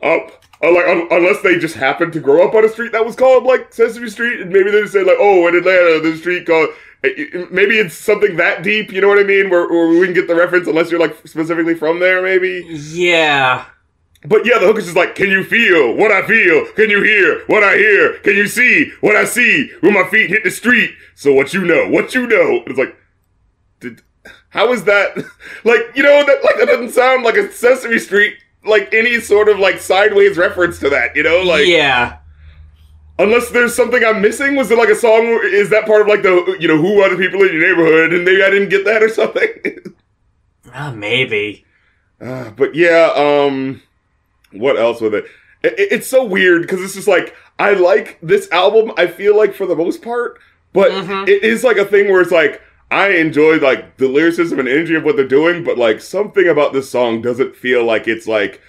uh, 0.02 0.18
uh, 0.62 0.72
like 0.74 0.88
un- 0.88 1.08
unless 1.12 1.42
they 1.42 1.60
just 1.60 1.76
happened 1.76 2.14
to 2.14 2.20
grow 2.20 2.48
up 2.48 2.56
on 2.56 2.66
a 2.66 2.70
street 2.70 2.92
that 2.92 3.06
was 3.06 3.16
called 3.16 3.44
like 3.44 3.74
Sesame 3.74 4.10
Street, 4.10 4.42
and 4.42 4.52
maybe 4.52 4.72
they 4.72 4.82
just 4.82 4.94
say 4.94 5.04
like, 5.04 5.18
oh, 5.20 5.48
in 5.48 5.56
Atlanta, 5.56 6.00
the 6.02 6.18
street 6.18 6.46
called. 6.46 6.70
Maybe 7.52 7.80
it's 7.80 7.96
something 7.96 8.38
that 8.38 8.64
deep, 8.64 8.94
you 8.94 9.02
know 9.02 9.10
what 9.10 9.20
I 9.20 9.24
mean? 9.24 9.50
Where, 9.50 9.68
where 9.68 9.90
we 9.90 10.06
can 10.06 10.14
get 10.14 10.26
the 10.26 10.36
reference 10.36 10.70
unless 10.70 10.90
you're 10.90 11.02
like 11.02 11.28
specifically 11.28 11.76
from 11.76 12.00
there, 12.00 12.22
maybe. 12.22 12.66
Yeah. 12.70 13.66
But 14.26 14.46
yeah, 14.46 14.58
the 14.58 14.68
hook 14.68 14.78
is 14.78 14.86
just 14.86 14.96
like, 14.96 15.14
can 15.14 15.30
you 15.30 15.44
feel 15.44 15.96
what 15.96 16.14
I 16.14 16.26
feel? 16.26 16.66
Can 16.74 16.90
you 16.90 17.04
hear 17.04 17.44
what 17.48 17.62
I 17.62 17.76
hear? 17.76 18.20
Can 18.20 18.38
you 18.38 18.48
see 18.48 18.94
what 19.02 19.18
I 19.18 19.26
see 19.26 19.70
when 19.82 19.94
my 19.94 20.08
feet 20.08 20.30
hit 20.30 20.46
the 20.46 20.52
street? 20.52 20.92
So 21.16 21.34
what 21.34 21.54
you 21.54 21.66
know, 21.66 21.90
what 21.90 22.16
you 22.16 22.26
know. 22.26 22.64
It's 22.68 22.80
like, 22.80 22.96
did 23.80 24.02
how 24.50 24.72
is 24.72 24.84
that 24.86 25.18
like 25.64 25.82
you 25.96 26.04
know 26.04 26.26
that 26.26 26.44
like 26.44 26.58
that 26.58 26.68
doesn't 26.68 26.92
sound 26.92 27.24
like 27.24 27.36
a 27.36 27.52
Sesame 27.52 28.00
Street 28.00 28.38
like 28.66 28.94
any 28.94 29.20
sort 29.20 29.50
of 29.50 29.60
like 29.60 29.80
sideways 29.80 30.38
reference 30.38 30.80
to 30.80 30.90
that, 30.90 31.16
you 31.16 31.24
know? 31.24 31.42
Like 31.42 31.68
Yeah. 31.68 32.18
Unless 33.20 33.52
there's 33.52 33.76
something 33.76 34.04
I'm 34.04 34.22
missing, 34.22 34.56
was 34.56 34.72
it 34.72 34.78
like 34.78 34.90
a 34.90 34.96
song? 34.96 35.40
Is 35.44 35.70
that 35.70 35.86
part 35.86 36.02
of 36.02 36.08
like 36.08 36.24
the 36.24 36.58
you 36.60 36.68
know 36.68 36.78
who 36.78 37.00
are 37.02 37.10
the 37.10 37.16
people 37.16 37.44
in 37.44 37.54
your 37.54 37.62
neighborhood, 37.62 38.12
and 38.12 38.26
maybe 38.26 38.42
I 38.44 38.50
didn't 38.50 38.70
get 38.70 38.86
that 38.86 39.04
or 39.04 39.10
something? 39.14 39.50
uh, 40.74 40.92
maybe. 40.92 41.64
Uh, 42.20 42.50
but 42.52 42.74
yeah, 42.74 43.12
um, 43.16 43.82
what 44.52 44.80
else 44.80 45.00
with 45.00 45.14
it? 45.14 45.26
it 45.62 45.76
it's 45.78 46.08
so 46.08 46.24
weird 46.24 46.64
because 46.64 46.82
it's 46.82 46.96
just 46.96 47.08
like 47.08 47.36
I 47.60 47.74
like 47.74 48.18
this 48.24 48.52
album. 48.52 48.92
I 48.98 49.06
feel 49.06 49.38
like 49.38 49.54
for 49.54 49.68
the 49.68 49.76
most 49.76 50.02
part, 50.02 50.40
but 50.74 50.90
mm-hmm. 50.90 51.28
it 51.28 51.44
is 51.44 51.64
like 51.64 51.78
a 51.78 51.86
thing 51.86 52.12
where 52.12 52.22
it's 52.22 52.32
like 52.32 52.64
I 52.94 53.10
enjoy 53.16 53.58
like 53.58 53.98
the 53.98 54.08
lyricism 54.08 54.60
and 54.60 54.68
energy 54.68 54.94
of 54.94 55.04
what 55.04 55.16
they're 55.16 55.28
doing, 55.28 55.64
but 55.64 55.78
like 55.78 56.00
something 56.00 56.48
about 56.48 56.74
this 56.74 56.90
song 56.90 57.22
doesn't 57.22 57.56
feel 57.56 57.84
like 57.84 58.08
it's 58.08 58.28
like 58.28 58.62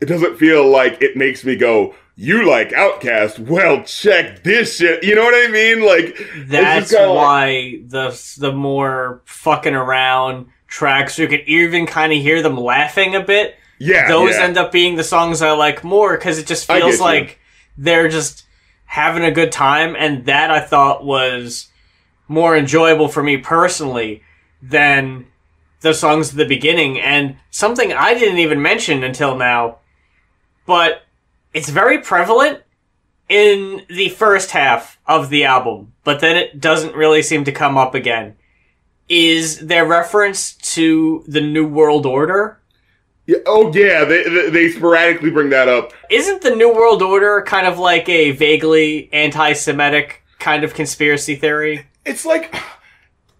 it 0.00 0.06
doesn't 0.06 0.38
feel 0.38 0.68
like 0.68 1.02
it 1.02 1.16
makes 1.16 1.44
me 1.44 1.54
go, 1.54 1.94
"You 2.16 2.48
like 2.48 2.70
OutKast? 2.70 3.38
Well, 3.40 3.82
check 3.84 4.42
this 4.42 4.76
shit." 4.76 5.04
You 5.04 5.14
know 5.14 5.24
what 5.24 5.34
I 5.34 5.50
mean? 5.50 5.84
Like 5.84 6.16
that's 6.48 6.92
why 6.92 7.78
like, 7.80 7.90
the 7.90 8.36
the 8.38 8.52
more 8.52 9.20
fucking 9.26 9.74
around 9.74 10.46
tracks, 10.66 11.18
you 11.18 11.28
can 11.28 11.40
even 11.46 11.86
kind 11.86 12.12
of 12.12 12.18
hear 12.18 12.42
them 12.42 12.56
laughing 12.56 13.14
a 13.14 13.20
bit. 13.20 13.56
Yeah, 13.78 14.08
those 14.08 14.34
yeah. 14.34 14.44
end 14.44 14.56
up 14.56 14.72
being 14.72 14.96
the 14.96 15.04
songs 15.04 15.42
I 15.42 15.52
like 15.52 15.84
more 15.84 16.16
because 16.16 16.38
it 16.38 16.46
just 16.46 16.66
feels 16.66 17.00
like 17.00 17.38
they're 17.76 18.08
just 18.08 18.44
having 18.86 19.24
a 19.24 19.30
good 19.30 19.52
time, 19.52 19.94
and 19.94 20.24
that 20.24 20.50
I 20.50 20.60
thought 20.60 21.04
was 21.04 21.68
more 22.28 22.56
enjoyable 22.56 23.08
for 23.08 23.22
me 23.22 23.38
personally 23.38 24.22
than 24.62 25.26
the 25.80 25.94
songs 25.94 26.30
at 26.30 26.36
the 26.36 26.44
beginning. 26.44 27.00
And 27.00 27.36
something 27.50 27.92
I 27.92 28.14
didn't 28.14 28.38
even 28.38 28.62
mention 28.62 29.02
until 29.02 29.36
now, 29.36 29.78
but 30.66 31.02
it's 31.54 31.68
very 31.68 31.98
prevalent 31.98 32.62
in 33.28 33.82
the 33.88 34.08
first 34.10 34.52
half 34.52 34.98
of 35.06 35.28
the 35.28 35.44
album, 35.44 35.92
but 36.04 36.20
then 36.20 36.36
it 36.36 36.60
doesn't 36.60 36.94
really 36.94 37.22
seem 37.22 37.44
to 37.44 37.52
come 37.52 37.76
up 37.76 37.94
again. 37.94 38.36
Is 39.08 39.58
their 39.66 39.86
reference 39.86 40.54
to 40.74 41.24
the 41.26 41.40
New 41.40 41.66
World 41.66 42.06
Order? 42.06 42.58
Yeah, 43.26 43.38
oh 43.46 43.70
yeah, 43.74 44.04
they, 44.04 44.22
they, 44.24 44.50
they 44.50 44.70
sporadically 44.70 45.30
bring 45.30 45.50
that 45.50 45.68
up. 45.68 45.92
Isn't 46.10 46.40
the 46.40 46.54
New 46.54 46.74
World 46.74 47.02
Order 47.02 47.42
kind 47.46 47.66
of 47.66 47.78
like 47.78 48.08
a 48.08 48.30
vaguely 48.30 49.10
anti-Semitic 49.12 50.22
kind 50.38 50.64
of 50.64 50.72
conspiracy 50.72 51.36
theory? 51.36 51.86
It's 52.08 52.24
like 52.24 52.54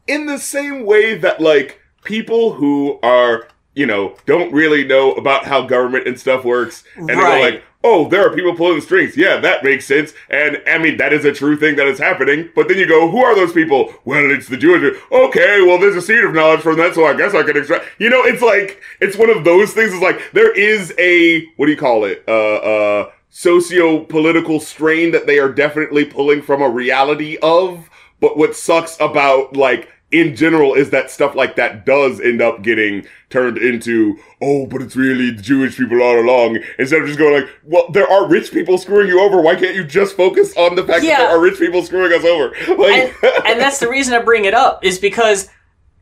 in 0.06 0.26
the 0.26 0.38
same 0.38 0.84
way 0.84 1.16
that 1.16 1.40
like 1.40 1.80
people 2.04 2.54
who 2.54 2.98
are 3.02 3.48
you 3.74 3.86
know 3.86 4.16
don't 4.26 4.52
really 4.52 4.84
know 4.84 5.12
about 5.12 5.44
how 5.44 5.62
government 5.62 6.06
and 6.06 6.18
stuff 6.18 6.44
works 6.44 6.84
and 6.96 7.08
right. 7.08 7.16
they 7.16 7.22
go 7.22 7.40
like 7.40 7.64
oh 7.84 8.08
there 8.08 8.26
are 8.26 8.34
people 8.34 8.54
pulling 8.54 8.76
the 8.76 8.82
strings. 8.82 9.16
Yeah 9.16 9.38
that 9.40 9.64
makes 9.64 9.86
sense. 9.86 10.12
And 10.28 10.60
i 10.66 10.78
mean 10.78 10.96
that 10.98 11.12
is 11.12 11.24
a 11.24 11.32
true 11.32 11.56
thing 11.56 11.76
that 11.76 11.86
is 11.86 11.98
happening. 11.98 12.50
But 12.54 12.68
then 12.68 12.78
you 12.78 12.86
go 12.86 13.10
who 13.10 13.22
are 13.24 13.34
those 13.34 13.52
people? 13.52 13.94
Well 14.04 14.30
it's 14.30 14.48
the 14.48 14.56
jewish 14.56 14.96
okay 15.10 15.62
well 15.62 15.78
there's 15.78 15.96
a 15.96 16.02
seed 16.02 16.24
of 16.24 16.34
knowledge 16.34 16.60
from 16.60 16.76
that 16.78 16.94
so 16.94 17.06
i 17.06 17.14
guess 17.16 17.34
i 17.34 17.42
can 17.42 17.56
extract 17.56 17.86
you 17.98 18.10
know 18.10 18.22
it's 18.24 18.42
like 18.42 18.82
it's 19.00 19.16
one 19.16 19.30
of 19.30 19.44
those 19.44 19.72
things 19.72 19.92
it's 19.92 20.02
like 20.02 20.20
there 20.32 20.52
is 20.52 20.92
a 20.98 21.46
what 21.56 21.66
do 21.66 21.72
you 21.72 21.78
call 21.78 22.04
it? 22.04 22.24
Uh 22.28 22.56
uh 22.56 23.10
socio-political 23.30 24.58
strain 24.58 25.12
that 25.12 25.26
they 25.26 25.38
are 25.38 25.52
definitely 25.52 26.04
pulling 26.04 26.40
from 26.40 26.62
a 26.62 26.68
reality 26.68 27.36
of 27.42 27.88
but 28.20 28.36
what 28.36 28.54
sucks 28.56 28.96
about 29.00 29.56
like 29.56 29.88
in 30.10 30.34
general 30.34 30.72
is 30.72 30.88
that 30.90 31.10
stuff 31.10 31.34
like 31.34 31.56
that 31.56 31.84
does 31.84 32.18
end 32.18 32.40
up 32.40 32.62
getting 32.62 33.04
turned 33.28 33.58
into, 33.58 34.16
oh, 34.40 34.64
but 34.66 34.80
it's 34.80 34.96
really 34.96 35.30
the 35.30 35.42
Jewish 35.42 35.76
people 35.76 36.02
all 36.02 36.18
along. 36.18 36.58
Instead 36.78 37.02
of 37.02 37.06
just 37.08 37.18
going 37.18 37.34
like, 37.42 37.50
well, 37.64 37.90
there 37.92 38.10
are 38.10 38.26
rich 38.26 38.50
people 38.50 38.78
screwing 38.78 39.08
you 39.08 39.20
over. 39.20 39.42
Why 39.42 39.54
can't 39.54 39.74
you 39.76 39.84
just 39.84 40.16
focus 40.16 40.56
on 40.56 40.76
the 40.76 40.82
fact 40.86 41.04
Yeah. 41.04 41.18
that 41.18 41.28
there 41.28 41.36
are 41.36 41.40
rich 41.40 41.58
people 41.58 41.82
screwing 41.82 42.12
us 42.14 42.24
over? 42.24 42.54
Like, 42.78 43.14
and, 43.22 43.46
and 43.46 43.60
that's 43.60 43.80
the 43.80 43.88
reason 43.90 44.14
I 44.14 44.20
bring 44.22 44.46
it 44.46 44.54
up 44.54 44.82
is 44.82 44.98
because 44.98 45.50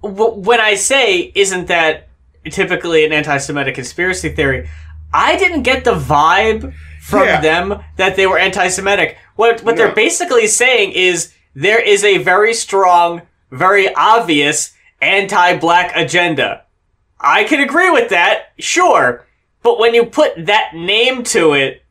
w- 0.03 0.35
when 0.35 0.61
I 0.61 0.77
say 0.77 1.33
isn't 1.35 1.67
that 1.67 2.07
typically 2.49 3.05
an 3.05 3.12
anti-Semitic 3.12 3.75
conspiracy 3.75 4.29
theory, 4.29 4.69
I 5.12 5.37
didn't 5.37 5.62
get 5.62 5.83
the 5.83 5.95
vibe 5.95 6.73
from 7.03 7.25
Yeah. 7.25 7.41
them 7.41 7.83
that 7.97 8.14
they 8.14 8.29
were 8.29 8.39
anti-Semitic. 8.39 9.17
What 9.35 9.64
what 9.64 9.75
No. 9.75 9.85
they're 9.87 9.95
basically 9.97 10.47
saying 10.47 10.93
is 10.93 11.33
there 11.57 11.81
is 11.81 12.05
a 12.05 12.19
very 12.19 12.53
strong, 12.53 13.23
very 13.51 13.93
obvious 13.95 14.75
anti-black 15.01 15.97
agenda. 15.97 16.63
I 17.19 17.45
can 17.45 17.61
agree 17.61 17.91
with 17.91 18.11
that, 18.11 18.53
sure, 18.59 19.27
but 19.63 19.79
when 19.79 19.95
you 19.95 20.05
put 20.05 20.47
that 20.47 20.75
name 20.75 21.25
to 21.25 21.55
it, 21.55 21.83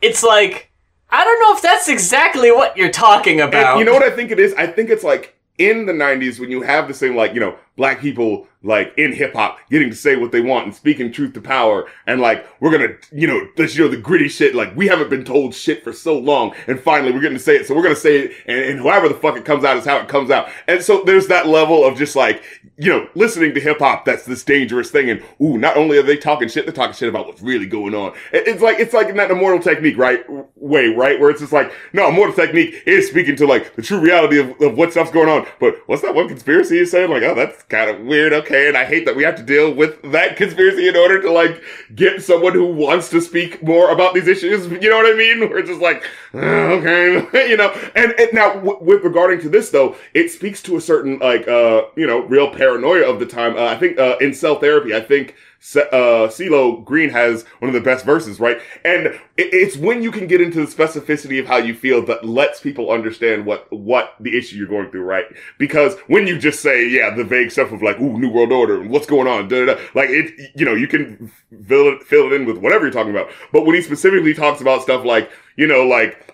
it's 0.00 0.22
like 0.22 0.70
I 1.10 1.24
don't 1.24 1.40
know 1.42 1.56
if 1.56 1.62
that's 1.62 1.88
exactly 1.88 2.50
what 2.50 2.76
you're 2.76 2.90
talking 2.90 3.40
about. 3.40 3.72
And 3.72 3.80
you 3.80 3.84
know 3.84 3.92
what 3.92 4.02
I 4.02 4.10
think 4.10 4.30
it 4.30 4.38
is? 4.38 4.54
I 4.54 4.66
think 4.66 4.90
it's 4.90 5.04
like 5.04 5.33
in 5.58 5.86
the 5.86 5.92
90s 5.92 6.40
when 6.40 6.50
you 6.50 6.62
have 6.62 6.88
the 6.88 6.94
same, 6.94 7.14
like, 7.14 7.34
you 7.34 7.40
know, 7.40 7.56
black 7.76 8.00
people, 8.00 8.46
like, 8.62 8.92
in 8.96 9.12
hip 9.12 9.34
hop, 9.34 9.58
getting 9.70 9.90
to 9.90 9.96
say 9.96 10.16
what 10.16 10.32
they 10.32 10.40
want 10.40 10.64
and 10.64 10.74
speaking 10.74 11.12
truth 11.12 11.32
to 11.34 11.40
power. 11.40 11.88
And, 12.06 12.20
like, 12.20 12.46
we're 12.60 12.70
gonna, 12.70 12.94
you 13.12 13.26
know, 13.26 13.48
let's, 13.56 13.76
you 13.76 13.84
know, 13.84 13.90
the 13.90 13.96
gritty 13.96 14.28
shit. 14.28 14.54
Like, 14.54 14.74
we 14.76 14.86
haven't 14.86 15.10
been 15.10 15.24
told 15.24 15.54
shit 15.54 15.84
for 15.84 15.92
so 15.92 16.18
long. 16.18 16.54
And 16.66 16.80
finally, 16.80 17.12
we're 17.12 17.20
to 17.20 17.38
say 17.38 17.56
it. 17.56 17.66
So 17.66 17.74
we're 17.74 17.82
gonna 17.82 17.96
say 17.96 18.18
it. 18.20 18.32
And, 18.46 18.58
and 18.58 18.78
however 18.80 19.08
the 19.08 19.14
fuck 19.14 19.36
it 19.36 19.44
comes 19.44 19.64
out 19.64 19.76
is 19.76 19.84
how 19.84 19.98
it 19.98 20.08
comes 20.08 20.30
out. 20.30 20.48
And 20.66 20.82
so 20.82 21.02
there's 21.04 21.28
that 21.28 21.46
level 21.46 21.84
of 21.84 21.96
just 21.96 22.16
like, 22.16 22.42
you 22.76 22.90
know, 22.90 23.08
listening 23.14 23.54
to 23.54 23.60
hip 23.60 23.78
hop, 23.78 24.04
that's 24.04 24.24
this 24.24 24.42
dangerous 24.42 24.90
thing. 24.90 25.08
And, 25.08 25.22
ooh, 25.40 25.56
not 25.58 25.76
only 25.76 25.96
are 25.96 26.02
they 26.02 26.16
talking 26.16 26.48
shit, 26.48 26.66
they're 26.66 26.74
talking 26.74 26.94
shit 26.94 27.08
about 27.08 27.26
what's 27.26 27.40
really 27.40 27.66
going 27.66 27.94
on. 27.94 28.14
It's 28.32 28.62
like, 28.62 28.80
it's 28.80 28.92
like 28.92 29.08
in 29.08 29.16
that 29.16 29.30
immortal 29.30 29.60
technique, 29.60 29.96
right? 29.96 30.24
Way, 30.56 30.88
right? 30.88 31.20
Where 31.20 31.30
it's 31.30 31.40
just 31.40 31.52
like, 31.52 31.72
no, 31.92 32.08
immortal 32.08 32.34
technique 32.34 32.82
is 32.84 33.08
speaking 33.08 33.36
to 33.36 33.46
like 33.46 33.76
the 33.76 33.82
true 33.82 34.00
reality 34.00 34.38
of, 34.38 34.60
of 34.60 34.76
what 34.76 34.90
stuff's 34.90 35.12
going 35.12 35.28
on. 35.28 35.46
But 35.60 35.76
what's 35.86 36.02
that 36.02 36.14
one 36.14 36.26
conspiracy 36.26 36.76
you're 36.76 36.86
saying? 36.86 37.10
Like, 37.10 37.22
oh, 37.22 37.34
that's 37.34 37.62
kind 37.64 37.90
of 37.90 38.00
weird. 38.00 38.32
Okay. 38.32 38.66
And 38.66 38.76
I 38.76 38.84
hate 38.84 39.04
that 39.06 39.14
we 39.14 39.22
have 39.22 39.36
to 39.36 39.42
deal 39.42 39.72
with 39.72 40.02
that 40.10 40.36
conspiracy 40.36 40.88
in 40.88 40.96
order 40.96 41.22
to 41.22 41.30
like 41.30 41.62
get 41.94 42.22
someone 42.22 42.54
who 42.54 42.66
wants 42.72 43.08
to 43.10 43.20
speak 43.20 43.62
more 43.62 43.90
about 43.90 44.14
these 44.14 44.26
issues. 44.26 44.66
You 44.66 44.90
know 44.90 44.96
what 44.96 45.06
I 45.06 45.16
mean? 45.16 45.48
We're 45.48 45.62
just 45.62 45.80
like, 45.80 46.04
uh, 46.34 46.38
okay, 46.38 47.48
you 47.48 47.56
know, 47.56 47.70
and, 47.94 48.12
and 48.18 48.30
now 48.32 48.54
w- 48.54 48.78
with 48.80 49.04
regarding 49.04 49.40
to 49.42 49.48
this 49.48 49.70
though, 49.70 49.96
it 50.12 50.30
speaks 50.30 50.60
to 50.62 50.76
a 50.76 50.80
certain 50.80 51.18
like, 51.20 51.46
uh, 51.46 51.82
you 51.94 52.06
know, 52.06 52.20
real 52.20 52.50
paranoia 52.64 53.08
of 53.08 53.20
the 53.20 53.26
time. 53.26 53.56
Uh, 53.56 53.66
I 53.66 53.76
think, 53.76 53.98
uh, 53.98 54.16
in 54.20 54.32
cell 54.32 54.58
therapy, 54.58 54.94
I 54.94 55.00
think, 55.00 55.34
uh, 55.76 56.28
CeeLo 56.28 56.84
Green 56.84 57.10
has 57.10 57.44
one 57.58 57.68
of 57.68 57.74
the 57.74 57.80
best 57.80 58.04
verses, 58.04 58.38
right? 58.38 58.60
And 58.84 59.18
it's 59.36 59.76
when 59.76 60.02
you 60.02 60.10
can 60.10 60.26
get 60.26 60.40
into 60.40 60.64
the 60.64 60.70
specificity 60.70 61.40
of 61.40 61.46
how 61.46 61.56
you 61.56 61.74
feel 61.74 62.04
that 62.06 62.24
lets 62.24 62.60
people 62.60 62.90
understand 62.90 63.46
what 63.46 63.72
what 63.72 64.14
the 64.20 64.36
issue 64.36 64.56
you're 64.56 64.66
going 64.66 64.90
through, 64.90 65.04
right? 65.04 65.24
Because 65.58 65.96
when 66.06 66.26
you 66.26 66.38
just 66.38 66.60
say, 66.60 66.86
yeah, 66.86 67.14
the 67.14 67.24
vague 67.24 67.50
stuff 67.50 67.72
of 67.72 67.82
like, 67.82 67.98
ooh, 67.98 68.18
New 68.18 68.30
World 68.30 68.52
Order, 68.52 68.82
what's 68.82 69.06
going 69.06 69.26
on, 69.26 69.48
da, 69.48 69.64
da, 69.64 69.74
da, 69.74 69.80
like 69.94 70.10
it, 70.10 70.52
you 70.54 70.66
know, 70.66 70.74
you 70.74 70.86
can 70.86 71.30
fill 71.66 71.88
it 71.88 72.02
fill 72.02 72.26
it 72.26 72.34
in 72.34 72.44
with 72.46 72.58
whatever 72.58 72.84
you're 72.84 72.92
talking 72.92 73.12
about. 73.16 73.30
But 73.52 73.64
when 73.64 73.74
he 73.74 73.80
specifically 73.80 74.34
talks 74.34 74.60
about 74.60 74.82
stuff 74.82 75.04
like, 75.04 75.30
you 75.56 75.66
know, 75.66 75.84
like 75.86 76.33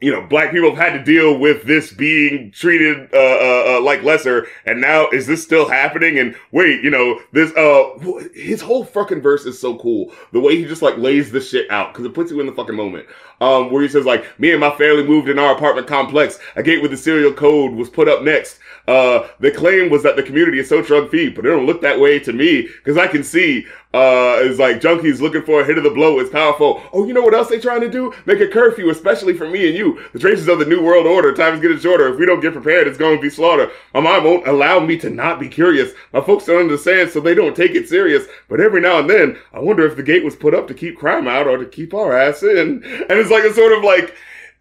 you 0.00 0.12
know, 0.12 0.20
black 0.26 0.50
people 0.52 0.74
have 0.74 0.78
had 0.78 0.98
to 0.98 1.02
deal 1.02 1.38
with 1.38 1.64
this 1.64 1.90
being 1.90 2.50
treated 2.50 3.08
uh, 3.14 3.16
uh, 3.16 3.64
uh, 3.76 3.80
like 3.80 4.02
lesser, 4.02 4.46
and 4.66 4.78
now 4.78 5.08
is 5.08 5.26
this 5.26 5.42
still 5.42 5.66
happening? 5.68 6.18
And 6.18 6.36
wait, 6.52 6.84
you 6.84 6.90
know, 6.90 7.18
this 7.32 7.50
uh, 7.56 7.98
his 8.34 8.60
whole 8.60 8.84
fucking 8.84 9.22
verse 9.22 9.46
is 9.46 9.58
so 9.58 9.78
cool. 9.78 10.12
The 10.32 10.40
way 10.40 10.56
he 10.56 10.66
just 10.66 10.82
like 10.82 10.98
lays 10.98 11.32
this 11.32 11.48
shit 11.48 11.70
out 11.70 11.94
because 11.94 12.04
it 12.04 12.12
puts 12.12 12.30
you 12.30 12.40
in 12.40 12.46
the 12.46 12.52
fucking 12.52 12.76
moment. 12.76 13.06
Um, 13.40 13.70
where 13.70 13.82
he 13.82 13.88
says 13.88 14.04
like, 14.04 14.38
me 14.38 14.50
and 14.50 14.60
my 14.60 14.70
family 14.70 15.04
moved 15.04 15.28
in 15.28 15.38
our 15.38 15.54
apartment 15.54 15.86
complex. 15.86 16.38
A 16.56 16.62
gate 16.62 16.82
with 16.82 16.90
the 16.90 16.96
serial 16.96 17.32
code 17.32 17.72
was 17.72 17.88
put 17.88 18.08
up 18.08 18.22
next. 18.22 18.58
Uh, 18.86 19.26
the 19.40 19.50
claim 19.50 19.90
was 19.90 20.02
that 20.02 20.16
the 20.16 20.22
community 20.22 20.58
is 20.58 20.68
so 20.68 20.80
drug 20.80 21.10
free, 21.10 21.28
but 21.28 21.44
it 21.44 21.50
don't 21.50 21.66
look 21.66 21.80
that 21.80 21.98
way 21.98 22.18
to 22.18 22.32
me 22.32 22.62
because 22.62 22.96
I 22.96 23.06
can 23.06 23.24
see 23.24 23.66
uh, 23.96 24.36
it's 24.42 24.58
like 24.58 24.80
junkies 24.80 25.20
looking 25.20 25.42
for 25.42 25.62
a 25.62 25.64
hit 25.64 25.78
of 25.78 25.84
the 25.84 25.90
blow. 25.90 26.18
It's 26.18 26.30
powerful. 26.30 26.82
Oh, 26.92 27.06
you 27.06 27.14
know 27.14 27.22
what 27.22 27.32
else 27.32 27.48
they 27.48 27.58
trying 27.58 27.80
to 27.80 27.88
do? 27.88 28.12
Make 28.26 28.40
a 28.40 28.46
curfew, 28.46 28.90
especially 28.90 29.32
for 29.32 29.48
me 29.48 29.68
and 29.68 29.76
you. 29.76 30.02
The 30.12 30.18
traces 30.18 30.48
of 30.48 30.58
the 30.58 30.66
new 30.66 30.82
world 30.82 31.06
order. 31.06 31.32
Time 31.32 31.54
is 31.54 31.60
getting 31.60 31.78
shorter. 31.78 32.08
If 32.08 32.18
we 32.18 32.26
don't 32.26 32.40
get 32.40 32.52
prepared, 32.52 32.86
it's 32.86 32.98
going 32.98 33.16
to 33.16 33.22
be 33.22 33.30
slaughter. 33.30 33.70
My 33.94 34.00
mom 34.00 34.24
won't 34.24 34.46
allow 34.46 34.80
me 34.80 34.98
to 34.98 35.08
not 35.08 35.40
be 35.40 35.48
curious. 35.48 35.92
My 36.12 36.20
folks 36.20 36.44
don't 36.44 36.60
understand, 36.60 37.10
so 37.10 37.20
they 37.20 37.34
don't 37.34 37.56
take 37.56 37.74
it 37.74 37.88
serious. 37.88 38.26
But 38.48 38.60
every 38.60 38.82
now 38.82 38.98
and 38.98 39.08
then, 39.08 39.38
I 39.54 39.60
wonder 39.60 39.86
if 39.86 39.96
the 39.96 40.02
gate 40.02 40.24
was 40.24 40.36
put 40.36 40.54
up 40.54 40.68
to 40.68 40.74
keep 40.74 40.98
crime 40.98 41.26
out 41.26 41.46
or 41.46 41.56
to 41.56 41.64
keep 41.64 41.94
our 41.94 42.16
ass 42.16 42.42
in. 42.42 42.84
And 42.84 43.18
it's 43.18 43.30
like 43.30 43.44
a 43.44 43.54
sort 43.54 43.72
of 43.72 43.82
like 43.82 44.14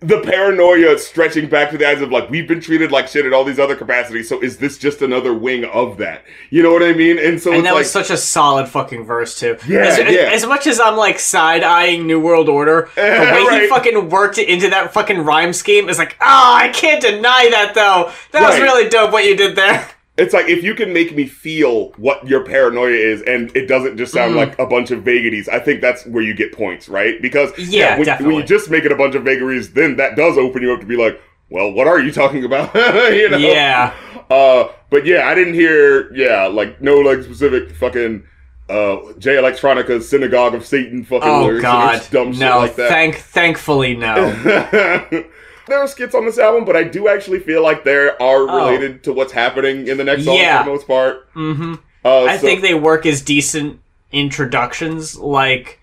the 0.06 0.22
paranoia 0.22 0.98
stretching 1.00 1.50
back 1.50 1.72
to 1.72 1.78
the 1.78 1.88
eyes 1.88 2.02
of 2.02 2.12
like 2.12 2.30
we've 2.30 2.48
been 2.48 2.62
treated 2.62 2.92
like 2.92 3.08
shit 3.08 3.26
at 3.26 3.34
all 3.34 3.44
these 3.44 3.60
other 3.60 3.76
capacities. 3.76 4.30
So 4.30 4.42
is 4.42 4.58
this 4.58 4.78
just 4.78 5.02
another 5.02 5.34
wing 5.34 5.66
of 5.66 5.98
that? 5.98 6.24
You 6.50 6.62
know 6.62 6.72
what 6.72 6.84
I 6.84 6.94
mean? 6.94 7.18
And 7.18 7.42
so 7.42 7.52
and 7.52 7.60
it's 7.60 7.68
that 7.68 7.74
like 7.74 7.80
was 7.80 7.92
such 7.92 8.10
a 8.12 8.18
solid 8.18 8.68
fucking 8.68 9.06
verse 9.06 9.40
too. 9.40 9.58
Yeah, 9.68 9.80
as, 9.80 9.98
yeah. 9.98 10.30
as 10.32 10.46
much 10.46 10.68
as 10.68 10.80
I'm 10.80 10.96
like 10.96 11.18
side 11.20 11.64
eyeing 11.64 12.06
New 12.06 12.20
World 12.20 12.50
Order, 12.50 12.90
the 12.96 13.46
way 13.50 13.62
he 13.62 13.68
fucking 13.68 14.10
worked 14.10 14.38
it 14.38 14.48
into 14.48 14.70
that 14.70 14.94
fucking 14.94 15.20
rhyme 15.20 15.54
scheme 15.54 15.90
is 15.90 15.98
like, 15.98 16.16
ah, 16.22 16.58
I 16.58 16.70
can't 16.70 17.02
deny 17.02 17.48
that 17.52 17.74
though. 17.74 18.12
That 18.32 18.48
was 18.48 18.60
really 18.60 18.90
dope 18.90 19.12
what 19.12 19.26
you 19.26 19.36
did 19.36 19.56
there. 19.56 19.90
It's 20.18 20.34
like 20.34 20.48
if 20.48 20.64
you 20.64 20.76
can 20.76 20.94
make 20.94 21.14
me 21.14 21.26
feel 21.28 21.90
what 21.98 22.26
your 22.28 22.44
paranoia 22.46 22.92
is, 22.92 23.22
and 23.24 23.54
it 23.56 23.68
doesn't 23.68 23.98
just 23.98 24.14
sound 24.14 24.34
Mhm. 24.34 24.38
like 24.38 24.60
a 24.60 24.66
bunch 24.66 24.92
of 24.92 25.02
vagaries. 25.04 25.50
I 25.50 25.60
think 25.60 25.82
that's 25.82 26.06
where 26.06 26.24
you 26.24 26.34
get 26.34 26.54
points, 26.54 26.88
right? 26.88 27.22
Because 27.22 27.52
Yeah, 27.58 27.90
when, 27.92 27.98
when 28.00 28.06
definitely. 28.06 28.36
you 28.38 28.44
just 28.44 28.70
make 28.72 28.86
it 28.86 28.92
a 28.94 28.96
bunch 28.96 29.16
of 29.16 29.24
vagaries, 29.24 29.74
then 29.74 29.98
that 29.98 30.16
does 30.16 30.38
open 30.38 30.62
you 30.62 30.72
up 30.74 30.80
to 30.80 30.86
be 30.86 30.96
like, 30.96 31.20
well, 31.50 31.72
what 31.72 31.88
are 31.88 32.00
you 32.00 32.12
talking 32.14 32.46
about? 32.46 32.74
you 33.14 33.30
know? 33.30 33.38
Yeah. 33.38 33.92
Uh, 34.32 34.70
but 34.90 35.06
yeah, 35.06 35.28
I 35.28 35.36
didn't 35.36 35.54
hear. 35.56 36.10
Yeah, 36.16 36.48
like 36.48 36.82
no 36.82 36.96
like 37.00 37.22
specific 37.24 37.72
fucking. 37.72 38.24
Uh, 38.68 38.98
Jay 39.20 39.38
Electronica's 39.38 40.10
Synagogue 40.10 40.56
of 40.56 40.66
Satan 40.66 41.04
fucking 41.04 41.30
Oh 41.30 41.44
lyrics 41.46 41.62
god. 41.62 42.02
dumb 42.10 42.32
shit 42.32 42.40
No, 42.42 42.58
like 42.58 42.76
that. 42.78 42.90
thank 42.90 43.18
thankfully 43.18 43.96
no. 43.96 44.16
there 45.68 45.80
are 45.80 45.88
skits 45.88 46.14
on 46.16 46.26
this 46.26 46.38
album, 46.38 46.66
but 46.66 46.76
I 46.76 46.84
do 46.84 47.08
actually 47.08 47.40
feel 47.40 47.62
like 47.64 47.84
they 47.84 47.96
are 47.96 48.14
Oh. 48.20 48.46
related 48.68 49.04
to 49.06 49.14
what's 49.14 49.34
happening 49.34 49.88
in 49.88 49.98
the 49.98 50.04
next 50.04 50.26
song 50.26 50.36
Yeah. 50.38 50.60
for 50.60 50.66
the 50.66 50.72
most 50.72 50.88
part. 50.88 51.28
hmm 51.34 51.76
Uh, 52.04 52.24
I 52.26 52.38
so- 52.38 52.46
think 52.46 52.62
they 52.62 52.74
work 52.76 53.06
as 53.06 53.22
decent 53.22 53.80
introductions, 54.12 55.18
like 55.18 55.80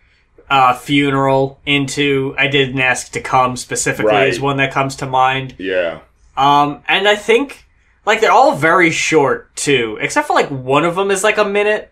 uh, 0.51 0.75
funeral 0.75 1.59
into 1.65 2.35
I 2.39 2.47
didn't 2.47 2.79
ask 2.81 3.11
to 3.13 3.21
come 3.21 3.57
specifically 3.57 4.13
Right. 4.13 4.29
is 4.29 4.39
one 4.41 4.59
that 4.59 4.71
comes 4.71 4.97
to 4.97 5.07
mind. 5.07 5.55
yeah, 5.59 6.01
Um, 6.37 6.83
and 6.89 7.09
I 7.09 7.17
think 7.17 7.65
like 8.05 8.21
they're 8.21 8.31
all 8.33 8.55
very 8.55 8.91
short 8.91 9.55
too, 9.57 9.97
except 10.01 10.27
for 10.27 10.35
like 10.35 10.49
one 10.49 10.85
of 10.85 10.95
them 10.95 11.11
is 11.11 11.25
like 11.25 11.39
a 11.39 11.45
minute, 11.45 11.91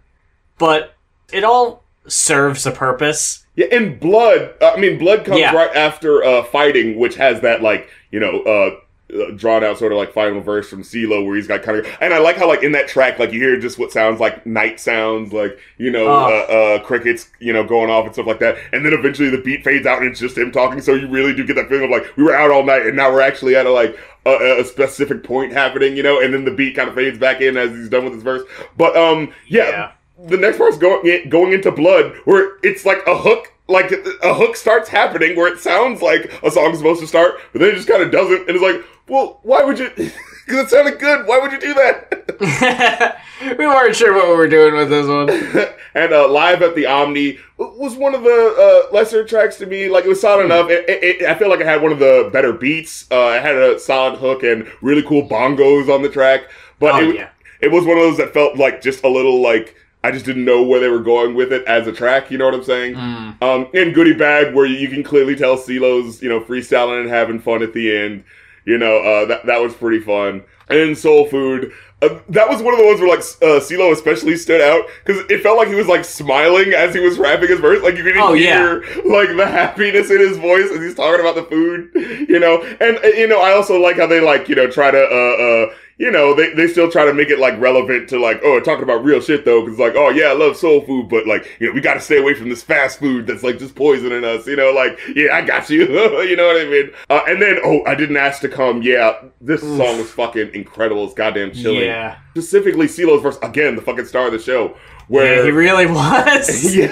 but 0.59 0.93
it 1.33 1.43
all 1.43 1.80
serves 2.07 2.67
a 2.67 2.71
purpose. 2.73 3.45
yeah. 3.57 3.67
In 3.71 3.99
Blood, 3.99 4.55
uh, 4.61 4.73
I 4.77 4.81
mean, 4.81 4.99
Blood 4.99 5.25
comes 5.25 5.41
Yeah. 5.41 5.55
right 5.55 5.75
after 5.75 6.25
uh, 6.25 6.43
Fighting, 6.45 6.99
which 6.99 7.17
has 7.17 7.41
that 7.43 7.63
like 7.63 7.89
you 8.11 8.21
know. 8.21 8.41
Uh, 8.43 8.77
uh, 9.13 9.33
drawn 9.33 9.65
out 9.65 9.77
sort 9.77 9.91
of 9.91 9.99
like 9.99 10.13
final 10.13 10.41
verse 10.41 10.69
from 10.71 10.83
CeeLo 10.85 11.27
where 11.27 11.35
he's 11.35 11.49
got 11.49 11.65
kind 11.65 11.77
of 11.77 11.87
and 12.01 12.15
I 12.15 12.19
like 12.19 12.37
how 12.37 12.47
like 12.47 12.63
in 12.63 12.71
that 12.71 12.87
track 12.87 13.19
like 13.19 13.33
you 13.33 13.41
hear 13.41 13.59
just 13.59 13.77
what 13.77 13.91
sounds 13.91 14.21
like 14.21 14.47
night 14.47 14.79
sounds 14.79 15.33
like 15.33 15.59
you 15.79 15.91
know 15.91 16.07
Oh. 16.07 16.13
uh, 16.49 16.53
uh 16.53 16.85
crickets 16.85 17.29
you 17.41 17.53
know 17.53 17.65
going 17.65 17.91
off 17.91 18.05
and 18.05 18.15
stuff 18.15 18.29
like 18.29 18.39
that 18.39 18.57
and 18.73 18.87
then 18.87 18.93
eventually 18.93 19.29
the 19.29 19.39
beat 19.43 19.65
fades 19.65 19.85
out 19.85 19.99
and 20.01 20.09
it's 20.13 20.21
just 20.21 20.39
him 20.39 20.53
talking 20.53 20.81
so 20.81 20.95
you 20.95 21.09
really 21.09 21.35
do 21.35 21.45
get 21.45 21.57
that 21.57 21.69
feeling 21.69 21.87
of 21.87 21.91
like 21.91 22.17
we 22.17 22.23
were 22.23 22.37
out 22.37 22.53
all 22.53 22.63
night 22.63 22.87
and 22.87 22.95
now 22.95 23.11
we're 23.11 23.21
actually 23.21 23.57
at 23.57 23.67
a 23.67 23.73
like 23.73 23.99
a, 24.27 24.61
a 24.61 24.65
specific 24.65 25.25
point 25.25 25.53
happening 25.53 25.97
you 25.97 26.05
know 26.05 26.21
and 26.21 26.33
then 26.33 26.45
the 26.45 26.53
beat 26.53 26.77
kind 26.77 26.89
of 26.89 26.95
fades 26.95 27.19
back 27.19 27.41
in 27.41 27.57
as 27.57 27.71
he's 27.73 27.89
done 27.89 28.05
with 28.05 28.13
his 28.15 28.23
verse 28.23 28.43
but 28.77 28.97
um 28.97 29.35
yeah, 29.49 29.91
the 30.27 30.37
next 30.37 30.59
part's 30.59 30.77
going 30.79 31.29
going 31.29 31.53
into 31.53 31.71
blood 31.71 32.15
where 32.25 32.57
it's 32.63 32.85
like 32.85 32.99
a 33.07 33.17
hook 33.17 33.53
like 33.69 33.93
a 34.23 34.35
hook 34.35 34.57
starts 34.57 34.89
happening 34.89 35.37
where 35.37 35.53
it 35.53 35.59
sounds 35.61 36.03
like 36.03 36.33
a 36.43 36.51
song's 36.51 36.79
supposed 36.79 37.01
to 37.01 37.07
start 37.07 37.35
but 37.53 37.61
then 37.61 37.71
it 37.71 37.77
just 37.77 37.89
kind 37.89 38.03
of 38.03 38.11
doesn't 38.11 38.41
and 38.49 38.51
it's 38.51 38.63
like 38.63 38.85
well 39.09 39.39
why 39.45 39.63
would 39.63 39.79
you 39.79 39.89
because 39.97 40.13
it 40.67 40.69
sounded 40.71 40.99
good 40.99 41.27
why 41.27 41.39
would 41.39 41.53
you 41.53 41.61
do 41.61 41.73
that 41.75 43.19
we 43.59 43.67
weren't 43.67 43.95
sure 43.97 44.13
what 44.15 44.29
we 44.29 44.35
were 44.35 44.49
doing 44.49 44.75
with 44.75 44.89
this 44.91 45.07
one. 45.07 45.31
and 45.95 46.13
uh, 46.13 46.29
live 46.29 46.63
at 46.63 46.75
the 46.75 46.87
Omni 46.87 47.39
was 47.59 47.95
one 47.95 48.15
of 48.15 48.23
the 48.23 48.87
uh, 48.91 48.95
lesser 48.95 49.25
tracks 49.25 49.57
to 49.57 49.67
me. 49.67 49.89
Like 49.89 50.05
it 50.05 50.09
was 50.09 50.21
solid 50.21 50.45
enough. 50.47 50.71
It, 50.71 50.89
it, 50.89 51.03
it- 51.23 51.27
I 51.29 51.35
feel 51.35 51.49
like 51.49 51.61
it 51.61 51.67
had 51.67 51.83
one 51.83 51.93
of 51.93 51.99
the 51.99 52.31
better 52.33 52.53
beats. 52.53 53.07
Uh, 53.11 53.35
it 53.37 53.43
had 53.43 53.57
a 53.57 53.79
solid 53.79 54.19
hook 54.19 54.43
and 54.43 54.71
really 54.83 55.03
cool 55.03 55.27
bongos 55.29 55.93
on 55.95 56.03
the 56.03 56.09
track. 56.09 56.43
But 56.79 56.95
Oh, 56.95 57.11
it, 57.11 57.15
yeah. 57.17 57.31
it 57.61 57.69
was 57.73 57.85
one 57.85 57.97
of 57.99 58.03
those 58.05 58.17
that 58.19 58.33
felt 58.35 58.57
like 58.57 58.81
just 58.83 59.05
a 59.05 59.09
little 59.09 59.43
like 59.43 59.75
I 60.03 60.11
just 60.11 60.25
didn't 60.25 60.45
know 60.45 60.63
where 60.63 60.81
they 60.81 60.89
were 60.89 61.01
going 61.01 61.35
with 61.35 61.53
it 61.53 61.65
as 61.67 61.87
a 61.87 61.93
track. 61.93 62.31
You 62.31 62.39
know 62.39 62.47
what 62.47 62.55
I'm 62.55 62.65
saying? 62.65 62.95
Mm. 62.95 63.43
Um, 63.43 63.69
in 63.75 63.93
Goodie 63.93 64.15
Bag, 64.15 64.55
where 64.55 64.65
you 64.67 64.89
can 64.89 65.03
clearly 65.03 65.37
tell 65.37 65.57
CeeLo's, 65.59 66.23
you 66.23 66.29
know, 66.29 66.41
freestyling 66.41 67.01
and 67.03 67.11
having 67.11 67.39
fun 67.39 67.63
at 67.63 67.75
the 67.75 67.95
end. 67.97 68.25
You 68.65 68.79
know, 68.79 68.99
uh, 68.99 69.25
that 69.27 69.47
that 69.47 69.61
was 69.61 69.75
pretty 69.75 70.01
fun. 70.01 70.43
and 70.69 70.97
Soul 70.97 71.27
Food. 71.27 71.73
Uh, 72.03 72.19
that 72.31 72.49
was 72.49 72.63
one 72.63 72.73
of 72.73 72.81
the 72.81 72.87
ones 72.87 72.99
where 72.99 73.11
like 73.11 73.19
uh, 73.19 73.61
CeeLo 73.61 73.93
especially 73.93 74.35
stood 74.35 74.63
out 74.63 74.87
because 75.05 75.23
it 75.31 75.43
felt 75.43 75.59
like 75.59 75.69
he 75.69 75.75
was 75.75 75.87
like 75.87 76.03
smiling 76.03 76.73
as 76.73 76.95
he 76.95 77.01
was 77.01 77.19
rapping 77.19 77.49
his 77.51 77.61
verse. 77.61 77.83
Like 77.83 77.99
you 77.99 78.03
could 78.03 78.17
Oh, 78.17 78.33
hear 78.33 78.81
like 79.05 79.37
the 79.37 79.47
happiness 79.47 80.11
in 80.11 80.19
his 80.19 80.39
voice 80.39 80.71
as 80.71 80.79
he's 80.81 80.95
talking 80.95 81.21
about 81.21 81.35
the 81.35 81.43
food, 81.43 81.91
you 82.27 82.39
know. 82.41 82.63
And 82.81 82.99
you 83.19 83.27
know, 83.29 83.41
I 83.43 83.53
also 83.53 83.79
like 83.79 83.97
how 83.97 84.07
they 84.07 84.21
like 84.21 84.49
you 84.49 84.55
know 84.55 84.71
try 84.71 84.91
to 84.91 84.99
uh 84.99 85.43
uh 85.43 85.75
you 86.01 86.11
know 86.11 86.35
they, 86.35 86.53
they 86.55 86.67
still 86.67 86.91
try 86.91 87.05
to 87.05 87.13
make 87.13 87.29
it 87.29 87.39
like 87.39 87.61
relevant 87.61 88.09
to 88.09 88.19
like 88.19 88.41
oh 88.43 88.59
talking 88.59 88.83
about 88.83 89.05
real 89.05 89.21
shit 89.21 89.45
though 89.45 89.63
because 89.63 89.79
like 89.79 89.95
oh 89.95 90.09
yeah 90.09 90.29
I 90.29 90.33
love 90.33 90.57
soul 90.57 90.81
food 90.81 91.11
but 91.11 91.27
like 91.27 91.47
you 91.61 91.67
know 91.67 91.73
we 91.75 91.83
got 91.83 91.95
to 91.95 92.01
stay 92.01 92.17
away 92.17 92.33
from 92.33 92.49
this 92.49 92.63
fast 92.63 92.99
food 92.99 93.27
that's 93.27 93.43
like 93.43 93.59
just 93.59 93.75
poisoning 93.75 94.25
us 94.25 94.47
you 94.47 94.57
know 94.57 94.73
like 94.73 94.99
yeah 95.15 95.35
I 95.37 95.43
got 95.43 95.69
you. 95.69 95.87
You 96.31 96.37
know 96.37 96.47
what 96.47 96.61
I 96.61 96.65
mean? 96.65 96.91
Uh, 97.09 97.21
and 97.29 97.43
then 97.43 97.59
oh 97.65 97.83
I 97.87 97.95
didn't 97.95 98.17
ask 98.17 98.41
to 98.43 98.49
come. 98.49 98.83
Yeah 98.83 99.13
this 99.41 99.63
Oof. 99.63 99.77
song 99.77 99.99
was 99.99 100.11
fucking 100.11 100.55
incredible. 100.55 101.05
It's 101.05 101.15
goddamn 101.15 101.53
chilling. 101.53 101.81
Yeah. 101.81 102.19
specifically 102.31 102.87
CeeLo's 102.87 103.23
verse 103.23 103.39
again 103.43 103.77
the 103.77 103.83
fucking 103.83 104.07
star 104.07 104.27
of 104.27 104.33
the 104.33 104.39
show 104.39 104.77
where 105.11 105.39
Yeah, 105.39 105.45
he 105.45 105.51
really 105.51 105.87
was. 106.01 106.75
yeah, 106.75 106.87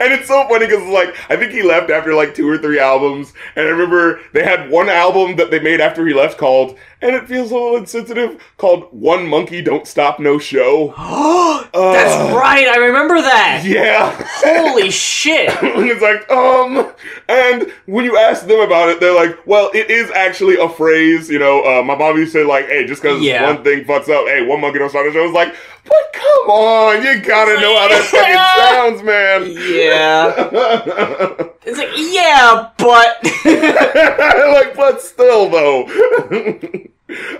and 0.00 0.12
it's 0.12 0.28
so 0.28 0.48
funny 0.48 0.66
because 0.66 0.82
like 0.88 1.14
I 1.30 1.36
think 1.36 1.52
he 1.52 1.62
left 1.62 1.90
after 1.90 2.14
like 2.14 2.34
two 2.34 2.48
or 2.48 2.56
three 2.58 2.78
albums, 2.80 3.32
and 3.54 3.66
I 3.66 3.70
remember 3.70 4.20
they 4.32 4.42
had 4.42 4.70
one 4.70 4.88
album 4.88 5.36
that 5.36 5.50
they 5.50 5.60
made 5.60 5.80
after 5.80 6.06
he 6.06 6.14
left 6.14 6.38
called, 6.38 6.78
and 7.02 7.14
it 7.14 7.28
feels 7.28 7.50
a 7.50 7.54
little 7.54 7.76
insensitive, 7.76 8.42
called 8.56 8.88
"One 8.92 9.26
Monkey 9.28 9.60
Don't 9.60 9.86
Stop 9.86 10.18
No 10.18 10.38
Show." 10.38 10.94
That's 11.74 12.14
Uh, 12.14 12.34
right. 12.36 12.66
I 12.68 12.76
remember 12.76 13.20
that. 13.20 13.62
Yeah, 13.64 14.10
Holy 14.44 14.90
shit. 15.10 15.50
and 15.62 15.90
it's 15.90 16.00
like 16.02 16.30
um, 16.30 16.92
and 17.28 17.70
when 17.86 18.04
you 18.04 18.16
ask 18.16 18.46
them 18.46 18.60
about 18.60 18.88
it, 18.88 19.00
they're 19.00 19.14
like, 19.14 19.38
"Well, 19.46 19.70
it 19.74 19.90
is 19.90 20.10
actually 20.12 20.56
a 20.56 20.68
phrase." 20.68 21.28
You 21.28 21.38
know, 21.40 21.62
uh, 21.62 21.82
my 21.82 21.94
mom 21.94 22.16
used 22.16 22.32
to 22.32 22.40
say 22.40 22.44
like, 22.44 22.66
"Hey, 22.68 22.86
just 22.86 23.02
because 23.02 23.20
Yeah. 23.20 23.52
one 23.52 23.62
thing 23.62 23.84
fucks 23.84 24.08
up, 24.08 24.26
hey, 24.28 24.42
one 24.46 24.60
monkey 24.60 24.78
don't 24.78 24.88
stop 24.88 25.04
no 25.04 25.12
show." 25.12 25.20
I 25.22 25.26
was 25.26 25.32
like, 25.32 25.54
"But 25.84 26.12
come 26.12 26.50
on, 26.50 27.02
you 27.02 27.20
gotta 27.20 27.60
know 27.60 27.76
how 27.78 27.88
that 27.88 28.04
fucking 28.04 29.00
sounds, 29.00 29.02
man." 29.02 29.46
Yeah. 29.56 31.48
It's 31.66 31.78
like, 31.78 31.88
yeah, 31.96 32.68
but 32.76 33.24
like, 34.52 34.76
but 34.76 35.00
still 35.00 35.48
though. 35.48 35.84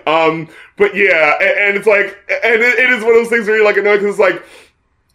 um, 0.07 0.49
but 0.79 0.97
yeah, 0.97 1.35
and, 1.43 1.59
and 1.59 1.77
it's 1.77 1.87
like, 1.87 2.17
and 2.43 2.63
it, 2.63 2.79
it 2.79 2.91
is 2.91 3.03
one 3.05 3.13
of 3.13 3.19
those 3.21 3.29
things 3.29 3.47
where 3.47 3.57
you're 3.57 3.65
like 3.67 3.77
annoyed 3.77 4.01
because 4.01 4.19
it's 4.19 4.19
like, 4.19 4.43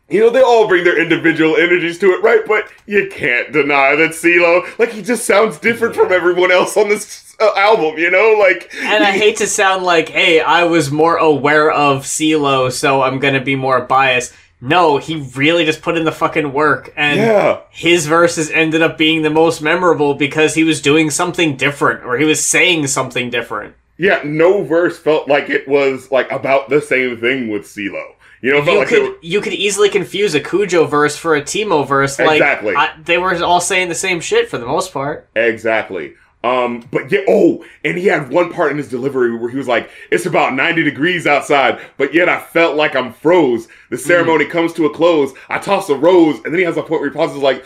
you 0.10 0.20
know, 0.20 0.30
they 0.30 0.42
all 0.42 0.68
bring 0.68 0.84
their 0.84 1.00
individual 1.00 1.56
energies 1.58 1.98
to 2.00 2.08
it, 2.08 2.24
right? 2.24 2.42
But 2.48 2.70
you 2.86 3.10
can't 3.12 3.52
deny 3.52 3.96
that 3.96 4.12
CeeLo, 4.12 4.78
like, 4.80 4.92
he 4.92 5.02
just 5.02 5.26
sounds 5.26 5.60
different 5.60 5.96
from 5.96 6.12
everyone 6.12 6.52
else 6.52 6.76
on 6.78 6.90
this 6.90 7.36
uh, 7.40 7.52
album, 7.56 7.98
you 7.98 8.10
know? 8.10 8.36
Like, 8.40 8.74
and 8.82 9.04
I 9.04 9.12
hate 9.12 9.38
to 9.38 9.48
sound 9.48 9.84
like, 9.84 10.10
hey, 10.10 10.42
I 10.42 10.64
was 10.64 10.92
more 10.92 11.18
aware 11.18 11.72
of 11.72 12.04
CeeLo, 12.04 12.72
so 12.72 13.02
I'm 13.02 13.20
gonna 13.20 13.42
be 13.44 13.56
more 13.56 13.82
biased. 13.82 14.34
No, 14.62 14.98
he 14.98 15.16
really 15.36 15.64
just 15.64 15.82
put 15.82 15.96
in 15.98 16.04
the 16.04 16.12
fucking 16.12 16.52
work, 16.52 16.92
and 16.98 17.18
yeah, 17.18 17.60
his 17.70 18.08
verses 18.08 18.52
ended 18.52 18.82
up 18.82 18.98
being 18.98 19.22
the 19.22 19.30
most 19.30 19.62
memorable 19.62 20.16
because 20.16 20.54
he 20.54 20.66
was 20.66 20.82
doing 20.82 21.10
something 21.12 21.56
different, 21.56 22.04
or 22.04 22.18
he 22.18 22.26
was 22.26 22.44
saying 22.44 22.88
something 22.88 23.30
different. 23.30 23.76
yeah, 23.98 24.22
no 24.26 24.64
verse 24.64 25.00
felt 25.00 25.30
like 25.30 25.50
it 25.50 25.66
was 25.66 26.12
like 26.12 26.30
about 26.30 26.68
the 26.68 26.82
same 26.82 27.16
thing 27.22 27.48
with 27.50 27.64
CeeLo. 27.64 28.16
You 28.42 28.52
know, 28.52 28.62
You 28.64 28.80
like 28.80 28.88
could 28.88 29.02
were- 29.04 29.16
you 29.22 29.42
could 29.42 29.54
easily 29.54 29.90
confuse 29.90 30.34
a 30.34 30.40
Khujo 30.40 30.90
verse 30.90 31.18
for 31.18 31.36
a 31.36 31.44
T-Mo 31.44 31.84
verse. 31.84 32.18
Like 32.20 32.38
Exactly. 32.38 32.76
I, 32.76 32.92
they 33.04 33.18
were 33.18 33.36
all 33.44 33.60
saying 33.62 33.90
the 33.90 33.96
same 33.96 34.20
shit 34.22 34.50
for 34.50 34.58
the 34.58 34.66
most 34.66 34.94
part. 34.94 35.28
Exactly. 35.36 36.14
Um, 36.42 36.88
but 36.90 37.12
yeah, 37.12 37.20
oh, 37.28 37.66
and 37.84 37.98
he 37.98 38.06
had 38.06 38.30
one 38.30 38.54
part 38.54 38.72
in 38.72 38.78
his 38.78 38.88
delivery 38.88 39.36
where 39.36 39.50
he 39.50 39.58
was 39.58 39.68
like, 39.68 39.90
it's 40.10 40.26
about 40.26 40.54
90 40.54 40.84
degrees 40.84 41.28
outside, 41.28 41.82
but 41.98 42.14
yet 42.14 42.30
I 42.30 42.40
felt 42.40 42.78
like 42.78 42.96
I'm 42.96 43.12
froze. 43.12 43.68
The 43.90 43.98
ceremony 43.98 44.46
comes 44.46 44.72
to 44.76 44.86
a 44.86 44.90
close. 44.90 45.34
I 45.50 45.60
toss 45.60 45.90
a 45.90 45.96
rose, 45.96 46.38
and 46.46 46.54
then 46.54 46.60
he 46.60 46.64
has 46.64 46.78
a 46.78 46.82
point 46.82 47.02
where 47.02 47.10
he 47.10 47.14
pauses 47.14 47.40
like, 47.40 47.66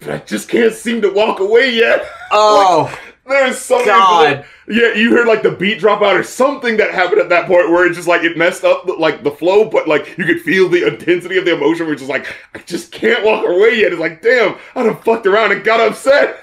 but 0.00 0.10
I 0.10 0.18
just 0.18 0.50
can't 0.50 0.74
seem 0.74 1.00
to 1.00 1.08
walk 1.10 1.40
away 1.40 1.70
yet. 1.74 2.06
Oh, 2.30 2.94
There's 3.26 3.56
something. 3.58 3.86
God. 3.86 4.44
Yeah, 4.70 4.92
you 4.94 5.10
heard 5.12 5.26
like 5.26 5.42
the 5.42 5.50
beat 5.50 5.78
drop 5.78 6.02
out 6.02 6.14
or 6.16 6.22
something 6.22 6.76
that 6.76 6.90
happened 6.92 7.20
at 7.22 7.30
that 7.30 7.46
point 7.46 7.70
where 7.70 7.86
it 7.86 7.94
just 7.94 8.06
like 8.08 8.22
it 8.22 8.36
messed 8.36 8.64
up 8.64 8.86
like 8.98 9.22
the 9.24 9.30
flow, 9.30 9.64
but 9.68 9.88
like 9.88 10.16
you 10.18 10.24
could 10.26 10.40
feel 10.42 10.68
the 10.68 10.86
intensity 10.86 11.38
of 11.38 11.44
the 11.46 11.54
emotion. 11.54 11.86
Where 11.86 11.94
it's 11.94 12.02
just 12.02 12.10
like 12.10 12.26
I 12.54 12.58
just 12.58 12.92
can't 12.92 13.24
walk 13.24 13.46
away 13.46 13.80
yet. 13.80 13.92
It's 13.92 14.00
like 14.00 14.20
damn, 14.20 14.56
I 14.74 14.82
done 14.82 14.96
fucked 15.02 15.26
around 15.26 15.52
and 15.52 15.64
got 15.64 15.80
upset. 15.80 16.38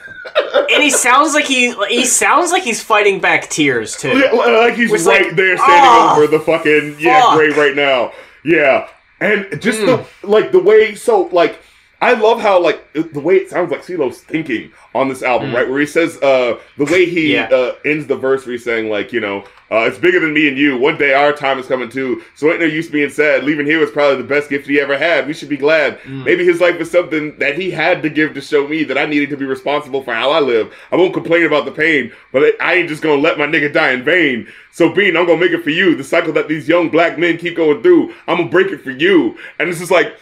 and 0.71 0.81
he 0.81 0.89
sounds 0.89 1.35
like 1.35 1.45
he 1.45 1.71
he 1.87 2.03
sounds 2.03 2.51
like 2.51 2.63
he's 2.63 2.81
fighting 2.81 3.19
back 3.19 3.47
tears 3.47 3.95
too. 3.95 4.17
Yeah, 4.17 4.31
like 4.31 4.73
he's 4.73 4.89
Was 4.89 5.05
right 5.05 5.27
like, 5.27 5.35
there 5.35 5.55
standing 5.57 5.79
"Ah, 5.83 6.15
over 6.17 6.25
the 6.25 6.39
fucking 6.39 6.95
yeah 6.99 7.21
fuck." 7.21 7.35
grave 7.37 7.55
right 7.57 7.75
now. 7.75 8.11
Yeah, 8.43 8.87
and 9.19 9.61
just 9.61 9.79
Hmm. 9.81 9.85
the 9.85 10.05
like 10.23 10.51
the 10.51 10.59
way 10.59 10.95
so 10.95 11.23
like 11.31 11.59
I 12.05 12.13
love 12.13 12.39
how 12.39 12.61
like 12.61 12.93
the 12.93 13.19
way 13.19 13.37
it 13.37 13.49
sounds 13.49 13.71
like 13.71 13.81
CeeLo's 13.81 14.21
thinking 14.21 14.71
on 14.93 15.09
this 15.09 15.23
album, 15.23 15.55
right? 15.55 15.67
Where 15.67 15.79
he 15.79 15.87
says 15.87 16.21
uh 16.21 16.59
the 16.77 16.85
way 16.85 17.05
he. 17.05 17.33
Yeah. 17.33 17.49
uh, 17.51 17.75
ends 17.83 18.05
the 18.07 18.15
verse 18.15 18.45
where 18.45 18.53
he's 18.53 18.63
saying 18.63 18.89
like 18.89 19.11
you 19.11 19.19
know 19.19 19.43
uh, 19.71 19.87
it's 19.87 19.97
bigger 19.97 20.19
than 20.19 20.33
me 20.33 20.47
and 20.47 20.57
you. 20.57 20.77
One 20.77 20.97
day 20.97 21.13
our 21.13 21.33
time 21.33 21.57
is 21.57 21.65
coming 21.65 21.89
too. 21.89 22.21
So 22.35 22.51
ain't 22.51 22.59
no 22.59 22.67
use 22.67 22.87
being 22.87 23.09
sad. 23.09 23.43
Leaving 23.43 23.65
here 23.65 23.79
was 23.79 23.89
probably 23.89 24.17
the 24.17 24.27
best 24.27 24.49
gift 24.49 24.67
he 24.67 24.79
ever 24.79 24.97
had. 24.97 25.27
We 25.27 25.33
should 25.33 25.49
be 25.49 25.57
glad. 25.57 25.99
Hmm. 26.01 26.23
Maybe 26.23 26.45
his 26.45 26.61
life 26.61 26.77
was 26.77 26.91
something 26.91 27.37
that 27.39 27.57
he 27.57 27.71
had 27.71 28.03
to 28.03 28.09
give 28.09 28.35
to 28.35 28.41
show 28.41 28.67
me 28.67 28.83
that 28.83 28.97
I 28.97 29.05
needed 29.05 29.31
to 29.31 29.37
be 29.37 29.45
responsible 29.45 30.03
for 30.03 30.13
how 30.13 30.29
I 30.29 30.39
live. 30.39 30.71
I 30.91 30.95
won't 30.97 31.13
complain 31.13 31.45
about 31.45 31.65
the 31.65 31.71
pain, 31.71 32.11
but 32.31 32.43
I 32.61 32.75
ain't 32.75 32.89
just 32.89 33.01
gonna 33.01 33.21
let 33.21 33.39
my 33.39 33.47
nigga 33.47 33.73
die 33.73 33.91
in 33.91 34.03
vain. 34.03 34.47
So 34.71 34.93
Bean, 34.93 35.17
I'm 35.17 35.25
gonna 35.25 35.39
make 35.39 35.51
it 35.51 35.63
for 35.63 35.71
you. 35.71 35.95
The 35.95 36.03
cycle 36.03 36.33
that 36.33 36.47
these 36.47 36.67
young 36.67 36.89
black 36.89 37.17
men 37.17 37.37
keep 37.37 37.55
going 37.55 37.81
through, 37.81 38.13
I'm 38.27 38.37
gonna 38.37 38.49
break 38.49 38.71
it 38.71 38.83
for 38.83 38.91
you. 38.91 39.37
And 39.57 39.67
it's 39.69 39.79
just 39.79 39.91
like 39.91 40.15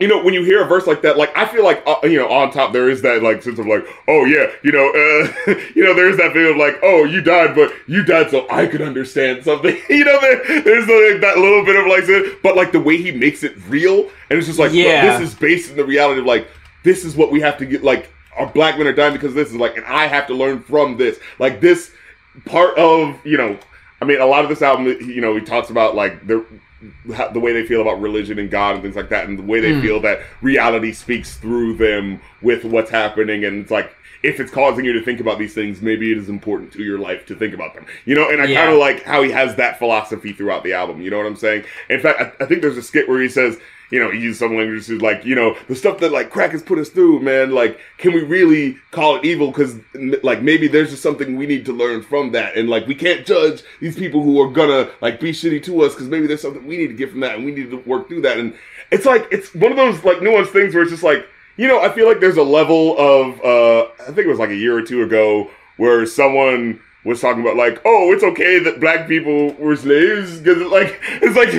you 0.00 0.06
know, 0.06 0.22
when 0.22 0.32
you 0.34 0.44
hear 0.44 0.62
a 0.62 0.66
verse 0.66 0.86
like 0.86 1.02
that, 1.02 1.16
like 1.16 1.36
I 1.36 1.46
feel 1.46 1.64
like 1.64 1.82
uh, 1.86 1.96
you 2.04 2.18
know, 2.18 2.28
on 2.30 2.52
top 2.52 2.72
there 2.72 2.88
is 2.88 3.02
that 3.02 3.22
like 3.22 3.42
sense 3.42 3.58
of 3.58 3.66
like, 3.66 3.86
oh 4.06 4.24
yeah, 4.24 4.50
you 4.62 4.70
know, 4.72 4.88
uh, 4.88 5.54
you 5.74 5.84
know, 5.84 5.94
there's 5.94 6.16
that 6.18 6.32
feeling 6.32 6.52
of 6.52 6.56
like, 6.56 6.78
oh, 6.82 7.04
you 7.04 7.20
died, 7.20 7.54
but 7.54 7.72
you 7.86 8.04
died 8.04 8.30
so 8.30 8.46
I 8.50 8.66
could 8.66 8.82
understand 8.82 9.44
something. 9.44 9.76
you 9.88 10.04
know, 10.04 10.20
there, 10.20 10.62
there's 10.62 10.86
like, 10.86 11.20
that 11.20 11.38
little 11.38 11.64
bit 11.64 11.76
of 11.76 11.86
like, 11.86 12.42
but 12.42 12.56
like 12.56 12.72
the 12.72 12.80
way 12.80 12.96
he 12.96 13.10
makes 13.10 13.42
it 13.42 13.56
real, 13.68 14.10
and 14.30 14.38
it's 14.38 14.46
just 14.46 14.58
like, 14.58 14.72
Yeah. 14.72 15.18
this 15.18 15.28
is 15.28 15.34
based 15.34 15.70
in 15.70 15.76
the 15.76 15.84
reality 15.84 16.20
of 16.20 16.26
like, 16.26 16.48
this 16.84 17.04
is 17.04 17.16
what 17.16 17.32
we 17.32 17.40
have 17.40 17.58
to 17.58 17.66
get. 17.66 17.82
Like, 17.82 18.10
our 18.36 18.46
black 18.46 18.78
men 18.78 18.86
are 18.86 18.92
dying 18.92 19.12
because 19.12 19.30
of 19.30 19.34
this 19.34 19.48
is 19.48 19.56
like, 19.56 19.76
and 19.76 19.84
I 19.86 20.06
have 20.06 20.26
to 20.28 20.34
learn 20.34 20.60
from 20.62 20.96
this. 20.96 21.18
Like 21.38 21.60
this 21.60 21.90
part 22.44 22.78
of 22.78 23.18
you 23.26 23.36
know, 23.36 23.58
I 24.00 24.04
mean, 24.04 24.20
a 24.20 24.26
lot 24.26 24.44
of 24.44 24.48
this 24.48 24.62
album, 24.62 24.86
you 24.86 25.20
know, 25.20 25.34
he 25.34 25.40
talks 25.40 25.70
about 25.70 25.96
like 25.96 26.26
the 26.26 26.44
how- 27.16 27.28
the 27.28 27.40
way 27.40 27.52
they 27.52 27.64
feel 27.64 27.80
about 27.80 28.00
religion 28.00 28.38
and 28.38 28.50
God 28.50 28.74
and 28.74 28.82
things 28.82 28.96
like 28.96 29.08
that, 29.10 29.28
and 29.28 29.38
the 29.38 29.42
way 29.42 29.60
they 29.60 29.72
Mm. 29.72 29.82
feel 29.82 30.00
that 30.00 30.20
reality 30.42 30.92
speaks 30.92 31.36
through 31.36 31.74
them 31.74 32.20
with 32.42 32.64
what's 32.64 32.90
happening, 32.90 33.44
and 33.44 33.62
it's 33.62 33.70
like 33.70 33.90
if 34.24 34.40
it's 34.40 34.50
causing 34.50 34.84
you 34.84 34.92
to 34.92 35.00
think 35.00 35.20
about 35.20 35.38
these 35.38 35.54
things, 35.54 35.80
maybe 35.80 36.10
it 36.10 36.18
is 36.18 36.28
important 36.28 36.72
to 36.72 36.82
your 36.82 36.98
life 36.98 37.24
to 37.24 37.36
think 37.36 37.54
about 37.54 37.72
them. 37.74 37.86
You 38.04 38.16
know, 38.16 38.28
and 38.28 38.42
I 38.42 38.46
Yeah. 38.46 38.62
kind 38.62 38.72
of 38.72 38.78
like 38.78 39.04
how 39.04 39.22
he 39.22 39.30
has 39.30 39.54
that 39.56 39.78
philosophy 39.78 40.32
throughout 40.32 40.64
the 40.64 40.72
album. 40.72 41.00
You 41.00 41.08
know 41.10 41.18
what 41.18 41.26
I'm 41.26 41.36
saying? 41.36 41.62
In 41.88 42.00
fact, 42.00 42.20
I, 42.40 42.44
I 42.44 42.46
think 42.46 42.60
there's 42.62 42.76
a 42.76 42.82
skit 42.82 43.08
where 43.08 43.20
he 43.20 43.28
says. 43.28 43.58
You 43.90 43.98
know, 43.98 44.10
he 44.10 44.18
used 44.18 44.38
some 44.38 44.54
language 44.54 44.86
to 44.86 44.98
like, 44.98 45.24
you 45.24 45.34
know, 45.34 45.56
the 45.66 45.74
stuff 45.74 45.98
that 46.00 46.12
like 46.12 46.30
crack 46.30 46.50
has 46.50 46.62
put 46.62 46.78
us 46.78 46.90
through, 46.90 47.20
man. 47.20 47.52
Like, 47.52 47.80
can 47.96 48.12
we 48.12 48.22
really 48.22 48.76
call 48.90 49.16
it 49.16 49.24
evil? 49.24 49.48
Because 49.48 49.76
like 50.22 50.42
maybe 50.42 50.68
there's 50.68 50.90
just 50.90 51.02
something 51.02 51.36
we 51.36 51.46
need 51.46 51.64
to 51.66 51.72
learn 51.72 52.02
from 52.02 52.32
that, 52.32 52.56
and 52.56 52.68
like 52.68 52.86
we 52.86 52.94
can't 52.94 53.26
judge 53.26 53.62
these 53.80 53.96
people 53.96 54.22
who 54.22 54.40
are 54.40 54.50
gonna 54.50 54.90
like 55.00 55.20
be 55.20 55.32
shitty 55.32 55.62
to 55.64 55.82
us 55.82 55.94
because 55.94 56.08
maybe 56.08 56.26
there's 56.26 56.42
something 56.42 56.66
we 56.66 56.76
need 56.76 56.88
to 56.88 56.94
get 56.94 57.10
from 57.10 57.20
that, 57.20 57.36
and 57.36 57.44
we 57.44 57.52
need 57.52 57.70
to 57.70 57.78
work 57.78 58.08
through 58.08 58.22
that. 58.22 58.38
And 58.38 58.54
it's 58.90 59.06
like 59.06 59.26
it's 59.30 59.54
one 59.54 59.70
of 59.70 59.76
those 59.76 60.04
like 60.04 60.18
nuanced 60.18 60.48
things 60.48 60.74
where 60.74 60.82
it's 60.82 60.92
just 60.92 61.02
like, 61.02 61.26
you 61.56 61.66
know, 61.66 61.80
I 61.80 61.90
feel 61.90 62.06
like 62.06 62.20
there's 62.20 62.36
a 62.36 62.42
level 62.42 62.98
of 62.98 63.40
uh 63.42 63.88
I 64.00 64.12
think 64.12 64.18
it 64.18 64.28
was 64.28 64.38
like 64.38 64.50
a 64.50 64.56
year 64.56 64.76
or 64.76 64.82
two 64.82 65.02
ago 65.02 65.50
where 65.78 66.04
someone 66.06 66.80
was 67.04 67.20
talking 67.20 67.42
about 67.42 67.56
like, 67.56 67.80
oh, 67.84 68.12
it's 68.12 68.24
okay 68.24 68.58
that 68.58 68.80
black 68.80 69.08
people 69.08 69.52
were 69.54 69.76
slaves 69.76 70.38
because 70.38 70.62
like 70.70 71.00
it's 71.22 71.36
like 71.36 71.52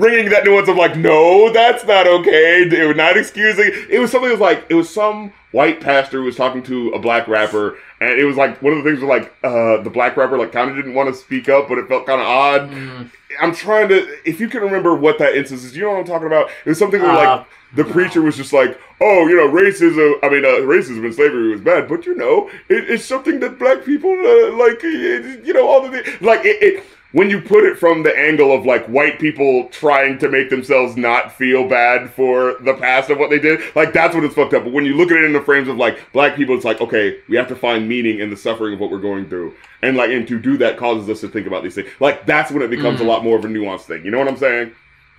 ringing 0.00 0.30
that 0.30 0.44
nuance 0.44 0.68
of 0.68 0.76
like, 0.76 0.96
no, 0.96 1.52
that's 1.52 1.84
not 1.84 2.06
okay. 2.06 2.86
Were 2.86 2.94
not 2.94 3.16
excusing. 3.16 3.70
It 3.90 3.98
was 3.98 4.10
something 4.10 4.28
that 4.28 4.38
was 4.38 4.40
like 4.40 4.64
it 4.68 4.74
was 4.74 4.92
some 4.92 5.32
white 5.52 5.80
pastor 5.80 6.22
was 6.22 6.36
talking 6.36 6.62
to 6.64 6.90
a 6.90 6.98
black 6.98 7.28
rapper, 7.28 7.78
and 8.00 8.18
it 8.18 8.24
was 8.24 8.36
like 8.36 8.60
one 8.62 8.72
of 8.72 8.82
the 8.82 8.90
things 8.90 9.00
was 9.00 9.08
like 9.08 9.34
uh, 9.42 9.82
the 9.82 9.90
black 9.90 10.16
rapper 10.16 10.38
like 10.38 10.52
kind 10.52 10.70
of 10.70 10.76
didn't 10.76 10.94
want 10.94 11.08
to 11.08 11.14
speak 11.14 11.48
up, 11.48 11.68
but 11.68 11.78
it 11.78 11.88
felt 11.88 12.06
kind 12.06 12.20
of 12.20 12.26
odd. 12.26 12.70
Mm. 12.70 13.10
I'm 13.40 13.54
trying 13.54 13.88
to, 13.90 14.18
if 14.28 14.40
you 14.40 14.48
can 14.48 14.62
remember 14.62 14.94
what 14.94 15.18
that 15.18 15.36
instance 15.36 15.62
is, 15.62 15.76
you 15.76 15.82
know 15.82 15.90
what 15.90 16.00
I'm 16.00 16.06
talking 16.06 16.26
about? 16.26 16.50
It 16.64 16.68
was 16.70 16.78
something 16.78 17.00
where 17.00 17.10
Uh, 17.10 17.36
like 17.36 17.46
the 17.74 17.84
preacher 17.84 18.22
was 18.22 18.36
just 18.36 18.52
like, 18.52 18.80
oh, 19.00 19.28
you 19.28 19.36
know, 19.36 19.48
racism, 19.48 20.14
I 20.22 20.28
mean, 20.28 20.44
uh, 20.44 20.66
racism 20.66 21.04
and 21.04 21.14
slavery 21.14 21.50
was 21.50 21.60
bad, 21.60 21.88
but 21.88 22.06
you 22.06 22.14
know, 22.16 22.48
it, 22.68 22.90
it's 22.90 23.04
something 23.04 23.38
that 23.40 23.58
black 23.58 23.84
people, 23.84 24.10
uh, 24.10 24.56
like, 24.56 24.82
you 24.82 25.52
know, 25.52 25.68
all 25.68 25.82
the 25.82 26.18
like, 26.20 26.44
it, 26.44 26.62
it, 26.62 26.84
when 27.12 27.30
you 27.30 27.40
put 27.40 27.64
it 27.64 27.78
from 27.78 28.02
the 28.02 28.16
angle 28.16 28.52
of 28.52 28.66
like 28.66 28.84
white 28.86 29.18
people 29.18 29.68
trying 29.70 30.18
to 30.18 30.28
make 30.28 30.50
themselves 30.50 30.96
not 30.96 31.32
feel 31.32 31.66
bad 31.66 32.10
for 32.10 32.56
the 32.60 32.74
past 32.74 33.08
of 33.08 33.18
what 33.18 33.30
they 33.30 33.38
did, 33.38 33.60
like 33.74 33.92
that's 33.92 34.14
what 34.14 34.24
it's 34.24 34.34
fucked 34.34 34.52
up. 34.52 34.64
But 34.64 34.72
when 34.72 34.84
you 34.84 34.94
look 34.94 35.10
at 35.10 35.16
it 35.16 35.24
in 35.24 35.32
the 35.32 35.40
frames 35.40 35.68
of 35.68 35.76
like 35.76 36.12
black 36.12 36.36
people, 36.36 36.54
it's 36.54 36.66
like, 36.66 36.80
okay, 36.80 37.18
we 37.28 37.36
have 37.36 37.48
to 37.48 37.56
find 37.56 37.88
meaning 37.88 38.20
in 38.20 38.28
the 38.28 38.36
suffering 38.36 38.74
of 38.74 38.80
what 38.80 38.90
we're 38.90 38.98
going 38.98 39.28
through. 39.28 39.54
And 39.80 39.96
like, 39.96 40.10
and 40.10 40.28
to 40.28 40.38
do 40.38 40.58
that 40.58 40.76
causes 40.76 41.08
us 41.08 41.20
to 41.22 41.28
think 41.28 41.46
about 41.46 41.62
these 41.62 41.74
things. 41.74 41.88
Like, 41.98 42.26
that's 42.26 42.50
when 42.50 42.62
it 42.62 42.68
becomes 42.68 42.96
a 42.96 43.02
mm-hmm. 43.02 43.08
lot 43.08 43.24
more 43.24 43.38
of 43.38 43.44
a 43.44 43.48
nuanced 43.48 43.82
thing. 43.82 44.04
You 44.04 44.10
know 44.10 44.18
what 44.18 44.28
I'm 44.28 44.36
saying? 44.36 44.72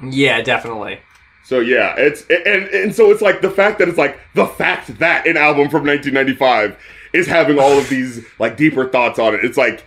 Yeah, 0.04 0.42
definitely. 0.42 1.00
So 1.44 1.60
yeah, 1.62 1.96
it's 1.98 2.22
and 2.30 2.68
and 2.68 2.96
so 2.96 3.10
it's 3.10 3.24
like 3.24 3.42
the 3.42 3.50
fact 3.50 3.80
that 3.80 3.90
it's 3.90 3.98
like 3.98 4.20
the 4.36 4.46
fact 4.46 5.00
that 5.00 5.26
an 5.26 5.36
album 5.36 5.68
from 5.70 5.84
1995 5.84 6.78
is 7.12 7.26
having 7.26 7.58
all 7.58 7.72
of 7.72 7.90
these 7.90 8.24
like 8.38 8.56
deeper 8.56 8.88
thoughts 8.88 9.18
on 9.18 9.34
it. 9.34 9.44
It's 9.44 9.58
like 9.58 9.84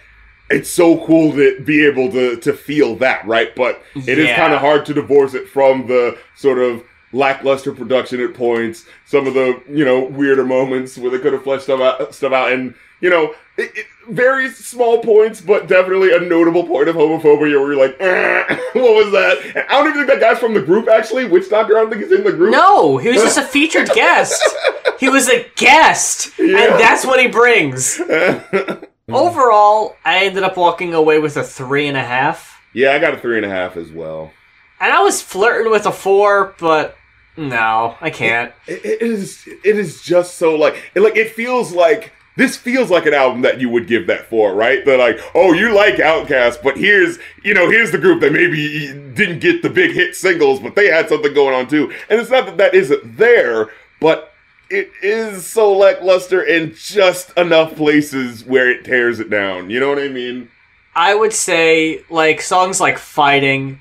it's 0.53 0.71
so 0.71 1.05
cool 1.07 1.33
to 1.33 1.61
be 1.61 1.85
able 1.87 2.11
to 2.13 2.37
to 2.37 2.53
feel 2.53 2.95
that, 2.97 3.27
right? 3.27 3.55
But 3.57 3.83
it 3.95 4.19
is 4.19 4.27
Yeah. 4.29 4.37
kind 4.37 4.53
of 4.53 4.61
hard 4.61 4.87
to 4.87 4.95
divorce 4.95 5.35
it 5.35 5.49
from 5.49 5.87
the 5.87 6.17
sort 6.37 6.59
of 6.59 6.83
lackluster 7.15 7.73
production 7.73 8.21
at 8.23 8.33
points, 8.35 8.85
some 9.07 9.27
of 9.27 9.35
the 9.35 9.61
you 9.69 9.85
know 9.85 10.05
weirder 10.05 10.45
moments 10.45 10.97
where 10.99 11.11
they 11.11 11.19
could 11.19 11.33
have 11.33 11.43
fleshed 11.45 11.65
stuff 11.65 11.81
out, 11.81 12.15
stuff 12.15 12.33
out, 12.33 12.53
and 12.53 12.75
you 13.01 13.11
know 13.11 13.35
it, 13.59 13.71
it, 13.77 13.87
very 14.09 14.49
small 14.49 15.03
points, 15.03 15.41
but 15.43 15.69
definitely 15.69 16.11
a 16.15 16.19
notable 16.21 16.67
point 16.67 16.89
of 16.89 16.97
homophobia 16.97 17.61
where 17.61 17.73
you're 17.73 17.77
like, 17.77 17.95
"Eh, 18.01 18.45
what 18.73 18.95
was 19.05 19.13
that? 19.13 19.39
And 19.55 19.65
I 19.69 19.73
don't 19.75 19.89
even 19.95 20.07
think 20.07 20.09
that 20.09 20.21
guy's 20.21 20.39
from 20.39 20.55
the 20.55 20.63
group. 20.63 20.89
Actually, 20.89 21.27
Witch 21.27 21.51
Doctor, 21.51 21.77
I 21.77 21.83
don't 21.83 21.91
think 21.91 22.03
he's 22.03 22.13
in 22.13 22.25
the 22.25 22.33
group. 22.33 22.51
No, 22.51 22.97
he 22.97 23.11
was 23.11 23.23
just 23.23 23.39
a 23.39 23.43
featured 23.43 23.89
guest. 23.91 24.43
He 24.99 25.09
was 25.09 25.29
a 25.29 25.45
guest, 25.57 26.31
Yeah. 26.39 26.59
and 26.59 26.81
that's 26.81 27.05
what 27.05 27.19
he 27.19 27.27
brings. 27.27 28.01
Overall, 29.15 29.97
I 30.05 30.25
ended 30.27 30.43
up 30.43 30.57
walking 30.57 30.95
away 30.95 31.19
with 31.19 31.37
a 31.37 31.43
three 31.45 31.87
and 31.89 31.97
a 31.97 32.03
half. 32.05 32.61
yeah, 32.73 32.93
I 32.93 32.99
got 32.99 33.15
a 33.15 33.19
three 33.19 33.37
and 33.37 33.47
a 33.47 33.51
half 33.51 33.77
as 33.77 33.91
well. 33.91 34.33
And 34.81 34.93
I 34.93 35.01
was 35.03 35.23
flirting 35.23 35.71
with 35.71 35.87
a 35.87 35.93
four, 35.93 36.55
but 36.59 36.97
no, 37.37 37.97
I 38.01 38.11
can't. 38.11 38.53
It, 38.67 38.85
it 38.85 39.03
is 39.03 39.47
it 39.47 39.79
is 39.79 40.03
just 40.03 40.37
so 40.39 40.57
like 40.57 40.77
it, 40.95 41.01
like 41.01 41.17
it 41.17 41.31
feels 41.31 41.73
like 41.73 42.13
this 42.37 42.57
feels 42.57 42.91
like 42.91 43.07
an 43.07 43.15
album 43.15 43.43
that 43.43 43.61
you 43.61 43.69
would 43.69 43.87
give 43.87 44.07
that 44.07 44.27
for, 44.27 44.55
right? 44.55 44.85
They're 44.85 44.99
like, 44.99 45.21
oh, 45.35 45.53
you 45.53 45.75
like 45.75 45.97
OutKast, 45.97 46.63
but 46.63 46.77
here's 46.77 47.19
you 47.45 47.55
know 47.55 47.71
here's 47.71 47.93
the 47.93 47.99
group 47.99 48.21
that 48.23 48.33
maybe 48.33 48.89
didn't 49.15 49.39
get 49.41 49.63
the 49.63 49.71
big 49.71 49.93
hit 49.93 50.17
singles, 50.17 50.59
but 50.61 50.75
they 50.75 50.89
had 50.89 51.09
something 51.09 51.33
going 51.33 51.55
on 51.55 51.69
too. 51.69 51.93
And 52.11 52.21
it's 52.21 52.31
not 52.31 52.47
that 52.47 52.57
that 52.57 52.75
isn't 52.75 53.17
there, 53.17 53.71
but 54.01 54.32
it 54.73 54.91
is 55.03 55.47
so 55.47 55.77
lackluster 55.77 56.43
in 56.43 56.75
just 56.75 57.37
enough 57.37 57.77
places 57.77 58.43
where 58.45 58.71
it 58.71 58.85
tears 58.85 59.21
it 59.21 59.29
down. 59.29 59.69
You 59.69 59.79
know 59.79 59.91
what 59.91 59.99
I 59.99 60.09
mean? 60.09 60.49
I 60.95 61.15
would 61.15 61.35
say 61.35 62.03
like 62.09 62.41
songs 62.41 62.81
like 62.81 62.97
Fighting 62.99 63.81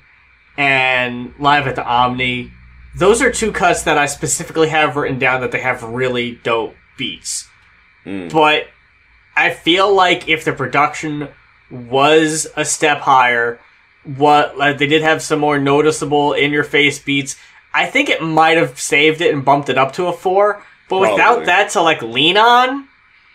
and 0.58 1.32
Live 1.38 1.66
at 1.66 1.76
the 1.76 1.84
Omni, 1.84 2.52
those 2.94 3.22
are 3.22 3.32
two 3.32 3.52
cuts 3.52 3.84
that 3.84 3.96
I 3.96 4.04
specifically 4.04 4.68
have 4.68 4.96
written 4.96 5.18
down 5.18 5.40
that 5.40 5.50
they 5.50 5.60
have 5.62 5.82
really 5.82 6.38
dope 6.42 6.74
beats. 6.98 7.48
Mm. 8.04 8.30
But 8.30 8.66
I 9.34 9.50
feel 9.50 9.92
like 9.94 10.28
if 10.28 10.44
the 10.44 10.52
production 10.52 11.28
was 11.70 12.46
a 12.54 12.66
step 12.66 13.00
higher, 13.00 13.58
what 14.04 14.58
like 14.58 14.76
they 14.76 14.86
did 14.86 15.00
have 15.00 15.22
some 15.22 15.40
more 15.40 15.58
noticeable 15.58 16.34
in 16.34 16.52
your 16.52 16.64
face 16.64 16.98
beats, 16.98 17.36
I 17.72 17.86
think 17.86 18.10
it 18.10 18.22
might 18.22 18.58
have 18.58 18.78
saved 18.78 19.22
it 19.22 19.32
and 19.32 19.42
bumped 19.42 19.70
it 19.70 19.78
up 19.78 19.94
to 19.94 20.06
a 20.06 20.12
4. 20.12 20.62
But 20.92 20.98
Probably. 20.98 21.12
without 21.14 21.46
that 21.46 21.70
to 21.70 21.80
like 21.80 22.02
lean 22.02 22.36
on, 22.36 22.86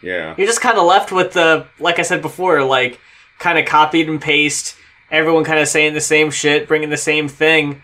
Yeah. 0.03 0.35
you're 0.37 0.45
just 0.47 0.61
kind 0.61 0.77
of 0.77 0.85
left 0.85 1.11
with 1.11 1.33
the 1.33 1.65
like 1.79 1.97
i 1.97 2.03
said 2.03 2.21
before 2.21 2.63
like 2.63 2.99
kind 3.39 3.57
of 3.57 3.65
copied 3.65 4.07
and 4.09 4.21
paste 4.21 4.75
everyone 5.09 5.43
kind 5.43 5.59
of 5.59 5.67
saying 5.67 5.93
the 5.95 6.01
same 6.01 6.29
shit 6.29 6.67
bringing 6.67 6.89
the 6.91 6.97
same 6.97 7.27
thing 7.27 7.81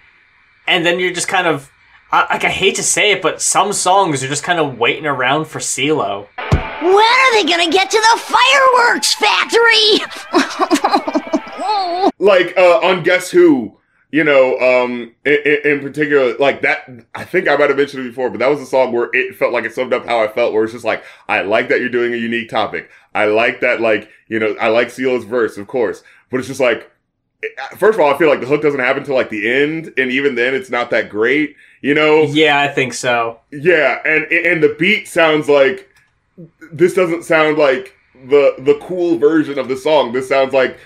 and 0.67 0.86
then 0.86 0.99
you're 0.99 1.11
just 1.13 1.28
kind 1.28 1.47
of 1.47 1.71
I, 2.11 2.28
like 2.34 2.43
i 2.43 2.49
hate 2.49 2.76
to 2.76 2.84
say 2.84 3.11
it 3.13 3.21
but 3.24 3.41
some 3.41 3.74
songs 3.74 4.24
are 4.24 4.28
just 4.28 4.43
kind 4.43 4.59
of 4.59 4.78
waiting 4.78 5.07
around 5.07 5.45
for 5.45 5.57
CeeLo. 5.59 6.28
When 6.38 6.93
are 6.95 7.34
they 7.34 7.45
gonna 7.49 7.71
get 7.71 7.89
to 7.89 7.97
the 7.97 8.19
fireworks 8.19 9.15
factory? 9.15 10.01
like 12.19 12.55
uh 12.57 12.80
on 12.84 13.01
guess 13.03 13.32
who 13.32 13.78
you 14.14 14.24
know 14.24 14.59
um 14.59 15.11
in, 15.26 15.57
in, 15.66 15.80
particular 15.80 16.38
like 16.38 16.61
that 16.61 16.88
i 17.16 17.24
think 17.24 17.47
i 17.47 17.55
might 17.57 17.68
have 17.68 17.78
mentioned 17.78 18.05
it 18.05 18.09
before 18.09 18.30
but 18.30 18.38
that 18.38 18.49
was 18.49 18.61
a 18.61 18.66
song 18.66 18.91
where 18.91 19.09
it 19.11 19.36
felt 19.36 19.51
like 19.51 19.66
it 19.66 19.74
summed 19.74 19.91
up 19.91 20.05
how 20.05 20.24
i 20.24 20.28
felt 20.28 20.53
where 20.53 20.64
it's 20.64 20.72
just 20.72 20.86
like 20.86 21.03
i 21.28 21.41
like 21.41 21.68
that 21.68 21.80
you're 21.80 21.89
doing 21.89 22.14
a 22.14 22.18
unique 22.18 22.47
topic. 22.47 22.89
I 23.16 23.26
like 23.26 23.59
that 23.61 23.82
like 23.82 24.09
you 24.28 24.39
know 24.39 24.55
i 24.61 24.68
like 24.68 24.89
CeeLo's 24.89 25.26
verse 25.26 25.57
of 25.57 25.68
course. 25.68 26.03
But 26.30 26.39
it's 26.39 26.47
just 26.47 26.59
like 26.59 26.91
first 27.76 27.97
of 27.97 28.05
all 28.05 28.14
i 28.14 28.18
feel 28.18 28.30
like 28.30 28.39
the 28.39 28.45
hook 28.45 28.61
doesn't 28.61 28.80
happen 28.80 29.01
until 29.01 29.16
like 29.16 29.30
the 29.30 29.51
end 29.51 29.91
and 29.97 30.11
even 30.11 30.36
then 30.36 30.53
it's 30.53 30.70
not 30.70 30.91
that 30.91 31.09
great 31.09 31.55
you 31.82 31.95
know? 31.95 32.24
Yeah 32.24 32.59
i 32.59 32.68
think 32.68 32.93
so. 32.93 33.39
Yeah, 33.51 33.99
and 34.05 34.26
and 34.32 34.61
the 34.61 34.76
beat 34.78 35.07
sounds 35.07 35.49
like 35.49 35.89
this 36.72 36.93
doesn't 36.93 37.24
sound 37.24 37.57
like 37.57 37.95
the 38.14 38.55
the 38.59 38.80
cool 38.82 39.18
version 39.18 39.57
of 39.57 39.68
the 39.68 39.76
song. 39.76 40.14
This 40.14 40.30
sounds 40.30 40.53
like 40.53 40.78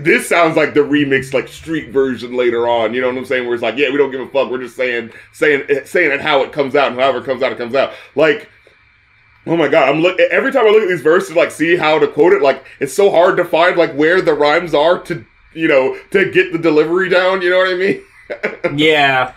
this 0.00 0.28
sounds 0.28 0.56
like 0.56 0.74
the 0.74 0.80
remix, 0.80 1.32
like 1.32 1.48
street 1.48 1.90
version 1.90 2.36
later 2.36 2.68
on. 2.68 2.94
You 2.94 3.00
know 3.00 3.08
what 3.08 3.16
I'm 3.16 3.24
saying? 3.24 3.44
Where 3.44 3.54
it's 3.54 3.62
like, 3.62 3.76
yeah, 3.76 3.90
we 3.90 3.98
don't 3.98 4.10
give 4.10 4.20
a 4.20 4.28
fuck. 4.28 4.50
We're 4.50 4.58
just 4.62 4.76
saying 4.76 5.10
saying 5.32 5.64
saying 5.84 6.12
it 6.12 6.20
how 6.20 6.42
it 6.42 6.52
comes 6.52 6.74
out, 6.74 6.92
and 6.92 7.00
however 7.00 7.18
it 7.18 7.24
comes 7.24 7.42
out, 7.42 7.52
it 7.52 7.58
comes 7.58 7.74
out. 7.74 7.92
Like. 8.14 8.50
Oh 9.46 9.58
my 9.58 9.68
god! 9.68 9.90
I'm 9.90 10.00
look 10.00 10.18
every 10.18 10.50
time 10.52 10.66
I 10.66 10.70
look 10.70 10.82
at 10.82 10.88
these 10.88 11.02
verses, 11.02 11.36
like 11.36 11.50
see 11.50 11.76
how 11.76 11.98
to 11.98 12.08
quote 12.08 12.32
it. 12.32 12.40
Like 12.40 12.64
it's 12.80 12.94
so 12.94 13.10
hard 13.10 13.36
to 13.36 13.44
find 13.44 13.76
like 13.76 13.92
where 13.92 14.22
the 14.22 14.32
rhymes 14.32 14.72
are 14.72 14.98
to, 15.00 15.22
you 15.52 15.68
know, 15.68 15.98
to 16.12 16.30
get 16.30 16.50
the 16.50 16.58
delivery 16.58 17.10
down. 17.10 17.42
You 17.42 17.50
know 17.50 17.58
what 17.58 17.68
I 17.68 17.74
mean? 17.74 18.78
yeah 18.78 19.34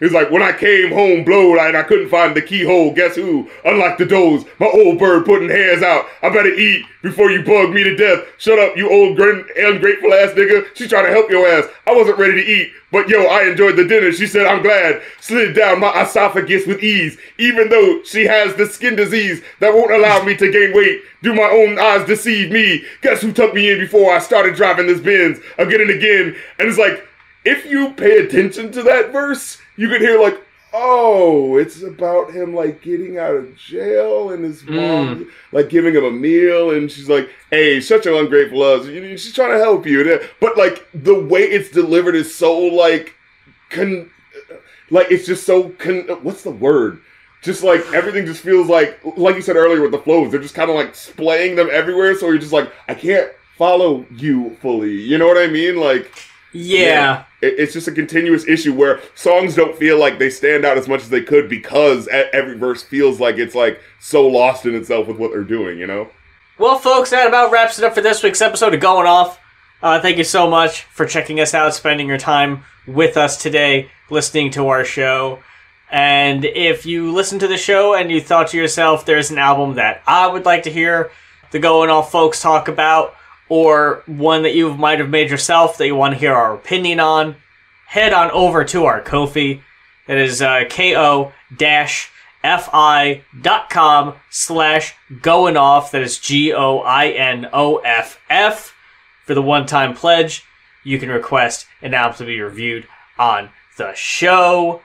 It's 0.00 0.14
like 0.14 0.30
when 0.30 0.42
I 0.42 0.52
came 0.52 0.92
home 0.92 1.24
blowed 1.24 1.58
and 1.58 1.76
I 1.76 1.82
couldn't 1.82 2.08
find 2.08 2.34
the 2.34 2.42
keyhole. 2.42 2.92
Guess 2.92 3.16
who? 3.16 3.50
Unlike 3.64 3.98
the 3.98 4.06
doze, 4.06 4.44
my 4.58 4.66
old 4.66 4.98
bird 4.98 5.24
putting 5.24 5.48
hairs 5.48 5.82
out. 5.82 6.06
I 6.22 6.28
better 6.28 6.52
eat 6.52 6.84
before 7.02 7.30
you 7.30 7.42
bug 7.42 7.70
me 7.70 7.82
to 7.84 7.96
death. 7.96 8.24
Shut 8.38 8.58
up, 8.58 8.76
you 8.76 8.90
old 8.90 9.16
grin- 9.16 9.46
ungrateful 9.56 10.12
ass 10.14 10.30
nigga. 10.30 10.66
She 10.74 10.88
trying 10.88 11.06
to 11.06 11.12
help 11.12 11.30
your 11.30 11.46
ass. 11.46 11.66
I 11.86 11.94
wasn't 11.94 12.18
ready 12.18 12.34
to 12.34 12.46
eat, 12.46 12.72
but 12.92 13.08
yo, 13.08 13.24
I 13.24 13.48
enjoyed 13.48 13.76
the 13.76 13.86
dinner. 13.86 14.12
She 14.12 14.26
said 14.26 14.46
I'm 14.46 14.62
glad. 14.62 15.02
Slid 15.20 15.54
down 15.54 15.80
my 15.80 16.02
esophagus 16.02 16.66
with 16.66 16.82
ease, 16.82 17.18
even 17.38 17.68
though 17.68 18.02
she 18.04 18.24
has 18.24 18.54
the 18.54 18.66
skin 18.66 18.94
disease 18.96 19.42
that 19.60 19.74
won't 19.74 19.92
allow 19.92 20.22
me 20.22 20.36
to 20.36 20.50
gain 20.50 20.74
weight. 20.74 21.02
Do 21.22 21.34
my 21.34 21.50
own 21.50 21.78
eyes 21.78 22.06
deceive 22.06 22.52
me? 22.52 22.84
Guess 23.02 23.22
who 23.22 23.32
took 23.32 23.52
me 23.52 23.70
in 23.70 23.78
before 23.78 24.12
I 24.12 24.20
started 24.20 24.54
driving 24.54 24.86
this 24.86 25.00
Benz 25.00 25.38
again 25.58 25.80
and 25.80 25.90
again? 25.90 26.36
And 26.58 26.68
it's 26.68 26.78
like 26.78 27.07
if 27.44 27.66
you 27.66 27.90
pay 27.94 28.18
attention 28.18 28.72
to 28.72 28.82
that 28.84 29.12
verse, 29.12 29.58
you 29.76 29.88
can 29.88 30.00
hear 30.00 30.20
like, 30.20 30.40
oh, 30.72 31.56
it's 31.56 31.82
about 31.82 32.30
him 32.30 32.54
like 32.54 32.82
getting 32.82 33.18
out 33.18 33.34
of 33.34 33.56
jail 33.56 34.30
and 34.30 34.44
his 34.44 34.62
mom 34.64 35.24
mm. 35.24 35.30
like 35.52 35.70
giving 35.70 35.94
him 35.94 36.04
a 36.04 36.10
meal, 36.10 36.70
and 36.70 36.90
she's 36.90 37.08
like, 37.08 37.30
hey, 37.50 37.80
shut 37.80 38.04
your 38.04 38.20
ungrateful 38.20 38.58
know, 38.60 39.16
She's 39.16 39.32
trying 39.32 39.52
to 39.52 39.58
help 39.58 39.86
you, 39.86 40.12
uh, 40.12 40.26
but 40.40 40.56
like 40.56 40.86
the 40.92 41.18
way 41.18 41.42
it's 41.42 41.70
delivered 41.70 42.14
is 42.14 42.34
so 42.34 42.58
like, 42.58 43.14
con- 43.70 44.10
uh, 44.50 44.56
like 44.90 45.10
it's 45.10 45.26
just 45.26 45.46
so 45.46 45.70
con- 45.70 46.10
uh, 46.10 46.16
what's 46.16 46.42
the 46.42 46.50
word? 46.50 47.00
Just 47.40 47.62
like 47.62 47.80
everything 47.94 48.26
just 48.26 48.42
feels 48.42 48.68
like, 48.68 49.00
like 49.16 49.36
you 49.36 49.42
said 49.42 49.56
earlier 49.56 49.80
with 49.80 49.92
the 49.92 49.98
flows, 49.98 50.30
they're 50.30 50.40
just 50.40 50.56
kind 50.56 50.70
of 50.70 50.76
like 50.76 50.94
splaying 50.94 51.54
them 51.54 51.68
everywhere. 51.70 52.16
So 52.16 52.28
you're 52.28 52.38
just 52.38 52.52
like, 52.52 52.72
I 52.88 52.94
can't 52.94 53.30
follow 53.56 54.04
you 54.10 54.56
fully. 54.60 54.92
You 54.92 55.18
know 55.18 55.28
what 55.28 55.38
I 55.38 55.46
mean? 55.46 55.76
Like, 55.76 56.12
yeah 56.52 57.24
it, 57.40 57.54
it's 57.58 57.72
just 57.72 57.88
a 57.88 57.92
continuous 57.92 58.46
issue 58.46 58.74
where 58.74 59.00
songs 59.14 59.54
don't 59.54 59.76
feel 59.76 59.98
like 59.98 60.18
they 60.18 60.30
stand 60.30 60.64
out 60.64 60.78
as 60.78 60.88
much 60.88 61.02
as 61.02 61.10
they 61.10 61.22
could 61.22 61.48
because 61.48 62.08
every 62.08 62.56
verse 62.56 62.82
feels 62.82 63.20
like 63.20 63.36
it's 63.36 63.54
like 63.54 63.80
so 64.00 64.26
lost 64.26 64.66
in 64.66 64.74
itself 64.74 65.06
with 65.06 65.18
what 65.18 65.30
they're 65.30 65.44
doing, 65.44 65.78
you 65.78 65.86
know? 65.86 66.08
Well, 66.58 66.78
folks, 66.78 67.10
that 67.10 67.28
about 67.28 67.52
wraps 67.52 67.78
it 67.78 67.84
up 67.84 67.94
for 67.94 68.00
this 68.00 68.22
week's 68.22 68.40
episode 68.40 68.74
of 68.74 68.80
Going 68.80 69.06
Off. 69.06 69.38
Uh, 69.80 70.00
thank 70.00 70.18
you 70.18 70.24
so 70.24 70.50
much 70.50 70.82
for 70.82 71.06
checking 71.06 71.38
us 71.38 71.54
out, 71.54 71.74
spending 71.74 72.08
your 72.08 72.18
time 72.18 72.64
with 72.86 73.16
us 73.16 73.40
today, 73.40 73.90
listening 74.10 74.50
to 74.50 74.68
our 74.68 74.84
show. 74.84 75.38
And 75.90 76.44
if 76.44 76.84
you 76.84 77.12
listen 77.12 77.38
to 77.38 77.46
the 77.46 77.56
show 77.56 77.94
and 77.94 78.10
you 78.10 78.20
thought 78.20 78.48
to 78.48 78.56
yourself, 78.56 79.06
there's 79.06 79.30
an 79.30 79.38
album 79.38 79.76
that 79.76 80.02
I 80.06 80.26
would 80.26 80.44
like 80.44 80.64
to 80.64 80.70
hear 80.70 81.12
the 81.52 81.60
Going 81.60 81.90
Off 81.90 82.10
folks 82.10 82.42
talk 82.42 82.66
about, 82.66 83.14
or 83.48 84.02
one 84.06 84.42
that 84.42 84.54
you 84.54 84.74
might 84.74 84.98
have 84.98 85.10
made 85.10 85.30
yourself 85.30 85.78
that 85.78 85.86
you 85.86 85.96
want 85.96 86.14
to 86.14 86.20
hear 86.20 86.32
our 86.32 86.54
opinion 86.54 87.00
on, 87.00 87.36
head 87.86 88.12
on 88.12 88.30
over 88.30 88.64
to 88.64 88.84
our 88.84 89.00
Ko-fi. 89.00 89.62
That 90.06 90.18
is 90.18 90.40
uh, 90.40 90.64
ko 90.70 91.32
dash 91.56 92.10
fi 92.42 93.22
dot 93.40 93.68
com 93.68 94.14
slash 94.30 94.94
going 95.20 95.56
off. 95.56 95.90
That 95.90 96.02
is 96.02 96.18
G 96.18 96.52
O 96.52 96.78
I 96.78 97.08
N 97.08 97.48
O 97.52 97.76
F 97.78 98.18
F. 98.30 98.74
For 99.26 99.34
the 99.34 99.42
one 99.42 99.66
time 99.66 99.94
pledge, 99.94 100.44
you 100.84 100.98
can 100.98 101.10
request 101.10 101.66
an 101.82 101.92
album 101.92 102.16
to 102.18 102.24
be 102.24 102.40
reviewed 102.40 102.86
on 103.18 103.50
the 103.76 103.92
show. 103.94 104.80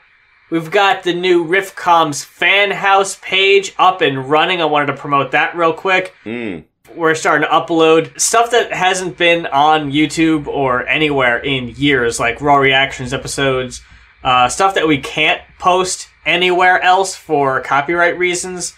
We've 0.49 0.69
got 0.69 1.03
the 1.03 1.13
new 1.13 1.47
Riffcom's 1.47 2.25
fan 2.25 2.71
house 2.71 3.17
page 3.21 3.73
up 3.79 4.01
and 4.01 4.29
running. 4.29 4.61
I 4.61 4.65
wanted 4.65 4.87
to 4.87 4.97
promote 4.97 5.31
that 5.31 5.55
real 5.55 5.73
quick. 5.73 6.13
Mm. 6.25 6.65
We're 6.95 7.15
starting 7.15 7.47
to 7.47 7.53
upload 7.53 8.19
stuff 8.19 8.51
that 8.51 8.73
hasn't 8.73 9.17
been 9.17 9.45
on 9.47 9.91
YouTube 9.91 10.47
or 10.47 10.85
anywhere 10.85 11.39
in 11.39 11.69
years, 11.69 12.19
like 12.19 12.41
raw 12.41 12.57
reactions 12.57 13.13
episodes, 13.13 13.81
uh, 14.23 14.49
stuff 14.49 14.75
that 14.75 14.87
we 14.87 14.97
can't 14.99 15.41
post 15.59 16.09
anywhere 16.25 16.81
else 16.81 17.15
for 17.15 17.61
copyright 17.61 18.19
reasons. 18.19 18.75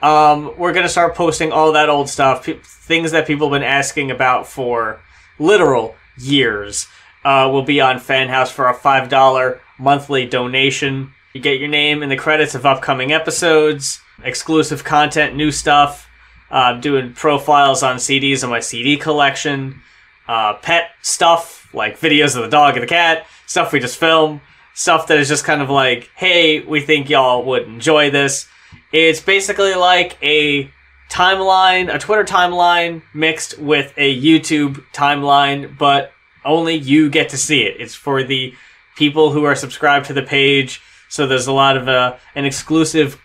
Um, 0.00 0.56
we're 0.56 0.72
gonna 0.72 0.88
start 0.88 1.16
posting 1.16 1.50
all 1.52 1.72
that 1.72 1.88
old 1.88 2.08
stuff, 2.08 2.46
pe- 2.46 2.60
things 2.62 3.10
that 3.10 3.26
people 3.26 3.48
have 3.48 3.60
been 3.60 3.68
asking 3.68 4.12
about 4.12 4.46
for 4.46 5.00
literal 5.38 5.96
years. 6.16 6.86
Uh, 7.24 7.50
will 7.52 7.62
be 7.62 7.80
on 7.80 7.98
Fanhouse 7.98 8.50
for 8.50 8.68
a 8.68 8.74
five 8.74 9.08
dollar 9.10 9.60
monthly 9.76 10.24
donation. 10.24 11.12
You 11.34 11.40
get 11.42 11.60
your 11.60 11.68
name 11.68 12.02
in 12.02 12.08
the 12.08 12.16
credits 12.16 12.54
of 12.54 12.64
upcoming 12.64 13.12
episodes, 13.12 14.00
exclusive 14.22 14.84
content, 14.84 15.36
new 15.36 15.50
stuff. 15.50 16.06
Uh, 16.50 16.72
doing 16.80 17.12
profiles 17.12 17.82
on 17.82 17.96
CDs 17.96 18.42
in 18.42 18.50
my 18.50 18.58
CD 18.58 18.96
collection, 18.96 19.80
uh, 20.26 20.54
pet 20.54 20.90
stuff 21.00 21.72
like 21.72 22.00
videos 22.00 22.34
of 22.34 22.42
the 22.42 22.48
dog 22.48 22.74
and 22.74 22.82
the 22.82 22.88
cat, 22.88 23.24
stuff 23.46 23.72
we 23.72 23.78
just 23.78 23.98
film, 23.98 24.40
stuff 24.74 25.06
that 25.06 25.18
is 25.18 25.28
just 25.28 25.44
kind 25.44 25.62
of 25.62 25.70
like, 25.70 26.10
hey, 26.16 26.60
we 26.60 26.80
think 26.80 27.08
y'all 27.08 27.44
would 27.44 27.64
enjoy 27.64 28.10
this. 28.10 28.48
It's 28.92 29.20
basically 29.20 29.74
like 29.74 30.16
a 30.22 30.70
timeline, 31.10 31.92
a 31.92 31.98
Twitter 31.98 32.24
timeline 32.24 33.02
mixed 33.12 33.58
with 33.58 33.92
a 33.96 34.20
YouTube 34.20 34.82
timeline, 34.92 35.76
but 35.76 36.12
only 36.44 36.74
you 36.74 37.10
get 37.10 37.28
to 37.30 37.36
see 37.36 37.62
it. 37.62 37.80
It's 37.80 37.94
for 37.94 38.22
the 38.22 38.54
people 38.96 39.32
who 39.32 39.44
are 39.44 39.54
subscribed 39.54 40.06
to 40.06 40.12
the 40.12 40.22
page. 40.22 40.80
So 41.08 41.26
there's 41.26 41.46
a 41.46 41.52
lot 41.52 41.76
of 41.76 41.88
uh, 41.88 42.16
an 42.34 42.44
exclusive. 42.44 43.20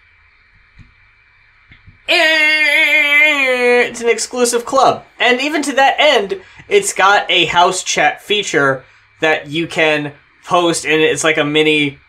It's 3.82 4.01
an 4.01 4.09
exclusive 4.09 4.65
club, 4.65 5.05
and 5.19 5.39
even 5.41 5.61
to 5.63 5.73
that 5.73 5.95
end, 5.99 6.41
it's 6.67 6.93
got 6.93 7.30
a 7.30 7.45
house 7.45 7.84
chat 7.84 8.21
feature 8.21 8.86
that 9.21 9.47
you 9.47 9.67
can 9.67 10.13
post, 10.45 10.86
and 10.86 11.01
it's 11.01 11.23
like 11.23 11.38
a 11.38 11.45
mini 11.45 11.99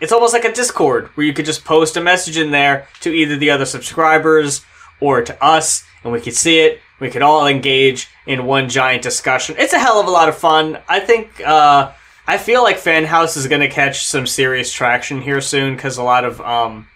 it's 0.00 0.12
almost 0.12 0.32
like 0.32 0.46
a 0.46 0.52
Discord 0.52 1.08
where 1.08 1.26
you 1.26 1.34
could 1.34 1.44
just 1.44 1.64
post 1.64 1.96
a 1.96 2.00
message 2.00 2.38
in 2.38 2.50
there 2.50 2.88
to 3.00 3.12
either 3.12 3.36
the 3.36 3.50
other 3.50 3.66
subscribers 3.66 4.64
or 4.98 5.22
to 5.22 5.44
us, 5.44 5.84
and 6.02 6.12
we 6.12 6.20
could 6.20 6.34
see 6.34 6.60
it. 6.60 6.80
We 6.98 7.10
could 7.10 7.22
all 7.22 7.46
engage 7.46 8.08
in 8.26 8.46
one 8.46 8.68
giant 8.68 9.02
discussion. 9.02 9.56
It's 9.58 9.72
a 9.72 9.78
hell 9.78 10.00
of 10.00 10.06
a 10.06 10.10
lot 10.10 10.28
of 10.28 10.36
fun. 10.36 10.78
I 10.88 11.00
think, 11.00 11.40
uh, 11.40 11.92
I 12.26 12.38
feel 12.38 12.62
like 12.62 12.78
Fan 12.78 13.04
House 13.04 13.36
is 13.36 13.46
going 13.46 13.60
to 13.60 13.68
catch 13.68 14.06
some 14.06 14.26
serious 14.26 14.72
traction 14.72 15.20
here 15.20 15.40
soon 15.40 15.76
because 15.76 15.98
a 15.98 16.02
lot 16.02 16.24
of 16.24 16.40
um, 16.40 16.88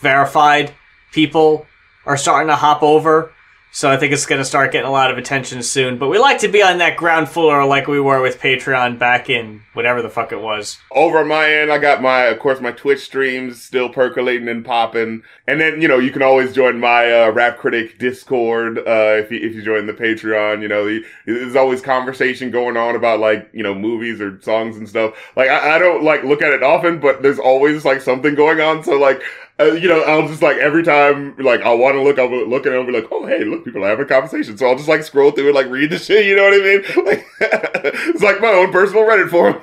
verified 0.00 0.72
people 1.12 1.66
are 2.04 2.16
starting 2.16 2.48
to 2.48 2.56
hop 2.56 2.82
over. 2.82 3.32
So 3.76 3.90
I 3.90 3.98
think 3.98 4.14
it's 4.14 4.24
going 4.24 4.38
to 4.38 4.44
start 4.46 4.72
getting 4.72 4.88
a 4.88 4.90
lot 4.90 5.10
of 5.10 5.18
attention 5.18 5.62
soon. 5.62 5.98
But 5.98 6.08
we 6.08 6.18
like 6.18 6.38
to 6.38 6.48
be 6.48 6.62
on 6.62 6.78
that 6.78 6.96
ground 6.96 7.28
floor 7.28 7.66
like 7.66 7.86
we 7.86 8.00
were 8.00 8.22
with 8.22 8.40
Patreon 8.40 8.98
back 8.98 9.28
in 9.28 9.60
whatever 9.74 10.00
the 10.00 10.08
fuck 10.08 10.32
it 10.32 10.40
was. 10.40 10.78
Over 10.92 11.26
my 11.26 11.52
end, 11.52 11.70
I 11.70 11.76
got 11.76 12.00
my, 12.00 12.22
of 12.22 12.38
course, 12.38 12.58
my 12.58 12.72
Twitch 12.72 13.00
streams 13.00 13.62
still 13.62 13.90
percolating 13.90 14.48
and 14.48 14.64
popping. 14.64 15.24
And 15.46 15.60
then, 15.60 15.82
you 15.82 15.88
know, 15.88 15.98
you 15.98 16.10
can 16.10 16.22
always 16.22 16.54
join 16.54 16.80
my 16.80 17.24
uh, 17.24 17.32
Rap 17.32 17.58
Critic 17.58 17.98
Discord 17.98 18.78
uh, 18.78 19.16
if 19.18 19.30
you 19.30 19.40
if 19.40 19.54
you 19.54 19.60
join 19.60 19.84
the 19.84 19.92
Patreon. 19.92 20.62
You 20.62 20.68
know, 20.68 20.86
the, 20.86 21.04
there's 21.26 21.54
always 21.54 21.82
conversation 21.82 22.50
going 22.50 22.78
on 22.78 22.96
about 22.96 23.20
like 23.20 23.50
you 23.52 23.62
know 23.62 23.74
movies 23.74 24.22
or 24.22 24.40
songs 24.40 24.78
and 24.78 24.88
stuff. 24.88 25.14
Like 25.36 25.50
I, 25.50 25.76
I 25.76 25.78
don't 25.78 26.02
like 26.02 26.24
look 26.24 26.40
at 26.40 26.54
it 26.54 26.62
often, 26.62 26.98
but 26.98 27.20
there's 27.20 27.38
always 27.38 27.84
like 27.84 28.00
something 28.00 28.34
going 28.34 28.58
on. 28.58 28.82
So 28.84 28.98
like. 28.98 29.22
Uh, 29.58 29.72
you 29.72 29.88
know, 29.88 30.02
I'll 30.02 30.28
just 30.28 30.42
like 30.42 30.58
every 30.58 30.82
time, 30.82 31.34
like 31.38 31.62
I 31.62 31.72
want 31.72 31.94
to 31.94 32.02
look, 32.02 32.18
I'll 32.18 32.30
look 32.46 32.66
and 32.66 32.74
I'll 32.74 32.84
be 32.84 32.92
like, 32.92 33.08
oh 33.10 33.24
hey, 33.26 33.42
look, 33.44 33.64
people 33.64 33.82
are 33.84 33.88
having 33.88 34.04
a 34.04 34.08
conversation. 34.08 34.58
So 34.58 34.66
I'll 34.66 34.76
just 34.76 34.88
like 34.88 35.02
scroll 35.02 35.30
through 35.30 35.46
and 35.46 35.54
like 35.54 35.68
read 35.68 35.90
the 35.90 35.98
shit. 35.98 36.26
You 36.26 36.36
know 36.36 36.42
what 36.44 36.54
I 36.54 36.58
mean? 36.58 36.82
Like 37.06 37.26
it's 37.40 38.22
like 38.22 38.40
my 38.40 38.48
own 38.48 38.70
personal 38.72 39.04
Reddit 39.04 39.30
forum. 39.30 39.62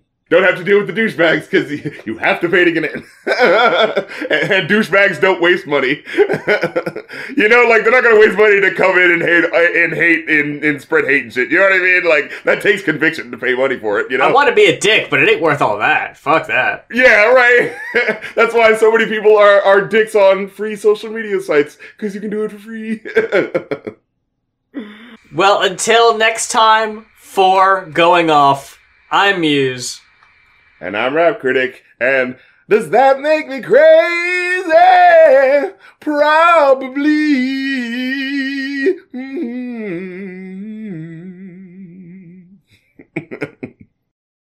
don't 0.30 0.42
have 0.42 0.56
to 0.56 0.64
deal 0.64 0.78
with 0.78 0.86
the 0.86 0.92
douchebags 0.92 1.50
because 1.50 1.70
you 2.06 2.18
have 2.18 2.40
to 2.40 2.48
pay 2.48 2.64
to 2.64 2.72
get 2.72 2.84
in. 2.84 3.04
and, 3.26 4.52
and 4.52 4.68
douchebags 4.68 5.20
don't 5.20 5.40
waste 5.40 5.66
money. 5.66 6.02
you 7.36 7.48
know, 7.48 7.64
like 7.68 7.82
they're 7.82 7.92
not 7.92 8.04
gonna 8.04 8.20
waste 8.20 8.36
money 8.36 8.60
to 8.60 8.74
come 8.74 8.98
in 8.98 9.10
and 9.12 9.22
hate 9.22 9.44
and 9.52 9.94
hate 9.94 10.28
and, 10.28 10.62
and 10.62 10.82
spread 10.82 11.06
hate 11.06 11.22
and 11.24 11.32
shit. 11.32 11.50
You 11.50 11.58
know 11.58 11.64
what 11.64 11.72
I 11.72 11.78
mean? 11.78 12.04
Like 12.04 12.44
that 12.44 12.62
takes 12.62 12.82
conviction 12.82 13.30
to 13.30 13.38
pay 13.38 13.54
money 13.54 13.78
for 13.78 14.00
it. 14.00 14.10
You 14.10 14.18
know, 14.18 14.28
I 14.28 14.32
want 14.32 14.48
to 14.48 14.54
be 14.54 14.66
a 14.66 14.78
dick, 14.78 15.08
but 15.10 15.22
it 15.22 15.28
ain't 15.28 15.40
worth 15.40 15.62
all 15.62 15.78
that. 15.78 16.16
Fuck 16.16 16.46
that. 16.48 16.86
yeah, 16.92 17.24
right. 17.32 17.76
That's 18.34 18.54
why 18.54 18.76
so 18.76 18.92
many 18.92 19.06
people 19.06 19.36
are 19.36 19.62
are 19.62 19.80
dicks 19.80 20.14
on 20.14 20.48
free 20.48 20.76
social 20.76 21.10
media 21.10 21.40
sites 21.40 21.78
because 21.96 22.14
you 22.14 22.20
can 22.20 22.30
do 22.30 22.44
it 22.44 22.52
for 22.52 22.58
free. 22.58 23.02
Well, 25.34 25.60
until 25.60 26.16
next 26.16 26.50
time 26.50 27.06
for 27.16 27.84
going 27.86 28.30
off, 28.30 28.78
I'm 29.10 29.42
Muse. 29.42 30.00
And 30.80 30.96
I'm 30.96 31.14
Rap 31.14 31.40
Critic, 31.40 31.82
and 32.00 32.38
does 32.68 32.90
that 32.90 33.20
make 33.20 33.48
me 33.48 33.60
crazy? 33.60 34.72
Probably. 36.00 37.02
Mm-hmm. 39.14 39.68